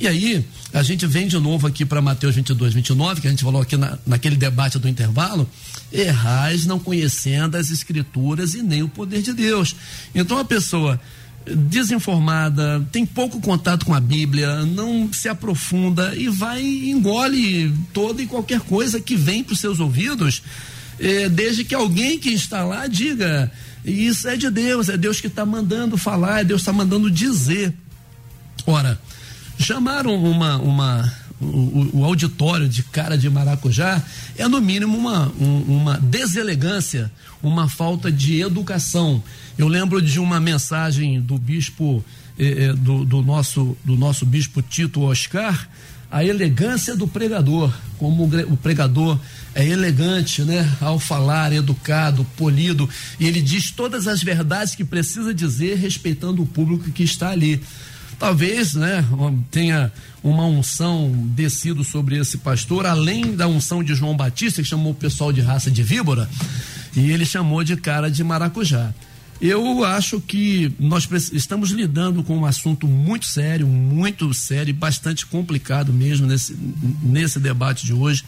E 0.00 0.08
aí, 0.08 0.42
a 0.72 0.82
gente 0.82 1.06
vem 1.06 1.28
de 1.28 1.38
novo 1.38 1.66
aqui 1.66 1.84
para 1.84 2.00
Mateus 2.00 2.34
22, 2.34 2.72
29, 2.72 3.20
que 3.20 3.26
a 3.26 3.30
gente 3.30 3.44
falou 3.44 3.60
aqui 3.60 3.76
na, 3.76 3.98
naquele 4.06 4.36
debate 4.36 4.78
do 4.78 4.88
intervalo. 4.88 5.46
Errais 5.92 6.64
não 6.64 6.78
conhecendo 6.78 7.56
as 7.56 7.70
Escrituras 7.70 8.54
e 8.54 8.62
nem 8.62 8.82
o 8.82 8.88
poder 8.88 9.20
de 9.20 9.34
Deus. 9.34 9.76
Então, 10.14 10.38
a 10.38 10.44
pessoa 10.44 10.98
desinformada, 11.46 12.86
tem 12.92 13.04
pouco 13.06 13.40
contato 13.40 13.86
com 13.86 13.94
a 13.94 14.00
Bíblia, 14.00 14.64
não 14.64 15.12
se 15.12 15.28
aprofunda 15.28 16.14
e 16.14 16.28
vai 16.28 16.62
engole 16.62 17.72
toda 17.92 18.22
e 18.22 18.26
qualquer 18.26 18.60
coisa 18.60 19.00
que 19.00 19.16
vem 19.16 19.42
para 19.42 19.54
os 19.54 19.60
seus 19.60 19.80
ouvidos, 19.80 20.42
eh, 20.98 21.28
desde 21.28 21.64
que 21.64 21.74
alguém 21.74 22.18
que 22.18 22.30
está 22.30 22.64
lá 22.64 22.86
diga: 22.86 23.50
Isso 23.84 24.28
é 24.28 24.36
de 24.36 24.50
Deus, 24.50 24.88
é 24.88 24.96
Deus 24.96 25.20
que 25.20 25.26
está 25.26 25.46
mandando 25.46 25.96
falar, 25.96 26.40
é 26.40 26.44
Deus 26.44 26.60
está 26.60 26.72
mandando 26.72 27.10
dizer. 27.10 27.72
Ora, 28.66 29.00
chamaram 29.58 30.14
uma, 30.22 30.56
uma, 30.58 31.12
o, 31.40 32.00
o, 32.00 32.04
auditório 32.04 32.68
de 32.68 32.82
cara 32.82 33.16
de 33.16 33.28
maracujá 33.30 34.02
é 34.36 34.46
no 34.46 34.60
mínimo 34.60 34.96
uma, 34.96 35.32
um, 35.40 35.62
uma 35.68 35.98
deselegância, 35.98 37.10
uma 37.42 37.68
falta 37.68 38.12
de 38.12 38.40
educação. 38.40 39.22
Eu 39.60 39.68
lembro 39.68 40.00
de 40.00 40.18
uma 40.18 40.40
mensagem 40.40 41.20
do 41.20 41.36
bispo 41.36 42.02
eh, 42.38 42.68
eh 42.68 42.72
do, 42.72 43.04
do, 43.04 43.20
nosso, 43.20 43.76
do 43.84 43.94
nosso 43.94 44.24
bispo 44.24 44.62
Tito 44.62 45.02
Oscar, 45.02 45.68
a 46.10 46.24
elegância 46.24 46.96
do 46.96 47.06
pregador, 47.06 47.70
como 47.98 48.24
o 48.24 48.56
pregador 48.56 49.18
é 49.54 49.66
elegante, 49.66 50.40
né? 50.44 50.66
Ao 50.80 50.98
falar, 50.98 51.52
educado, 51.52 52.24
polido, 52.38 52.88
e 53.18 53.26
ele 53.26 53.42
diz 53.42 53.70
todas 53.70 54.08
as 54.08 54.22
verdades 54.22 54.74
que 54.74 54.82
precisa 54.82 55.34
dizer, 55.34 55.76
respeitando 55.76 56.42
o 56.42 56.46
público 56.46 56.90
que 56.90 57.02
está 57.02 57.28
ali 57.28 57.60
talvez 58.18 58.74
né, 58.74 59.02
tenha 59.50 59.90
uma 60.22 60.44
unção 60.44 61.10
descido 61.34 61.82
sobre 61.82 62.18
esse 62.18 62.36
pastor, 62.36 62.84
além 62.84 63.34
da 63.34 63.46
unção 63.46 63.82
de 63.82 63.94
João 63.94 64.14
Batista, 64.14 64.62
que 64.62 64.68
chamou 64.68 64.92
o 64.92 64.94
pessoal 64.94 65.32
de 65.32 65.40
raça 65.40 65.70
de 65.70 65.82
víbora, 65.82 66.28
e 66.94 67.10
ele 67.10 67.24
chamou 67.24 67.64
de 67.64 67.76
cara 67.78 68.10
de 68.10 68.22
maracujá. 68.22 68.92
Eu 69.40 69.84
acho 69.84 70.20
que 70.20 70.70
nós 70.78 71.08
estamos 71.32 71.70
lidando 71.70 72.22
com 72.22 72.36
um 72.36 72.44
assunto 72.44 72.86
muito 72.86 73.24
sério, 73.24 73.66
muito 73.66 74.34
sério 74.34 74.70
e 74.70 74.74
bastante 74.74 75.24
complicado 75.24 75.94
mesmo 75.94 76.26
nesse, 76.26 76.54
nesse 77.02 77.40
debate 77.40 77.86
de 77.86 77.94
hoje. 77.94 78.22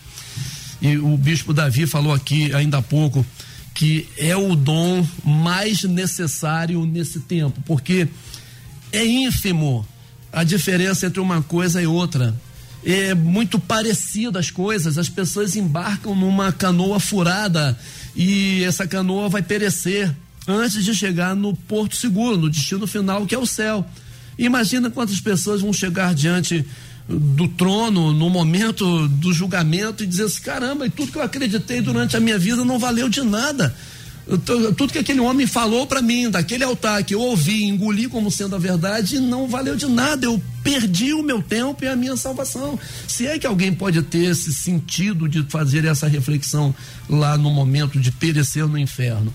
E 0.81 0.97
o 0.97 1.17
bispo 1.19 1.53
Davi 1.53 1.87
falou 1.87 2.15
aqui 2.15 2.55
ainda 2.55 2.79
há 2.79 2.83
pouco 2.83 3.27
que 3.75 4.09
é 4.17 4.35
o 4.37 4.55
dom 4.55 5.07
mais 5.25 5.83
necessário 5.85 6.85
nesse 6.87 7.21
tempo, 7.21 7.61
porque 7.67 8.09
é 8.91 9.05
ínfimo 9.05 9.87
a 10.33 10.45
diferença 10.45 11.07
entre 11.07 11.21
uma 11.21 11.43
coisa 11.43 11.83
e 11.83 11.87
outra. 11.87 12.35
É 12.85 13.15
muito 13.15 13.59
parecido 13.59 14.39
as 14.39 14.51
coisas, 14.51 14.99
as 14.99 15.09
pessoas 15.09 15.57
embarcam 15.57 16.15
numa 16.17 16.53
canoa 16.53 16.99
furada 16.99 17.79
e 18.17 18.65
essa 18.65 18.87
canoa 18.87 19.29
vai 19.29 19.43
perecer 19.43 20.15
antes 20.47 20.85
de 20.85 20.95
chegar 20.95 21.35
no 21.35 21.55
porto 21.55 21.97
seguro, 21.97 22.37
no 22.37 22.51
destino 22.51 22.87
final 22.87 23.27
que 23.27 23.35
é 23.35 23.39
o 23.39 23.47
céu. 23.47 23.87
Imagina 24.39 24.91
quantas 24.91 25.21
pessoas 25.21 25.61
vão 25.61 25.73
chegar 25.73 26.15
diante 26.15 26.65
do 27.09 27.49
trono 27.49 28.13
no 28.13 28.31
momento 28.31 29.09
do 29.09 29.33
julgamento 29.33 30.03
e 30.03 30.07
dizer 30.07 30.25
assim: 30.25 30.43
caramba, 30.43 30.87
e 30.87 30.91
tudo 30.91 31.13
que 31.13 31.19
eu 31.19 31.23
acreditei 31.23 31.81
durante 31.81 32.17
a 32.17 32.21
minha 32.21 32.39
vida 32.39 32.65
não 32.65 32.79
valeu 32.79 33.09
de 33.09 33.23
nada. 33.23 33.75
Tudo 34.77 34.93
que 34.93 35.01
aquele 35.01 35.19
homem 35.19 35.49
falou 35.49 35.85
para 35.85 36.01
mim, 36.01 36.31
daquele 36.31 36.63
altar 36.63 37.03
que 37.03 37.13
eu 37.13 37.21
ouvi, 37.21 37.65
engoli 37.65 38.07
como 38.07 38.31
sendo 38.31 38.55
a 38.55 38.59
verdade, 38.59 39.19
não 39.19 39.49
valeu 39.49 39.75
de 39.75 39.87
nada. 39.87 40.27
Eu 40.27 40.41
perdi 40.63 41.13
o 41.13 41.25
meu 41.25 41.43
tempo 41.43 41.85
e 41.85 41.89
a 41.89 41.97
minha 41.97 42.17
salvação. 42.17 42.79
Se 43.09 43.27
é 43.27 43.37
que 43.37 43.47
alguém 43.47 43.75
pode 43.75 44.01
ter 44.03 44.31
esse 44.31 44.55
sentido 44.55 45.29
de 45.29 45.43
fazer 45.49 45.85
essa 45.85 46.07
reflexão 46.07 46.73
lá 47.11 47.37
no 47.37 47.51
momento 47.51 47.99
de 47.99 48.13
perecer 48.13 48.67
no 48.67 48.79
inferno. 48.79 49.35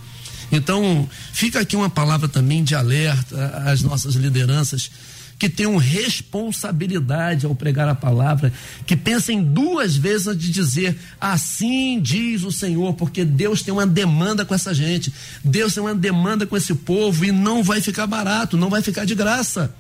Então, 0.52 1.08
fica 1.34 1.60
aqui 1.60 1.76
uma 1.76 1.90
palavra 1.90 2.28
também 2.28 2.64
de 2.64 2.76
alerta 2.76 3.64
às 3.66 3.82
nossas 3.82 4.16
lideranças 4.16 4.90
que 5.38 5.48
tenham 5.48 5.78
responsabilidade 5.78 7.46
ao 7.46 7.54
pregar 7.54 7.88
a 7.88 7.94
palavra, 7.94 8.52
que 8.86 8.96
pensem 8.96 9.44
duas 9.44 9.96
vezes 9.96 10.28
antes 10.28 10.46
de 10.46 10.52
dizer 10.52 10.98
assim 11.22 12.00
diz 12.02 12.44
o 12.44 12.52
Senhor, 12.52 12.94
porque 12.94 13.24
Deus 13.24 13.62
tem 13.62 13.72
uma 13.72 13.86
demanda 13.86 14.44
com 14.46 14.56
essa 14.56 14.74
gente, 14.74 15.14
Deus 15.44 15.76
tem 15.76 15.84
uma 15.84 15.94
demanda 15.94 16.48
com 16.48 16.58
esse 16.58 16.74
povo 16.74 17.24
e 17.24 17.32
não 17.32 17.64
vai 17.64 17.82
ficar 17.82 18.08
barato, 18.08 18.58
não 18.58 18.70
vai 18.70 18.82
ficar 18.82 19.06
de 19.06 19.14
graça. 19.14 19.74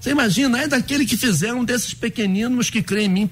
Você 0.00 0.10
imagina, 0.10 0.60
é 0.60 0.68
daquele 0.68 1.04
que 1.04 1.16
fizeram 1.16 1.64
desses 1.64 1.94
pequeninos 1.94 2.70
que 2.70 2.82
creem 2.82 3.06
em 3.06 3.08
mim 3.08 3.30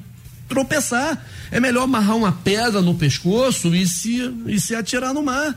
tropeçar. 0.49 1.25
É 1.51 1.61
melhor 1.61 1.85
amarrar 1.85 2.17
uma 2.17 2.33
pedra 2.33 2.83
no 2.83 2.95
pescoço 2.95 3.75
e 3.75 3.87
se, 3.87 4.21
e 4.47 4.61
se 4.61 4.75
atirar 4.75 5.15
no 5.15 5.23
mar. 5.23 5.57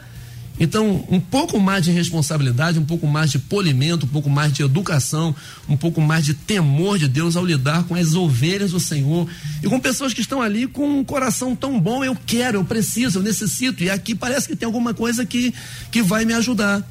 Então, 0.59 1.03
um 1.09 1.19
pouco 1.19 1.59
mais 1.59 1.83
de 1.83 1.91
responsabilidade, 1.91 2.77
um 2.77 2.85
pouco 2.85 3.07
mais 3.07 3.31
de 3.31 3.39
polimento, 3.39 4.05
um 4.05 4.09
pouco 4.09 4.29
mais 4.29 4.53
de 4.53 4.61
educação, 4.61 5.35
um 5.67 5.75
pouco 5.75 5.99
mais 5.99 6.23
de 6.23 6.33
temor 6.33 6.99
de 6.99 7.07
Deus 7.07 7.35
ao 7.35 7.43
lidar 7.43 7.83
com 7.85 7.95
as 7.95 8.13
ovelhas 8.13 8.71
do 8.71 8.79
Senhor 8.79 9.27
e 9.63 9.67
com 9.67 9.79
pessoas 9.79 10.13
que 10.13 10.21
estão 10.21 10.41
ali 10.41 10.67
com 10.67 10.99
um 10.99 11.03
coração 11.03 11.55
tão 11.55 11.79
bom, 11.79 12.03
eu 12.03 12.15
quero, 12.15 12.59
eu 12.59 12.65
preciso, 12.65 13.19
eu 13.19 13.23
necessito, 13.23 13.83
e 13.83 13.89
aqui 13.89 14.13
parece 14.13 14.47
que 14.47 14.55
tem 14.55 14.67
alguma 14.67 14.93
coisa 14.93 15.25
que, 15.25 15.53
que 15.91 16.03
vai 16.03 16.23
me 16.23 16.33
ajudar. 16.33 16.87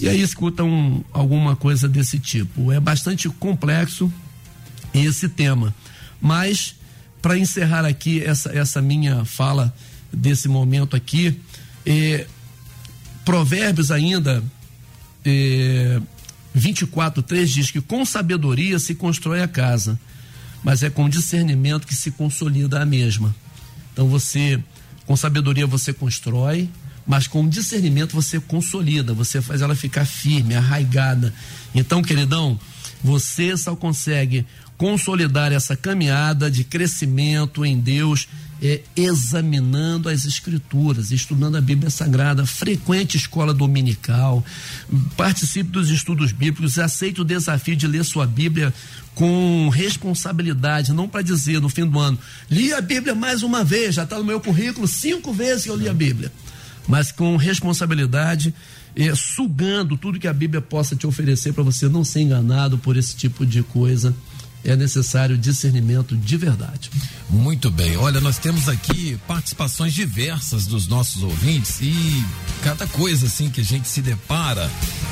E 0.00 0.08
aí 0.08 0.20
escutam 0.20 1.04
alguma 1.12 1.54
coisa 1.54 1.88
desse 1.88 2.18
tipo. 2.18 2.72
É 2.72 2.80
bastante 2.80 3.28
complexo 3.28 4.12
esse 4.92 5.28
tema. 5.28 5.74
Mas, 6.20 6.74
para 7.20 7.38
encerrar 7.38 7.84
aqui 7.84 8.22
essa, 8.22 8.50
essa 8.56 8.82
minha 8.82 9.24
fala 9.24 9.74
desse 10.12 10.48
momento 10.48 10.96
aqui, 10.96 11.40
eh, 11.86 12.26
Provérbios 13.24 13.90
ainda 13.90 14.42
eh, 15.24 16.00
24, 16.54 17.22
3 17.22 17.50
diz 17.50 17.70
que 17.70 17.80
com 17.80 18.04
sabedoria 18.04 18.78
se 18.78 18.94
constrói 18.94 19.42
a 19.42 19.48
casa, 19.48 19.98
mas 20.62 20.82
é 20.82 20.90
com 20.90 21.08
discernimento 21.08 21.86
que 21.86 21.94
se 21.94 22.10
consolida 22.10 22.80
a 22.80 22.86
mesma. 22.86 23.34
Então 23.92 24.08
você, 24.08 24.62
com 25.06 25.16
sabedoria 25.16 25.66
você 25.66 25.92
constrói, 25.92 26.68
mas 27.06 27.26
com 27.26 27.48
discernimento 27.48 28.12
você 28.12 28.40
consolida, 28.40 29.12
você 29.12 29.42
faz 29.42 29.60
ela 29.60 29.74
ficar 29.74 30.04
firme, 30.04 30.54
arraigada. 30.54 31.34
Então, 31.74 32.02
queridão, 32.02 32.58
você 33.02 33.56
só 33.56 33.76
consegue 33.76 34.46
consolidar 34.76 35.52
essa 35.52 35.76
caminhada 35.76 36.50
de 36.50 36.64
crescimento 36.64 37.64
em 37.64 37.78
Deus 37.78 38.28
é, 38.62 38.80
examinando 38.96 40.08
as 40.08 40.24
escrituras, 40.24 41.10
estudando 41.10 41.56
a 41.56 41.60
Bíblia 41.60 41.90
Sagrada, 41.90 42.46
frequente 42.46 43.16
escola 43.16 43.52
dominical, 43.52 44.44
participe 45.16 45.70
dos 45.70 45.90
estudos 45.90 46.32
bíblicos, 46.32 46.78
aceite 46.78 47.20
o 47.20 47.24
desafio 47.24 47.76
de 47.76 47.86
ler 47.86 48.04
sua 48.04 48.26
Bíblia 48.26 48.72
com 49.14 49.68
responsabilidade, 49.68 50.92
não 50.92 51.08
para 51.08 51.22
dizer 51.22 51.60
no 51.60 51.68
fim 51.68 51.86
do 51.86 51.98
ano, 51.98 52.18
li 52.50 52.72
a 52.72 52.80
Bíblia 52.80 53.14
mais 53.14 53.42
uma 53.42 53.62
vez, 53.62 53.96
já 53.96 54.04
está 54.04 54.18
no 54.18 54.24
meu 54.24 54.40
currículo, 54.40 54.88
cinco 54.88 55.32
vezes 55.32 55.64
que 55.64 55.70
eu 55.70 55.76
li 55.76 55.88
a 55.88 55.94
Bíblia, 55.94 56.32
mas 56.88 57.12
com 57.12 57.36
responsabilidade, 57.36 58.54
é, 58.96 59.14
sugando 59.14 59.96
tudo 59.96 60.18
que 60.18 60.28
a 60.28 60.32
Bíblia 60.32 60.60
possa 60.60 60.96
te 60.96 61.06
oferecer 61.06 61.52
para 61.52 61.62
você 61.62 61.88
não 61.88 62.04
ser 62.04 62.20
enganado 62.22 62.78
por 62.78 62.96
esse 62.96 63.14
tipo 63.14 63.44
de 63.44 63.62
coisa 63.62 64.14
é 64.64 64.74
necessário 64.74 65.36
discernimento 65.36 66.16
de 66.16 66.36
verdade. 66.36 66.90
Muito 67.28 67.70
bem. 67.70 67.96
Olha, 67.96 68.20
nós 68.20 68.38
temos 68.38 68.68
aqui 68.68 69.18
participações 69.26 69.92
diversas 69.92 70.66
dos 70.66 70.86
nossos 70.86 71.22
ouvintes 71.22 71.80
e 71.80 72.24
cada 72.62 72.86
coisa 72.86 73.26
assim 73.26 73.50
que 73.50 73.60
a 73.60 73.64
gente 73.64 73.86
se 73.88 74.00
depara, 74.00 74.70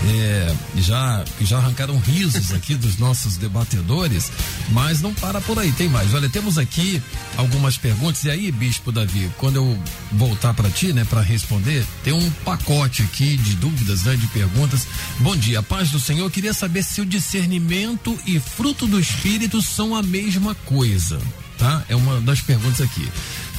é, 0.08 0.54
já 0.76 1.24
já 1.40 1.58
arrancaram 1.58 1.98
risos 1.98 2.52
aqui 2.54 2.74
dos 2.74 2.96
nossos 2.96 3.36
debatedores, 3.36 4.30
mas 4.70 5.02
não 5.02 5.12
para 5.12 5.40
por 5.40 5.58
aí, 5.58 5.70
tem 5.72 5.88
mais. 5.88 6.14
Olha, 6.14 6.28
temos 6.28 6.56
aqui 6.58 7.02
algumas 7.36 7.76
perguntas 7.76 8.24
e 8.24 8.30
aí, 8.30 8.50
Bispo 8.50 8.90
Davi, 8.90 9.30
quando 9.38 9.56
eu 9.56 9.78
voltar 10.12 10.54
para 10.54 10.70
ti, 10.70 10.92
né, 10.92 11.04
para 11.04 11.20
responder, 11.20 11.84
tem 12.02 12.12
um 12.12 12.30
pacote 12.44 13.02
aqui 13.02 13.36
de 13.36 13.54
dúvidas, 13.56 14.04
né, 14.04 14.16
de 14.16 14.26
perguntas. 14.28 14.86
Bom 15.18 15.36
dia, 15.36 15.62
paz 15.62 15.90
do 15.90 16.00
Senhor. 16.00 16.24
Eu 16.24 16.30
queria 16.30 16.54
saber 16.54 16.82
se 16.82 17.00
o 17.00 17.06
discernimento 17.06 18.18
e 18.26 18.38
fruto 18.38 18.86
do 18.86 18.98
Espírito 18.98 19.41
são 19.62 19.94
a 19.94 20.02
mesma 20.02 20.54
coisa, 20.54 21.18
tá? 21.58 21.84
É 21.88 21.96
uma 21.96 22.20
das 22.20 22.40
perguntas 22.40 22.80
aqui. 22.80 23.08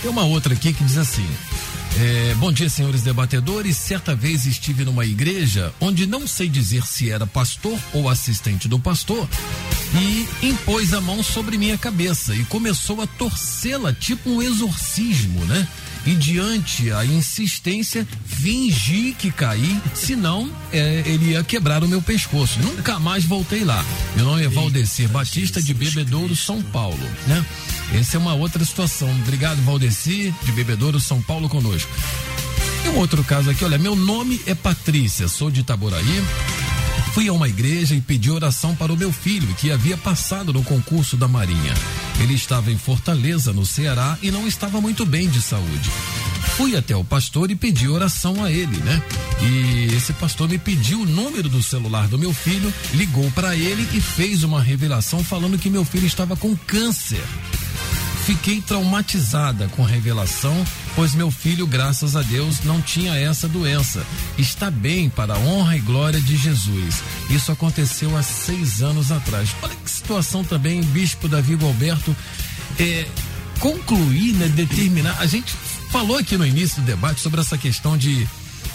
Tem 0.01 0.09
uma 0.09 0.23
outra 0.23 0.53
aqui 0.53 0.73
que 0.73 0.83
diz 0.83 0.97
assim: 0.97 1.27
é, 1.99 2.35
Bom 2.35 2.51
dia, 2.51 2.69
senhores 2.69 3.01
debatedores. 3.01 3.77
Certa 3.77 4.15
vez 4.15 4.45
estive 4.45 4.83
numa 4.83 5.05
igreja 5.05 5.73
onde 5.79 6.05
não 6.05 6.27
sei 6.27 6.49
dizer 6.49 6.85
se 6.85 7.09
era 7.09 7.27
pastor 7.27 7.77
ou 7.93 8.09
assistente 8.09 8.67
do 8.67 8.79
pastor 8.79 9.27
e 9.93 10.27
impôs 10.47 10.93
a 10.93 11.01
mão 11.01 11.21
sobre 11.21 11.57
minha 11.57 11.77
cabeça 11.77 12.35
e 12.35 12.43
começou 12.45 13.01
a 13.01 13.07
torcê-la, 13.07 13.93
tipo 13.93 14.29
um 14.29 14.41
exorcismo, 14.41 15.45
né? 15.45 15.67
E 16.05 16.15
diante 16.15 16.91
a 16.91 17.05
insistência 17.05 18.07
fingi 18.25 19.15
que 19.17 19.31
caí, 19.31 19.79
senão 19.93 20.49
é, 20.71 21.03
ele 21.05 21.31
ia 21.31 21.43
quebrar 21.43 21.83
o 21.83 21.87
meu 21.87 22.01
pescoço. 22.01 22.59
Nunca 22.59 22.99
mais 22.99 23.23
voltei 23.23 23.63
lá. 23.63 23.83
Meu 24.15 24.25
nome 24.25 24.43
é 24.43 24.49
Valdecir 24.49 25.07
Batista 25.09 25.61
de 25.61 25.73
Bebedouro, 25.73 26.35
São 26.35 26.61
Paulo, 26.61 27.07
né? 27.27 27.45
Essa 27.93 28.17
é 28.17 28.19
uma 28.19 28.33
outra 28.33 28.63
situação. 28.65 29.09
Obrigado, 29.21 29.61
Valdecir 29.63 30.33
de 30.43 30.51
Bebedouro, 30.51 30.99
São 30.99 31.21
Paulo 31.21 31.47
conosco. 31.47 31.91
E 32.85 32.89
um 32.89 32.97
outro 32.97 33.23
caso 33.23 33.49
aqui, 33.49 33.63
olha, 33.63 33.77
meu 33.77 33.95
nome 33.95 34.41
é 34.45 34.53
Patrícia, 34.53 35.27
sou 35.27 35.49
de 35.49 35.61
Itaboraí. 35.61 36.23
Fui 37.13 37.27
a 37.27 37.33
uma 37.33 37.47
igreja 37.47 37.95
e 37.95 38.01
pedi 38.01 38.31
oração 38.31 38.75
para 38.75 38.91
o 38.91 38.97
meu 38.97 39.13
filho, 39.13 39.47
que 39.55 39.71
havia 39.71 39.95
passado 39.95 40.51
no 40.51 40.63
concurso 40.63 41.15
da 41.15 41.27
Marinha. 41.27 41.73
Ele 42.19 42.33
estava 42.33 42.71
em 42.71 42.77
Fortaleza, 42.77 43.51
no 43.51 43.65
Ceará, 43.65 44.17
e 44.21 44.31
não 44.31 44.47
estava 44.47 44.79
muito 44.79 45.05
bem 45.05 45.29
de 45.29 45.41
saúde. 45.41 45.89
Fui 46.55 46.75
até 46.75 46.95
o 46.95 47.03
pastor 47.03 47.49
e 47.49 47.55
pedi 47.55 47.87
oração 47.87 48.43
a 48.43 48.51
ele, 48.51 48.77
né? 48.77 49.01
E 49.41 49.95
esse 49.95 50.13
pastor 50.13 50.47
me 50.47 50.57
pediu 50.57 51.01
o 51.01 51.05
número 51.05 51.49
do 51.49 51.63
celular 51.63 52.07
do 52.07 52.19
meu 52.19 52.33
filho, 52.33 52.71
ligou 52.93 53.29
para 53.31 53.55
ele 53.55 53.87
e 53.93 53.99
fez 53.99 54.43
uma 54.43 54.61
revelação 54.61 55.23
falando 55.23 55.57
que 55.57 55.69
meu 55.69 55.83
filho 55.83 56.05
estava 56.05 56.35
com 56.35 56.55
câncer. 56.55 57.23
Fiquei 58.25 58.61
traumatizada 58.61 59.67
com 59.69 59.83
a 59.83 59.87
revelação, 59.87 60.65
pois 60.95 61.13
meu 61.13 61.29
filho, 61.29 61.67
graças 61.67 62.15
a 62.15 62.21
Deus, 62.21 62.63
não 62.63 62.81
tinha 62.81 63.13
essa 63.15 63.49
doença. 63.49 64.05
Está 64.37 64.71
bem 64.71 65.09
para 65.09 65.33
a 65.33 65.39
honra 65.39 65.75
e 65.75 65.81
glória 65.81 66.21
de 66.21 66.37
Jesus. 66.37 67.03
Isso 67.29 67.51
aconteceu 67.51 68.15
há 68.15 68.23
seis 68.23 68.81
anos 68.81 69.11
atrás. 69.11 69.53
Olha 69.61 69.75
que 69.75 69.91
situação 69.91 70.41
também, 70.41 70.81
Bispo 70.81 71.27
Davi 71.27 71.57
Alberto. 71.61 72.15
É, 72.79 73.05
concluir, 73.59 74.33
né, 74.35 74.47
determinar. 74.47 75.17
A 75.19 75.25
gente 75.25 75.53
falou 75.91 76.17
aqui 76.17 76.37
no 76.37 76.45
início 76.45 76.81
do 76.81 76.85
debate 76.85 77.19
sobre 77.19 77.41
essa 77.41 77.57
questão 77.57 77.97
de 77.97 78.25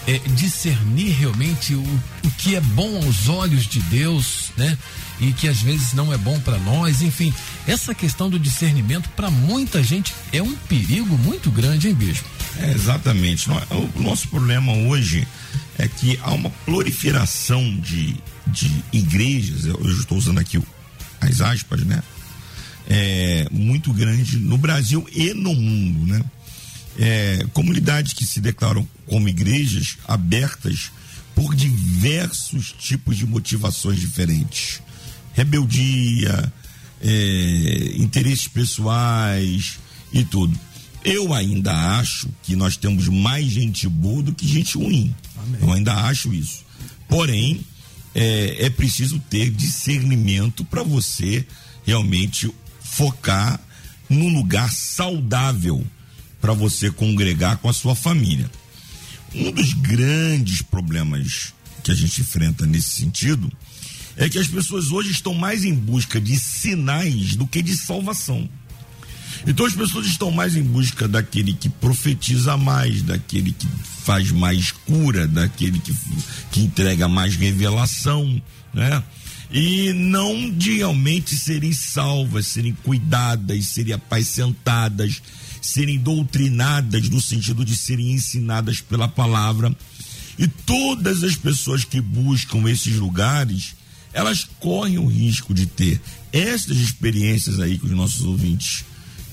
é, 0.09 0.19
discernir 0.31 1.11
realmente 1.11 1.75
o, 1.75 1.83
o 1.83 2.31
que 2.39 2.57
é 2.57 2.61
bom 2.61 2.97
aos 2.97 3.29
olhos 3.29 3.67
de 3.67 3.79
Deus, 3.83 4.51
né? 4.57 4.77
E 5.21 5.33
que 5.35 5.47
às 5.47 5.61
vezes 5.61 5.93
não 5.93 6.11
é 6.13 6.17
bom 6.17 6.41
para 6.41 6.59
nós, 6.59 7.03
enfim, 7.03 7.35
essa 7.67 7.95
questão 7.95 8.31
do 8.31 8.39
discernimento 8.39 9.11
para 9.11 9.31
muita 9.31 9.83
gente 9.83 10.15
é 10.33 10.43
um 10.43 10.55
perigo 10.55 11.19
muito 11.19 11.51
grande, 11.51 11.89
hein, 11.89 11.95
Bispo? 11.95 12.27
É, 12.59 12.73
exatamente. 12.73 13.51
O 13.95 14.01
nosso 14.01 14.29
problema 14.29 14.73
hoje 14.73 15.29
é 15.77 15.87
que 15.87 16.19
há 16.23 16.33
uma 16.33 16.49
proliferação 16.65 17.63
de, 17.79 18.17
de 18.47 18.83
igrejas, 18.93 19.67
eu 19.67 19.79
estou 19.91 20.17
usando 20.17 20.39
aqui 20.39 20.59
as 21.21 21.43
aspas, 21.43 21.85
né? 21.85 22.03
É, 22.89 23.47
muito 23.51 23.93
grande 23.93 24.39
no 24.39 24.57
Brasil 24.57 25.07
e 25.15 25.35
no 25.35 25.55
mundo, 25.55 26.07
né? 26.07 26.25
É, 26.99 27.47
comunidades 27.53 28.13
que 28.13 28.27
se 28.27 28.41
declaram 28.41 28.87
como 29.07 29.29
igrejas 29.29 29.99
abertas 30.07 30.91
por 31.35 31.55
diversos 31.55 32.75
tipos 32.77 33.17
de 33.17 33.25
motivações 33.25 34.01
diferentes. 34.01 34.83
Rebeldia, 35.33 36.53
é, 37.01 37.93
interesses 37.97 38.49
pessoais 38.49 39.79
e 40.13 40.25
tudo. 40.25 40.59
Eu 41.05 41.33
ainda 41.33 41.73
acho 41.99 42.29
que 42.43 42.57
nós 42.57 42.77
temos 42.77 43.09
mais 43.09 43.47
gente 43.47 43.89
boa 43.89 44.23
do 44.23 44.35
que 44.35 44.47
gente 44.47 44.77
ruim. 44.77 45.15
Amém. 45.37 45.61
Eu 45.63 45.73
ainda 45.73 45.95
acho 45.95 46.35
isso. 46.35 46.65
Porém, 47.09 47.61
é, 48.15 48.67
é 48.67 48.71
preciso 48.71 49.21
ter 49.31 49.51
discernimento 49.51 50.65
para 50.65 50.83
você 50.83 51.47
realmente 51.87 52.53
focar 52.83 53.61
num 54.11 54.35
lugar 54.35 54.71
saudável 54.73 55.87
para 56.41 56.53
você 56.53 56.91
congregar 56.91 57.59
com 57.59 57.69
a 57.69 57.73
sua 57.73 57.95
família. 57.95 58.51
Um 59.35 59.51
dos 59.51 59.73
grandes 59.75 60.63
problemas 60.63 61.53
que 61.83 61.91
a 61.91 61.95
gente 61.95 62.21
enfrenta 62.21 62.67
nesse 62.67 62.91
sentido 62.91 63.51
é 64.17 64.29
que 64.29 64.39
as 64.39 64.49
pessoas 64.49 64.91
hoje 64.91 65.11
estão 65.11 65.35
mais 65.35 65.65
em 65.65 65.75
busca 65.75 66.21
de 66.21 66.37
sinais 66.39 67.37
do 67.37 67.47
que 67.47 67.63
de 67.63 67.77
salvação. 67.77 68.49
Então 69.47 69.65
as 69.65 69.75
pessoas 69.75 70.07
estão 70.07 70.31
mais 70.31 70.57
em 70.57 70.63
busca 70.63 71.07
daquele 71.07 71.53
que 71.53 71.69
profetiza 71.69 72.57
mais, 72.57 73.03
daquele 73.03 73.53
que 73.53 73.67
faz 74.05 74.33
mais 74.33 74.73
cura, 74.73 75.27
daquele 75.29 75.79
que, 75.79 75.95
que 76.51 76.61
entrega 76.61 77.09
mais 77.09 77.37
revelação, 77.37 78.41
né? 78.75 79.03
E 79.51 79.93
não 79.95 80.51
de 80.51 80.79
realmente 80.79 81.35
serem 81.37 81.73
salvas, 81.73 82.47
serem 82.49 82.77
cuidadas, 82.83 83.67
serem 83.67 83.95
apacentadas, 83.95 85.23
serem 85.61 85.99
doutrinadas 85.99 87.09
no 87.09 87.21
sentido 87.21 87.65
de 87.65 87.77
serem 87.77 88.13
ensinadas 88.13 88.81
pela 88.81 89.09
palavra. 89.09 89.75
E 90.39 90.47
todas 90.47 91.23
as 91.25 91.35
pessoas 91.35 91.85
que 91.85 92.01
buscam 92.01 92.69
esses 92.71 92.95
lugares, 92.95 93.75
elas 94.13 94.49
correm 94.61 94.99
o 94.99 95.07
risco 95.07 95.53
de 95.53 95.67
ter 95.67 96.01
estas 96.33 96.77
experiências 96.77 97.59
aí 97.61 97.79
que 97.79 97.87
os 97.87 97.93
nossos 97.93 98.23
ouvintes 98.23 98.85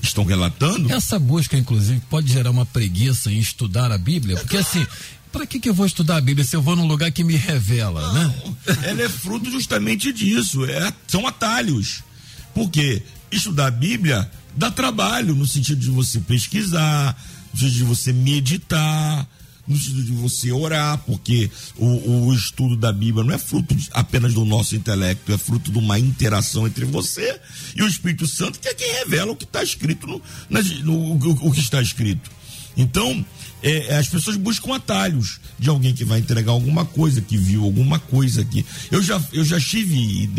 estão 0.02 0.24
relatando. 0.24 0.92
Essa 0.92 1.18
busca, 1.18 1.56
inclusive, 1.56 2.00
pode 2.08 2.32
gerar 2.32 2.50
uma 2.50 2.66
preguiça 2.66 3.30
em 3.30 3.38
estudar 3.38 3.90
a 3.92 3.98
Bíblia, 3.98 4.36
porque 4.36 4.56
assim, 4.56 4.84
para 5.32 5.46
que, 5.46 5.60
que 5.60 5.68
eu 5.68 5.74
vou 5.74 5.86
estudar 5.86 6.16
a 6.16 6.20
Bíblia 6.20 6.44
se 6.44 6.56
eu 6.56 6.62
vou 6.62 6.74
num 6.74 6.86
lugar 6.86 7.10
que 7.10 7.22
me 7.22 7.36
revela, 7.36 8.12
né? 8.12 8.22
Não, 8.24 8.74
né? 8.74 8.88
Ela 8.88 9.02
é 9.02 9.08
fruto 9.08 9.50
justamente 9.50 10.12
disso, 10.12 10.64
é, 10.64 10.92
são 11.06 11.26
atalhos. 11.26 12.02
Porque 12.54 13.02
estudar 13.30 13.66
a 13.66 13.70
Bíblia 13.70 14.30
dá 14.56 14.70
trabalho 14.70 15.34
no 15.34 15.46
sentido 15.46 15.80
de 15.80 15.90
você 15.90 16.18
pesquisar, 16.20 17.16
no 17.52 17.60
sentido 17.60 17.78
de 17.78 17.84
você 17.84 18.12
meditar, 18.12 19.28
no 19.66 19.76
sentido 19.76 20.04
de 20.04 20.12
você 20.12 20.52
orar, 20.52 20.98
porque 20.98 21.50
o, 21.76 22.26
o 22.26 22.34
estudo 22.34 22.76
da 22.76 22.92
Bíblia 22.92 23.24
não 23.24 23.34
é 23.34 23.38
fruto 23.38 23.74
de, 23.74 23.88
apenas 23.92 24.32
do 24.32 24.44
nosso 24.44 24.76
intelecto, 24.76 25.32
é 25.32 25.38
fruto 25.38 25.70
de 25.70 25.78
uma 25.78 25.98
interação 25.98 26.66
entre 26.66 26.84
você 26.84 27.38
e 27.74 27.82
o 27.82 27.88
Espírito 27.88 28.26
Santo, 28.26 28.58
que 28.58 28.68
é 28.68 28.74
quem 28.74 28.92
revela 28.94 29.32
o 29.32 29.36
que 29.36 29.44
está 29.44 29.62
escrito 29.62 30.06
no, 30.06 30.22
no, 30.50 30.92
o, 30.92 31.48
o, 31.48 31.52
que 31.52 31.60
está 31.60 31.82
escrito. 31.82 32.30
Então, 32.76 33.24
é, 33.62 33.94
é, 33.94 33.96
as 33.96 34.08
pessoas 34.08 34.36
buscam 34.36 34.74
atalhos 34.74 35.40
de 35.58 35.68
alguém 35.68 35.94
que 35.94 36.04
vai 36.04 36.18
entregar 36.18 36.52
alguma 36.52 36.84
coisa, 36.84 37.20
que 37.20 37.36
viu 37.36 37.64
alguma 37.64 37.98
coisa 37.98 38.42
aqui. 38.42 38.64
Eu 38.90 39.02
já, 39.02 39.20
eu 39.32 39.44
já 39.44 39.56
estive 39.56 40.30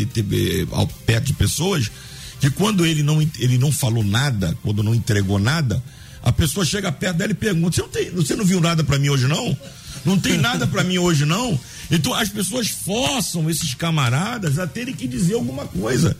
ao 0.72 0.88
perto 0.88 1.26
de 1.26 1.34
pessoas 1.34 1.92
que 2.40 2.50
quando 2.50 2.86
ele 2.86 3.04
não, 3.04 3.22
ele 3.22 3.58
não 3.58 3.72
falou 3.72 4.04
nada, 4.04 4.58
quando 4.62 4.84
não 4.84 4.94
entregou 4.94 5.40
nada, 5.40 5.82
a 6.22 6.32
pessoa 6.32 6.66
chega 6.66 6.92
perto 6.92 7.18
dela 7.18 7.32
e 7.32 7.36
pergunta: 7.36 7.76
Você 7.76 7.82
não, 7.82 7.90
tem, 7.90 8.12
você 8.12 8.36
não 8.36 8.46
viu 8.46 8.60
nada 8.60 8.84
para 8.84 9.00
mim 9.00 9.10
hoje, 9.10 9.28
não? 9.28 9.58
Não 10.06 10.20
tem 10.20 10.38
nada 10.38 10.68
para 10.68 10.84
mim 10.84 10.98
hoje, 10.98 11.26
não? 11.26 11.60
Então 11.90 12.14
as 12.14 12.30
pessoas 12.30 12.68
forçam 12.70 13.50
esses 13.50 13.74
camaradas 13.74 14.60
a 14.60 14.68
terem 14.68 14.94
que 14.94 15.08
dizer 15.08 15.34
alguma 15.36 15.66
coisa. 15.66 16.16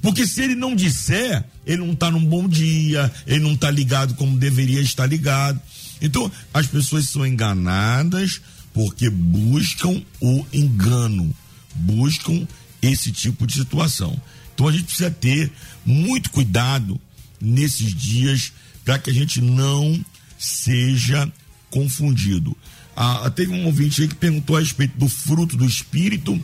Porque 0.00 0.26
se 0.26 0.42
ele 0.42 0.54
não 0.54 0.74
disser, 0.74 1.44
ele 1.66 1.78
não 1.78 1.92
está 1.92 2.10
num 2.10 2.24
bom 2.24 2.48
dia, 2.48 3.12
ele 3.26 3.40
não 3.40 3.52
está 3.52 3.70
ligado 3.70 4.14
como 4.14 4.38
deveria 4.38 4.80
estar 4.80 5.06
ligado. 5.06 5.60
Então 6.00 6.30
as 6.52 6.66
pessoas 6.66 7.08
são 7.08 7.26
enganadas 7.26 8.40
porque 8.72 9.10
buscam 9.10 10.02
o 10.20 10.46
engano, 10.52 11.34
buscam 11.74 12.46
esse 12.80 13.10
tipo 13.10 13.46
de 13.46 13.54
situação. 13.54 14.20
Então 14.58 14.66
a 14.66 14.72
gente 14.72 14.86
precisa 14.86 15.08
ter 15.08 15.52
muito 15.86 16.30
cuidado 16.30 17.00
nesses 17.40 17.94
dias 17.94 18.52
para 18.84 18.98
que 18.98 19.08
a 19.08 19.14
gente 19.14 19.40
não 19.40 20.04
seja 20.36 21.32
confundido. 21.70 22.56
Ah, 22.96 23.30
teve 23.30 23.52
um 23.52 23.66
ouvinte 23.66 24.02
aí 24.02 24.08
que 24.08 24.16
perguntou 24.16 24.56
a 24.56 24.58
respeito 24.58 24.98
do 24.98 25.08
fruto 25.08 25.56
do 25.56 25.64
Espírito 25.64 26.42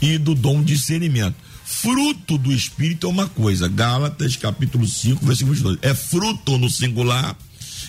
e 0.00 0.16
do 0.16 0.34
dom 0.34 0.62
de 0.62 0.74
discernimento. 0.74 1.36
Fruto 1.62 2.38
do 2.38 2.50
Espírito 2.50 3.06
é 3.06 3.10
uma 3.10 3.28
coisa, 3.28 3.68
Gálatas 3.68 4.36
capítulo 4.36 4.88
5, 4.88 5.26
versículo 5.26 5.54
22. 5.54 5.78
É 5.82 5.94
fruto 5.94 6.56
no 6.56 6.70
singular 6.70 7.36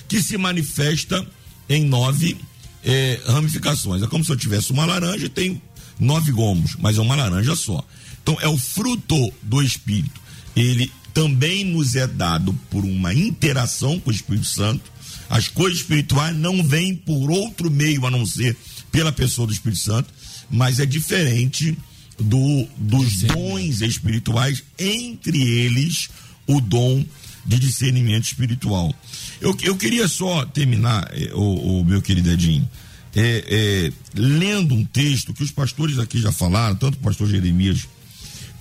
que 0.09 0.21
se 0.21 0.37
manifesta 0.37 1.25
em 1.69 1.85
nove 1.85 2.35
eh, 2.83 3.21
ramificações. 3.25 4.03
É 4.03 4.07
como 4.07 4.25
se 4.25 4.31
eu 4.33 4.35
tivesse 4.35 4.73
uma 4.73 4.85
laranja 4.85 5.27
e 5.27 5.29
tem 5.29 5.61
nove 5.97 6.33
gomos, 6.33 6.75
mas 6.77 6.97
é 6.97 7.01
uma 7.01 7.15
laranja 7.15 7.55
só. 7.55 7.81
Então 8.21 8.37
é 8.41 8.47
o 8.47 8.57
fruto 8.57 9.33
do 9.41 9.61
Espírito. 9.61 10.19
Ele 10.55 10.91
também 11.13 11.63
nos 11.63 11.95
é 11.95 12.07
dado 12.07 12.53
por 12.69 12.83
uma 12.83 13.13
interação 13.13 13.99
com 13.99 14.09
o 14.09 14.13
Espírito 14.13 14.45
Santo. 14.45 14.91
As 15.29 15.47
coisas 15.47 15.79
espirituais 15.79 16.35
não 16.35 16.63
vêm 16.63 16.95
por 16.95 17.31
outro 17.31 17.69
meio 17.71 18.05
a 18.05 18.11
não 18.11 18.25
ser 18.25 18.55
pela 18.91 19.11
pessoa 19.11 19.47
do 19.47 19.53
Espírito 19.53 19.81
Santo, 19.81 20.13
mas 20.49 20.79
é 20.79 20.85
diferente 20.85 21.77
do, 22.19 22.67
dos 22.77 23.23
dons 23.23 23.81
espirituais, 23.81 24.63
entre 24.77 25.41
eles 25.41 26.09
o 26.45 26.59
dom 26.59 27.03
de 27.45 27.57
discernimento 27.57 28.25
espiritual. 28.25 28.93
Eu, 29.39 29.57
eu 29.63 29.75
queria 29.75 30.07
só 30.07 30.45
terminar, 30.45 31.09
eh, 31.13 31.31
o, 31.33 31.79
o 31.79 31.85
meu 31.85 32.01
querido 32.01 32.29
Edinho, 32.29 32.69
é, 33.15 33.43
é, 33.47 33.93
lendo 34.13 34.75
um 34.75 34.85
texto 34.85 35.33
que 35.33 35.43
os 35.43 35.51
pastores 35.51 35.97
aqui 35.97 36.19
já 36.19 36.31
falaram, 36.31 36.75
tanto 36.75 36.95
o 36.95 37.01
pastor 37.01 37.27
Jeremias 37.27 37.87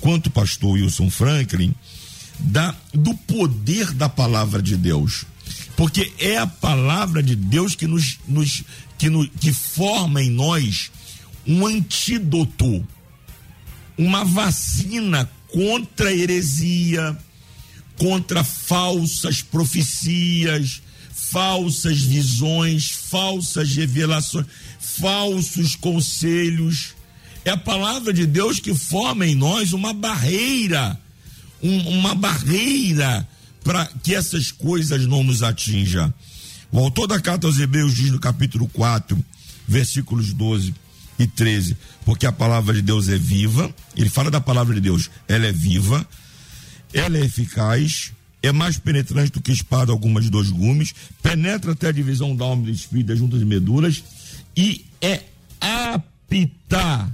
quanto 0.01 0.29
o 0.29 0.31
pastor 0.31 0.73
Wilson 0.73 1.11
Franklin, 1.11 1.75
da, 2.39 2.75
do 2.93 3.15
poder 3.15 3.93
da 3.93 4.09
palavra 4.09 4.63
de 4.63 4.77
Deus. 4.77 5.25
Porque 5.77 6.13
é 6.19 6.37
a 6.39 6.47
palavra 6.47 7.23
de 7.23 7.35
Deus 7.35 7.75
que 7.75 7.87
nos, 7.87 8.19
nos 8.27 8.65
que, 8.99 9.09
que 9.41 9.53
forma 9.53 10.23
em 10.23 10.31
nós 10.31 10.91
um 11.47 11.67
antídoto, 11.67 12.87
uma 13.97 14.25
vacina 14.25 15.31
contra 15.49 16.13
heresia, 16.13 17.17
contra 17.97 18.45
falsas 18.45 19.43
profecias, 19.43 20.83
falsas 21.13 22.01
visões, 22.01 22.91
falsas 22.91 23.75
revelações, 23.75 24.47
falsos 24.79 25.77
conselhos. 25.77 26.95
É 27.45 27.51
a 27.51 27.57
palavra 27.57 28.13
de 28.13 28.27
Deus 28.27 28.61
que 28.61 28.75
forma 28.75 29.27
em 29.27 29.35
nós 29.35 29.73
uma 29.73 29.93
barreira 29.93 30.99
um, 31.63 31.99
uma 31.99 32.15
barreira 32.15 33.27
para 33.63 33.87
que 34.03 34.15
essas 34.15 34.51
coisas 34.51 35.07
não 35.07 35.23
nos 35.23 35.43
atinjam. 35.43 36.13
O 36.73 36.79
autor 36.79 37.07
da 37.07 37.21
carta 37.21 37.47
aos 37.47 37.59
Hebreus 37.59 37.95
diz 37.95 38.11
no 38.11 38.19
capítulo 38.19 38.69
4, 38.69 39.19
versículos 39.67 40.33
12 40.33 40.75
e 41.19 41.27
13, 41.27 41.77
porque 42.05 42.27
a 42.27 42.33
palavra 42.33 42.75
de 42.75 42.81
Deus 42.81 43.09
é 43.09 43.19
viva, 43.19 43.75
ele 43.97 44.09
fala 44.09 44.31
da 44.31 44.41
palavra 44.41 44.75
de 44.75 44.81
Deus, 44.81 45.11
ela 45.29 45.47
é 45.47 45.53
viva, 45.53 46.07
ela 46.95 47.19
é 47.19 47.25
eficaz, 47.25 48.13
é 48.43 48.51
mais 48.53 48.79
penetrante 48.79 49.33
do 49.33 49.43
que 49.43 49.53
espada 49.53 49.93
alguma 49.93 50.21
de 50.21 50.31
dois 50.31 50.51
gumes, 50.51 50.95
penetra 51.23 51.73
até 51.73 51.89
a 51.89 51.93
divisão 51.93 52.35
da 52.35 52.47
alma 52.47 52.63
e 52.63 52.67
do 52.67 52.73
espírito, 52.73 53.09
das 53.09 53.19
juntas 53.19 53.43
e 53.43 53.45
medulas, 53.45 54.03
e 54.57 54.87
é 55.03 55.23
apta 55.61 57.11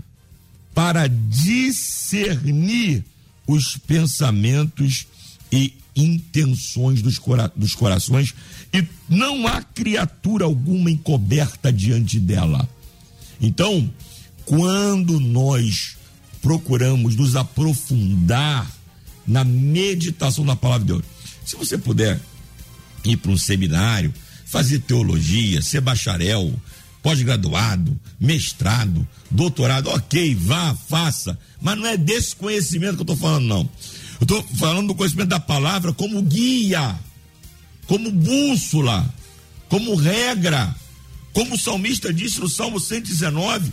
para 0.76 1.08
discernir 1.08 3.02
os 3.46 3.78
pensamentos 3.78 5.06
e 5.50 5.72
intenções 5.96 7.00
dos, 7.00 7.18
cora 7.18 7.50
dos 7.56 7.74
corações 7.74 8.34
e 8.74 8.86
não 9.08 9.46
há 9.46 9.62
criatura 9.62 10.44
alguma 10.44 10.90
encoberta 10.90 11.72
diante 11.72 12.20
dela. 12.20 12.68
Então, 13.40 13.90
quando 14.44 15.18
nós 15.18 15.96
procuramos 16.42 17.16
nos 17.16 17.36
aprofundar 17.36 18.70
na 19.26 19.44
meditação 19.44 20.44
da 20.44 20.54
palavra 20.54 20.86
de 20.86 20.92
Deus, 20.92 21.04
se 21.42 21.56
você 21.56 21.78
puder 21.78 22.20
ir 23.02 23.16
para 23.16 23.30
um 23.30 23.38
seminário, 23.38 24.12
fazer 24.44 24.80
teologia, 24.80 25.62
ser 25.62 25.80
bacharel, 25.80 26.52
pós-graduado, 27.06 27.96
mestrado, 28.18 29.06
doutorado, 29.30 29.90
ok, 29.90 30.34
vá, 30.34 30.74
faça. 30.74 31.38
Mas 31.62 31.78
não 31.78 31.86
é 31.86 31.96
desse 31.96 32.34
conhecimento 32.34 32.94
que 32.94 33.02
eu 33.02 33.14
estou 33.14 33.16
falando, 33.16 33.44
não. 33.46 33.60
Eu 34.18 34.22
estou 34.22 34.42
falando 34.56 34.88
do 34.88 34.94
conhecimento 34.96 35.28
da 35.28 35.38
palavra 35.38 35.92
como 35.92 36.20
guia, 36.20 36.98
como 37.86 38.10
bússola, 38.10 39.08
como 39.68 39.94
regra. 39.94 40.74
Como 41.32 41.54
o 41.54 41.58
salmista 41.58 42.12
disse 42.12 42.40
no 42.40 42.48
Salmo 42.48 42.80
119, 42.80 43.70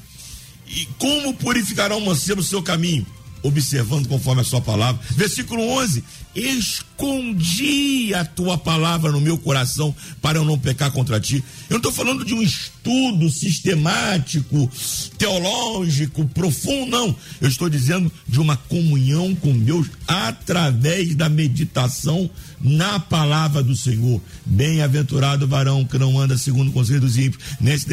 e 0.67 0.85
como 0.99 1.33
purificará 1.33 1.95
o 1.95 2.05
mancebo 2.05 2.41
o 2.41 2.43
seu 2.43 2.61
caminho? 2.61 3.03
Observando 3.41 4.07
conforme 4.07 4.41
a 4.41 4.45
sua 4.45 4.61
palavra. 4.61 5.01
Versículo 5.09 5.63
11: 5.63 6.03
Escondi 6.35 8.13
a 8.13 8.25
tua 8.25 8.57
palavra 8.57 9.11
no 9.11 9.21
meu 9.21 9.37
coração 9.37 9.95
para 10.21 10.37
eu 10.37 10.45
não 10.45 10.57
pecar 10.57 10.91
contra 10.91 11.19
ti. 11.19 11.43
Eu 11.69 11.73
não 11.73 11.77
estou 11.77 11.91
falando 11.91 12.25
de 12.25 12.33
um 12.33 12.41
estudo 12.41 13.29
sistemático, 13.29 14.69
teológico, 15.17 16.25
profundo, 16.29 16.91
não. 16.91 17.15
Eu 17.39 17.47
estou 17.47 17.69
dizendo 17.69 18.11
de 18.27 18.39
uma 18.39 18.57
comunhão 18.57 19.35
com 19.35 19.57
Deus 19.57 19.87
através 20.07 21.15
da 21.15 21.29
meditação 21.29 22.29
na 22.59 22.99
palavra 22.99 23.61
do 23.61 23.75
Senhor. 23.75 24.21
Bem-aventurado 24.45 25.47
varão 25.47 25.85
que 25.85 25.97
não 25.97 26.19
anda 26.19 26.37
segundo 26.37 26.69
o 26.69 26.73
conselho 26.73 27.01
dos 27.01 27.17
ímpios, 27.17 27.43
nem 27.59 27.77
se 27.77 27.87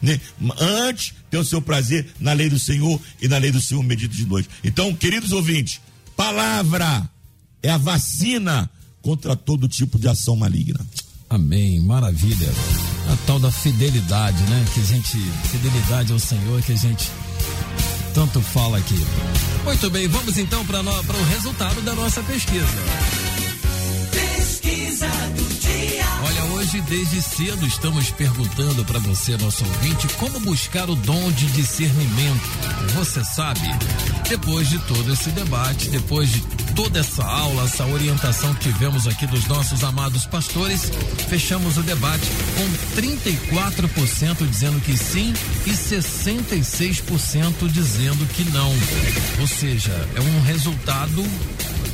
nem, 0.00 0.20
antes 0.58 1.14
tem 1.30 1.40
o 1.40 1.44
seu 1.44 1.62
prazer 1.62 2.06
na 2.20 2.32
lei 2.32 2.48
do 2.48 2.58
Senhor 2.58 3.00
e 3.20 3.28
na 3.28 3.38
lei 3.38 3.50
do 3.50 3.60
Senhor 3.60 3.82
medito 3.82 4.14
de 4.14 4.26
noite. 4.26 4.48
Então, 4.62 4.94
queridos 4.94 5.32
ouvintes, 5.32 5.80
palavra 6.16 7.08
é 7.62 7.70
a 7.70 7.78
vacina 7.78 8.70
contra 9.02 9.36
todo 9.36 9.68
tipo 9.68 9.98
de 9.98 10.08
ação 10.08 10.36
maligna. 10.36 10.80
Amém, 11.28 11.80
maravilha. 11.80 12.48
A 13.12 13.16
tal 13.26 13.38
da 13.38 13.50
fidelidade, 13.50 14.42
né? 14.44 14.64
Que 14.74 14.80
a 14.80 14.84
gente, 14.84 15.18
fidelidade 15.50 16.12
ao 16.12 16.18
Senhor 16.18 16.60
que 16.62 16.72
a 16.72 16.76
gente 16.76 17.08
tanto 18.14 18.40
fala 18.40 18.78
aqui. 18.78 19.06
Muito 19.64 19.90
bem, 19.90 20.08
vamos 20.08 20.36
então 20.38 20.64
para 20.66 20.80
o 20.80 21.24
resultado 21.30 21.80
da 21.82 21.94
nossa 21.94 22.22
pesquisa. 22.22 22.66
Pesquisa 24.10 25.06
do 25.06 25.60
dia. 25.60 26.04
Olha, 26.24 26.44
hoje 26.54 26.80
desde 26.82 27.22
cedo 27.22 27.66
estamos 27.66 28.10
perguntando 28.10 28.84
para 28.84 28.98
você, 28.98 29.36
nosso 29.36 29.64
ouvinte, 29.64 30.08
como 30.18 30.40
buscar 30.40 30.90
o 30.90 30.96
dom 30.96 31.30
de 31.32 31.46
discernimento. 31.52 32.48
Você 32.94 33.24
sabe, 33.24 33.60
depois 34.28 34.68
de 34.68 34.78
todo 34.80 35.12
esse 35.12 35.30
debate, 35.30 35.88
depois 35.90 36.30
de 36.30 36.40
toda 36.74 37.00
essa 37.00 37.24
aula, 37.24 37.64
essa 37.64 37.84
orientação 37.86 38.54
que 38.54 38.72
tivemos 38.72 39.06
aqui 39.06 39.26
dos 39.26 39.46
nossos 39.46 39.82
amados 39.84 40.26
pastores, 40.26 40.90
fechamos 41.28 41.76
o 41.76 41.82
debate 41.82 42.26
com 42.56 43.00
34% 43.00 44.48
dizendo 44.48 44.80
que 44.80 44.96
sim 44.96 45.32
e 45.66 45.70
66% 45.70 47.68
dizendo 47.70 48.26
que 48.34 48.44
não. 48.50 48.72
Ou 49.40 49.46
seja, 49.46 49.92
é 50.14 50.20
um 50.20 50.42
resultado 50.42 51.24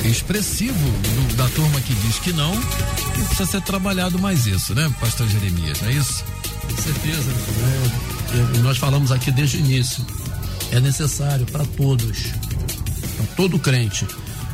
expressivo 0.04 0.74
do, 0.74 1.36
da 1.36 1.48
turma 1.48 1.80
que 1.80 1.94
diz 1.94 2.18
que 2.18 2.32
não 2.32 2.54
e 2.54 3.22
precisa 3.24 3.46
ser 3.46 3.62
trabalhado 3.62 4.18
mais 4.18 4.46
isso, 4.46 4.74
né, 4.74 4.92
pastor 5.00 5.28
Jeremias, 5.28 5.80
não 5.80 5.88
é 5.88 5.92
isso? 5.92 6.24
Com 6.62 6.82
certeza. 6.82 7.30
Né? 7.30 8.60
Nós 8.62 8.78
falamos 8.78 9.12
aqui 9.12 9.30
desde 9.30 9.58
o 9.58 9.60
início. 9.60 10.04
É 10.72 10.80
necessário 10.80 11.46
para 11.46 11.64
todos, 11.64 12.32
para 13.16 13.26
todo 13.36 13.58
crente. 13.58 14.04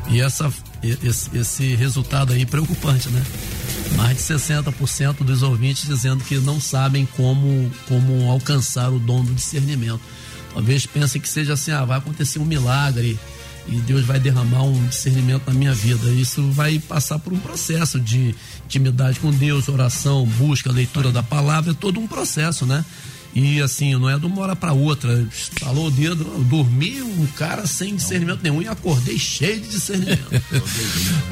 E 0.08 0.20
essa, 0.20 0.52
esse, 0.82 1.36
esse 1.36 1.74
resultado 1.74 2.32
aí 2.32 2.44
preocupante, 2.44 3.08
né? 3.08 3.22
Mais 3.96 4.16
de 4.16 4.22
60% 4.22 5.18
dos 5.18 5.42
ouvintes 5.42 5.86
dizendo 5.86 6.24
que 6.24 6.36
não 6.38 6.60
sabem 6.60 7.06
como, 7.16 7.70
como 7.86 8.30
alcançar 8.30 8.90
o 8.90 8.98
dom 8.98 9.24
do 9.24 9.34
discernimento. 9.34 10.00
Talvez 10.52 10.84
pensem 10.86 11.20
que 11.20 11.28
seja 11.28 11.54
assim, 11.54 11.70
ah, 11.70 11.84
vai 11.84 11.98
acontecer 11.98 12.38
um 12.38 12.44
milagre, 12.44 13.18
e 13.66 13.76
Deus 13.76 14.04
vai 14.04 14.18
derramar 14.18 14.64
um 14.64 14.86
discernimento 14.86 15.46
na 15.46 15.54
minha 15.54 15.72
vida. 15.72 16.10
Isso 16.10 16.50
vai 16.50 16.78
passar 16.78 17.18
por 17.18 17.32
um 17.32 17.38
processo 17.38 18.00
de 18.00 18.34
intimidade 18.64 19.20
com 19.20 19.30
Deus, 19.30 19.68
oração, 19.68 20.26
busca, 20.26 20.70
leitura 20.70 21.12
da 21.12 21.22
palavra, 21.22 21.70
é 21.70 21.74
todo 21.74 22.00
um 22.00 22.06
processo, 22.06 22.66
né? 22.66 22.84
E 23.34 23.60
assim, 23.62 23.94
não 23.94 24.10
é 24.10 24.18
de 24.18 24.26
uma 24.26 24.42
hora 24.42 24.56
para 24.56 24.72
outra. 24.72 25.26
Falou 25.58 25.86
o 25.86 25.90
dedo, 25.90 26.24
dormi 26.44 27.02
um 27.02 27.26
cara 27.28 27.66
sem 27.66 27.96
discernimento 27.96 28.40
nenhum 28.42 28.60
e 28.60 28.68
acordei 28.68 29.18
cheio 29.18 29.60
de 29.60 29.68
discernimento. 29.68 30.28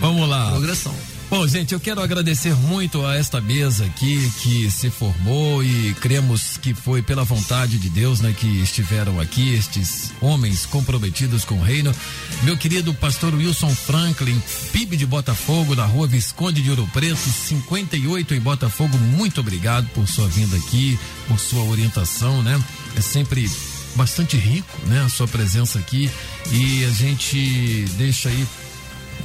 Vamos 0.00 0.28
lá. 0.28 0.50
Progressão. 0.50 0.94
Bom, 1.30 1.46
gente, 1.46 1.72
eu 1.72 1.78
quero 1.78 2.02
agradecer 2.02 2.52
muito 2.56 3.06
a 3.06 3.14
esta 3.14 3.40
mesa 3.40 3.84
aqui 3.84 4.28
que 4.42 4.68
se 4.68 4.90
formou 4.90 5.62
e 5.62 5.94
cremos 6.00 6.56
que 6.56 6.74
foi 6.74 7.02
pela 7.02 7.22
vontade 7.22 7.78
de 7.78 7.88
Deus, 7.88 8.18
né, 8.18 8.34
que 8.36 8.48
estiveram 8.60 9.20
aqui 9.20 9.54
estes 9.54 10.12
homens 10.20 10.66
comprometidos 10.66 11.44
com 11.44 11.54
o 11.54 11.62
reino. 11.62 11.94
Meu 12.42 12.56
querido 12.56 12.92
pastor 12.92 13.32
Wilson 13.32 13.72
Franklin, 13.72 14.42
PIB 14.72 14.96
de 14.96 15.06
Botafogo, 15.06 15.76
na 15.76 15.84
rua 15.84 16.08
Visconde 16.08 16.60
de 16.60 16.70
Ouro 16.70 16.90
Preto, 16.92 17.16
58 17.16 18.34
em 18.34 18.40
Botafogo. 18.40 18.98
Muito 18.98 19.40
obrigado 19.40 19.88
por 19.90 20.08
sua 20.08 20.26
vinda 20.26 20.56
aqui, 20.56 20.98
por 21.28 21.38
sua 21.38 21.62
orientação, 21.62 22.42
né? 22.42 22.60
É 22.96 23.00
sempre 23.00 23.48
bastante 23.94 24.36
rico, 24.36 24.76
né, 24.86 25.04
a 25.04 25.08
sua 25.08 25.28
presença 25.28 25.78
aqui 25.78 26.10
e 26.50 26.84
a 26.84 26.90
gente 26.90 27.84
deixa 27.96 28.28
aí 28.28 28.46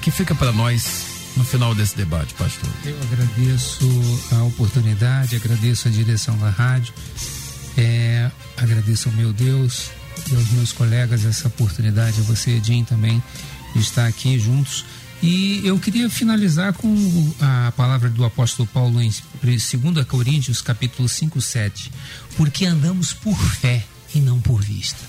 que 0.04 0.12
fica 0.12 0.36
para 0.36 0.52
nós 0.52 1.15
no 1.36 1.44
final 1.44 1.76
desse 1.76 1.96
debate, 1.96 2.34
pastor? 2.36 2.70
Eu 2.84 2.98
agradeço 3.04 3.88
a 4.32 4.44
oportunidade, 4.44 5.36
agradeço 5.36 5.88
a 5.88 5.92
direção 5.92 6.38
da 6.38 6.50
rádio, 6.50 6.94
é, 7.78 8.30
agradeço 8.58 9.10
ao 9.10 9.16
meu 9.16 9.34
Deus 9.34 9.90
e 10.32 10.36
aos 10.36 10.50
meus 10.52 10.72
colegas 10.72 11.26
essa 11.26 11.48
oportunidade, 11.48 12.20
a 12.20 12.24
você, 12.24 12.52
Edinho, 12.52 12.86
também, 12.86 13.22
de 13.74 13.82
estar 13.82 14.08
aqui 14.08 14.40
juntos. 14.40 14.86
E 15.22 15.62
eu 15.66 15.80
queria 15.80 16.10
finalizar 16.10 16.74
com 16.74 17.34
a 17.40 17.72
palavra 17.76 18.10
do 18.10 18.24
apóstolo 18.24 18.68
Paulo 18.72 19.02
em 19.02 19.12
2 19.42 20.06
Coríntios, 20.08 20.62
capítulo 20.62 21.08
5, 21.08 21.42
7. 21.42 21.92
Porque 22.38 22.66
andamos 22.66 23.14
por 23.14 23.38
fé 23.38 23.86
e 24.14 24.20
não 24.20 24.40
por 24.40 24.62
vista. 24.62 25.00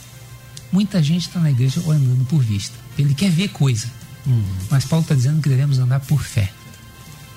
Muita 0.73 1.03
gente 1.03 1.29
está 1.29 1.41
na 1.41 1.51
igreja 1.51 1.81
andando 1.81 2.25
por 2.27 2.43
vista. 2.43 2.75
Ele 2.99 3.15
quer 3.15 3.31
ver 3.31 3.49
coisa. 3.49 3.89
Uhum. 4.27 4.45
Mas 4.71 4.85
Paulo 4.85 5.03
está 5.03 5.15
dizendo 5.15 5.41
que 5.41 5.49
devemos 5.49 5.79
andar 5.79 6.01
por 6.01 6.23
fé. 6.23 6.53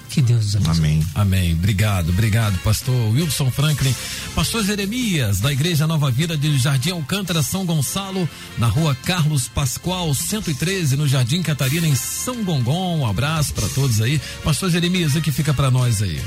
Que 0.10 0.24
Deus 0.24 0.44
nos 0.46 0.56
abençoe. 0.56 0.78
Amém. 0.78 1.08
Amém. 1.14 1.54
Obrigado, 1.54 2.10
obrigado, 2.10 2.58
pastor 2.60 2.96
Wilson 3.14 3.52
Franklin. 3.52 3.94
Pastor 4.34 4.64
Jeremias, 4.64 5.40
da 5.40 5.52
Igreja 5.52 5.86
Nova 5.86 6.10
Vida 6.10 6.36
de 6.36 6.58
Jardim 6.58 6.92
Alcântara, 6.92 7.44
São 7.44 7.64
Gonçalo, 7.64 8.28
na 8.58 8.68
rua 8.68 8.96
Carlos 8.96 9.48
Pascoal, 9.48 10.14
113, 10.16 10.98
no 10.98 11.08
Jardim 11.08 11.44
Catarina, 11.44 11.88
em 11.88 11.96
São 11.96 12.44
Gongon. 12.44 13.00
Um 13.00 13.06
abraço 13.06 13.54
para 13.54 13.68
todos 13.70 14.02
aí. 14.02 14.20
Pastor 14.44 14.72
Jeremias, 14.72 15.16
o 15.16 15.22
que 15.22 15.32
fica 15.32 15.54
para 15.54 15.70
nós 15.70 16.02
aí? 16.02 16.20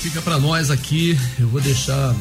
Fica 0.00 0.20
para 0.20 0.38
nós 0.38 0.70
aqui, 0.70 1.16
eu 1.38 1.48
vou 1.48 1.60
deixar 1.60 2.14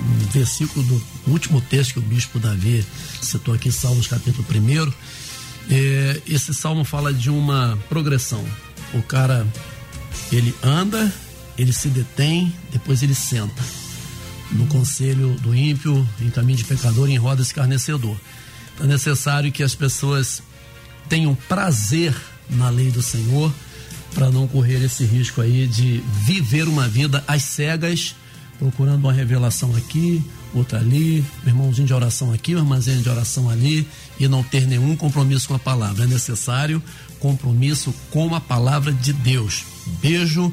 um 0.00 0.18
versículo 0.32 0.84
do 0.86 1.02
último 1.26 1.60
texto 1.60 1.94
que 1.94 1.98
o 1.98 2.02
bispo 2.02 2.38
Davi 2.38 2.84
citou 3.20 3.54
aqui, 3.54 3.72
Salmos 3.72 4.06
capítulo 4.06 4.46
1 4.48 4.92
é, 5.70 6.20
esse 6.26 6.54
salmo 6.54 6.84
fala 6.84 7.12
de 7.12 7.30
uma 7.30 7.78
progressão. 7.88 8.44
O 8.92 9.02
cara, 9.02 9.46
ele 10.30 10.54
anda, 10.62 11.12
ele 11.56 11.72
se 11.72 11.88
detém, 11.88 12.52
depois 12.70 13.02
ele 13.02 13.14
senta. 13.14 13.62
No 14.52 14.66
conselho 14.66 15.34
do 15.40 15.54
ímpio, 15.54 16.06
em 16.20 16.30
caminho 16.30 16.58
de 16.58 16.64
pecador, 16.64 17.08
em 17.08 17.16
roda 17.16 17.42
escarnecedor. 17.42 18.16
Então 18.74 18.86
é 18.86 18.88
necessário 18.88 19.50
que 19.50 19.62
as 19.62 19.74
pessoas 19.74 20.42
tenham 21.08 21.34
prazer 21.34 22.14
na 22.50 22.68
lei 22.68 22.90
do 22.90 23.02
Senhor 23.02 23.52
para 24.14 24.30
não 24.30 24.46
correr 24.46 24.82
esse 24.84 25.04
risco 25.04 25.40
aí 25.40 25.66
de 25.66 26.02
viver 26.22 26.68
uma 26.68 26.86
vida 26.86 27.24
às 27.26 27.42
cegas, 27.42 28.14
procurando 28.58 29.00
uma 29.00 29.12
revelação 29.12 29.74
aqui, 29.74 30.22
outra 30.54 30.78
ali, 30.78 31.24
um 31.44 31.48
irmãozinho 31.48 31.86
de 31.86 31.94
oração 31.94 32.32
aqui, 32.32 32.54
um 32.54 32.58
irmãzinho 32.58 33.02
de 33.02 33.08
oração 33.08 33.50
ali, 33.50 33.86
e 34.18 34.28
não 34.28 34.42
ter 34.42 34.66
nenhum 34.66 34.96
compromisso 34.96 35.48
com 35.48 35.54
a 35.54 35.58
palavra. 35.58 36.04
É 36.04 36.06
necessário 36.06 36.82
compromisso 37.18 37.94
com 38.10 38.34
a 38.34 38.40
palavra 38.40 38.92
de 38.92 39.12
Deus. 39.12 39.64
Beijo 40.00 40.52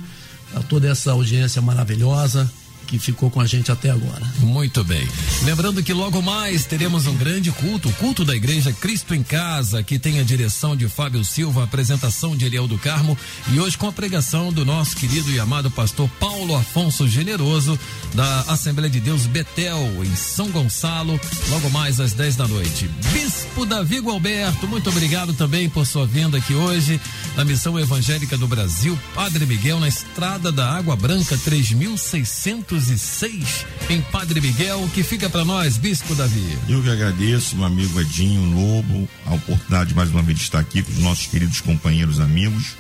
a 0.56 0.60
toda 0.62 0.90
essa 0.90 1.12
audiência 1.12 1.62
maravilhosa 1.62 2.52
que 2.92 3.00
ficou 3.00 3.32
com 3.32 3.40
a 3.40 3.46
gente 3.46 3.72
até 3.72 3.90
agora. 3.90 4.22
Muito 4.40 4.84
bem. 4.84 5.08
Lembrando 5.44 5.82
que 5.82 5.94
logo 5.94 6.22
mais 6.22 6.66
teremos 6.66 7.08
um 7.08 7.16
grande 7.16 7.50
culto, 7.50 7.88
o 7.88 7.94
culto 7.94 8.26
da 8.26 8.36
Igreja 8.36 8.74
Cristo 8.74 9.16
em 9.16 9.24
Casa, 9.24 9.82
que 9.82 9.98
tem 9.98 10.20
a 10.20 10.24
direção 10.24 10.76
de 10.76 10.90
Fábio 10.90 11.24
Silva, 11.24 11.62
a 11.62 11.64
apresentação 11.64 12.36
de 12.36 12.44
Eliel 12.44 12.68
do 12.68 12.78
Carmo 12.78 13.18
e 13.54 13.62
hoje 13.62 13.78
com 13.78 13.88
a 13.88 13.94
pregação 13.94 14.52
do 14.52 14.66
nosso 14.66 14.98
querido 14.98 15.32
e 15.32 15.40
amado 15.40 15.72
pastor 15.72 16.10
Paulo 16.20 16.54
Afonso 16.54 17.08
Generoso, 17.08 17.80
da 18.14 18.42
Assembleia 18.50 18.90
de 18.90 19.00
Deus 19.00 19.26
Betel, 19.26 19.80
em 20.04 20.14
São 20.14 20.50
Gonçalo, 20.50 21.18
logo 21.50 21.70
mais 21.70 22.02
às 22.02 22.12
10 22.12 22.36
da 22.36 22.46
noite. 22.46 22.90
Bispo 23.14 23.66
Davi 23.66 24.00
Alberto, 24.00 24.68
muito 24.68 24.90
obrigado 24.90 25.34
também 25.34 25.70
por 25.70 25.86
sua 25.86 26.06
vinda 26.06 26.40
aqui 26.40 26.54
hoje 26.54 27.00
na 27.38 27.46
Missão 27.46 27.80
Evangélica 27.80 28.38
do 28.38 28.50
Brasil, 28.50 29.00
Padre 29.16 29.46
Miguel, 29.46 29.80
na 29.80 29.88
Estrada 29.88 30.52
da 30.52 30.70
Água 30.70 30.98
Branca, 30.98 31.38
3600 31.38 32.81
506 32.82 33.66
em 33.90 34.02
Padre 34.02 34.42
Miguel, 34.42 34.90
que 34.94 35.04
fica 35.04 35.30
para 35.30 35.46
nós, 35.46 35.78
Bispo 35.78 36.16
Davi. 36.16 36.58
Eu 36.68 36.82
que 36.82 36.90
agradeço, 36.90 37.56
meu 37.56 37.66
amigo 37.66 38.00
Edinho 38.02 38.42
Lobo, 38.56 39.08
a 39.26 39.36
oportunidade 39.36 39.94
mais 39.94 40.10
uma 40.10 40.24
vez 40.24 40.40
de 40.40 40.44
estar 40.46 40.60
aqui 40.60 40.82
com 40.82 40.92
os 40.92 40.98
nossos 40.98 41.28
queridos 41.28 41.62
companheiros 41.62 42.20
amigos 42.20 42.76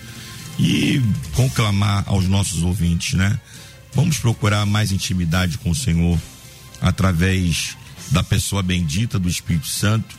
e 0.57 1.01
conclamar 1.33 2.03
aos 2.07 2.27
nossos 2.27 2.63
ouvintes, 2.63 3.13
né? 3.13 3.39
Vamos 3.93 4.17
procurar 4.17 4.65
mais 4.65 4.91
intimidade 4.91 5.57
com 5.59 5.69
o 5.69 5.75
Senhor 5.75 6.19
através 6.81 7.77
da 8.09 8.23
pessoa 8.23 8.63
bendita 8.63 9.19
do 9.19 9.29
Espírito 9.29 9.67
Santo 9.67 10.15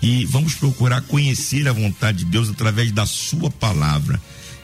e 0.00 0.24
vamos 0.26 0.54
procurar 0.54 1.00
conhecer 1.02 1.66
a 1.66 1.72
vontade 1.72 2.18
de 2.18 2.26
Deus 2.26 2.48
através 2.48 2.92
da 2.92 3.04
Sua 3.06 3.50
palavra. 3.50 4.20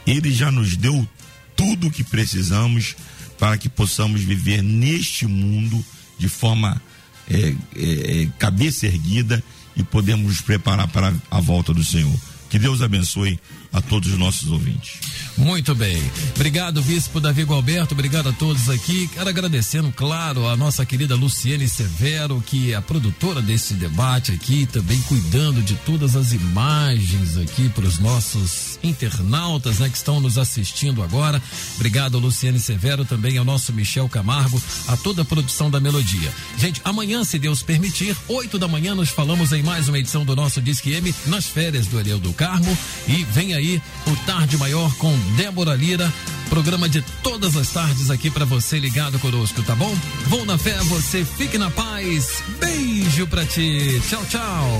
Ele 0.06 0.32
já 0.32 0.50
nos 0.50 0.76
deu 0.76 1.08
tudo 1.56 1.88
o 1.88 1.90
que 1.90 2.04
precisamos 2.04 2.94
para 3.40 3.56
que 3.56 3.70
possamos 3.70 4.20
viver 4.20 4.62
neste 4.62 5.26
mundo 5.26 5.82
de 6.18 6.28
forma 6.28 6.80
é, 7.26 7.54
é, 7.74 8.28
cabeça 8.38 8.86
erguida 8.86 9.42
e 9.74 9.82
podemos 9.82 10.26
nos 10.26 10.40
preparar 10.42 10.86
para 10.88 11.14
a 11.30 11.40
volta 11.40 11.72
do 11.72 11.82
Senhor. 11.82 12.14
Que 12.50 12.58
Deus 12.58 12.82
abençoe 12.82 13.40
a 13.72 13.80
todos 13.80 14.12
os 14.12 14.18
nossos 14.18 14.50
ouvintes. 14.50 14.98
Muito 15.36 15.74
bem. 15.74 16.02
Obrigado, 16.34 16.82
Bispo 16.82 17.20
Davi 17.20 17.44
Gualberto. 17.44 17.94
Obrigado 17.94 18.28
a 18.28 18.32
todos 18.32 18.68
aqui. 18.68 19.08
Quero 19.08 19.28
agradecendo, 19.28 19.92
claro, 19.92 20.46
a 20.48 20.56
nossa 20.56 20.84
querida 20.84 21.14
Luciene 21.14 21.68
Severo, 21.68 22.42
que 22.44 22.72
é 22.72 22.76
a 22.76 22.82
produtora 22.82 23.40
desse 23.40 23.74
debate 23.74 24.32
aqui, 24.32 24.66
também 24.66 25.00
cuidando 25.02 25.62
de 25.62 25.74
todas 25.76 26.16
as 26.16 26.32
imagens 26.32 27.38
aqui 27.38 27.68
para 27.70 27.86
os 27.86 27.98
nossos 27.98 28.78
internautas, 28.82 29.78
né, 29.78 29.88
que 29.88 29.96
estão 29.96 30.20
nos 30.20 30.36
assistindo 30.36 31.02
agora. 31.02 31.40
Obrigado, 31.76 32.18
Luciene 32.18 32.58
Severo, 32.58 33.04
também 33.04 33.38
ao 33.38 33.44
nosso 33.44 33.72
Michel 33.72 34.08
Camargo, 34.08 34.60
a 34.88 34.96
toda 34.96 35.22
a 35.22 35.24
produção 35.24 35.70
da 35.70 35.80
Melodia. 35.80 36.32
Gente, 36.58 36.80
amanhã, 36.84 37.24
se 37.24 37.38
Deus 37.38 37.62
permitir, 37.62 38.16
oito 38.28 38.58
da 38.58 38.68
manhã, 38.68 38.94
nos 38.94 39.10
falamos 39.10 39.52
em 39.52 39.62
mais 39.62 39.88
uma 39.88 39.98
edição 39.98 40.24
do 40.24 40.36
nosso 40.36 40.60
Disque 40.60 40.92
M 40.92 41.14
nas 41.26 41.46
férias 41.46 41.86
do 41.86 41.98
Ariel 41.98 42.18
do 42.18 42.32
Carmo. 42.32 42.76
E 43.08 43.24
vem 43.24 43.54
aí 43.60 43.80
o 44.06 44.16
Tarde 44.26 44.56
Maior 44.56 44.92
com 44.96 45.16
Débora 45.36 45.74
Lira. 45.74 46.12
Programa 46.48 46.88
de 46.88 47.00
todas 47.22 47.56
as 47.56 47.68
tardes 47.68 48.10
aqui 48.10 48.28
para 48.28 48.44
você 48.44 48.78
ligado 48.78 49.18
conosco, 49.20 49.62
tá 49.62 49.76
bom? 49.76 49.94
Vou 50.26 50.44
na 50.44 50.58
fé, 50.58 50.76
você 50.84 51.24
fique 51.24 51.56
na 51.56 51.70
paz. 51.70 52.42
Beijo 52.58 53.26
pra 53.28 53.46
ti. 53.46 54.02
Tchau, 54.08 54.24
tchau. 54.26 54.78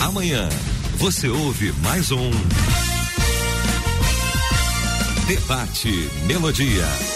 Amanhã 0.00 0.48
você 0.98 1.28
ouve 1.28 1.72
mais 1.82 2.12
um 2.12 2.30
Debate 5.26 6.08
Melodia. 6.26 7.13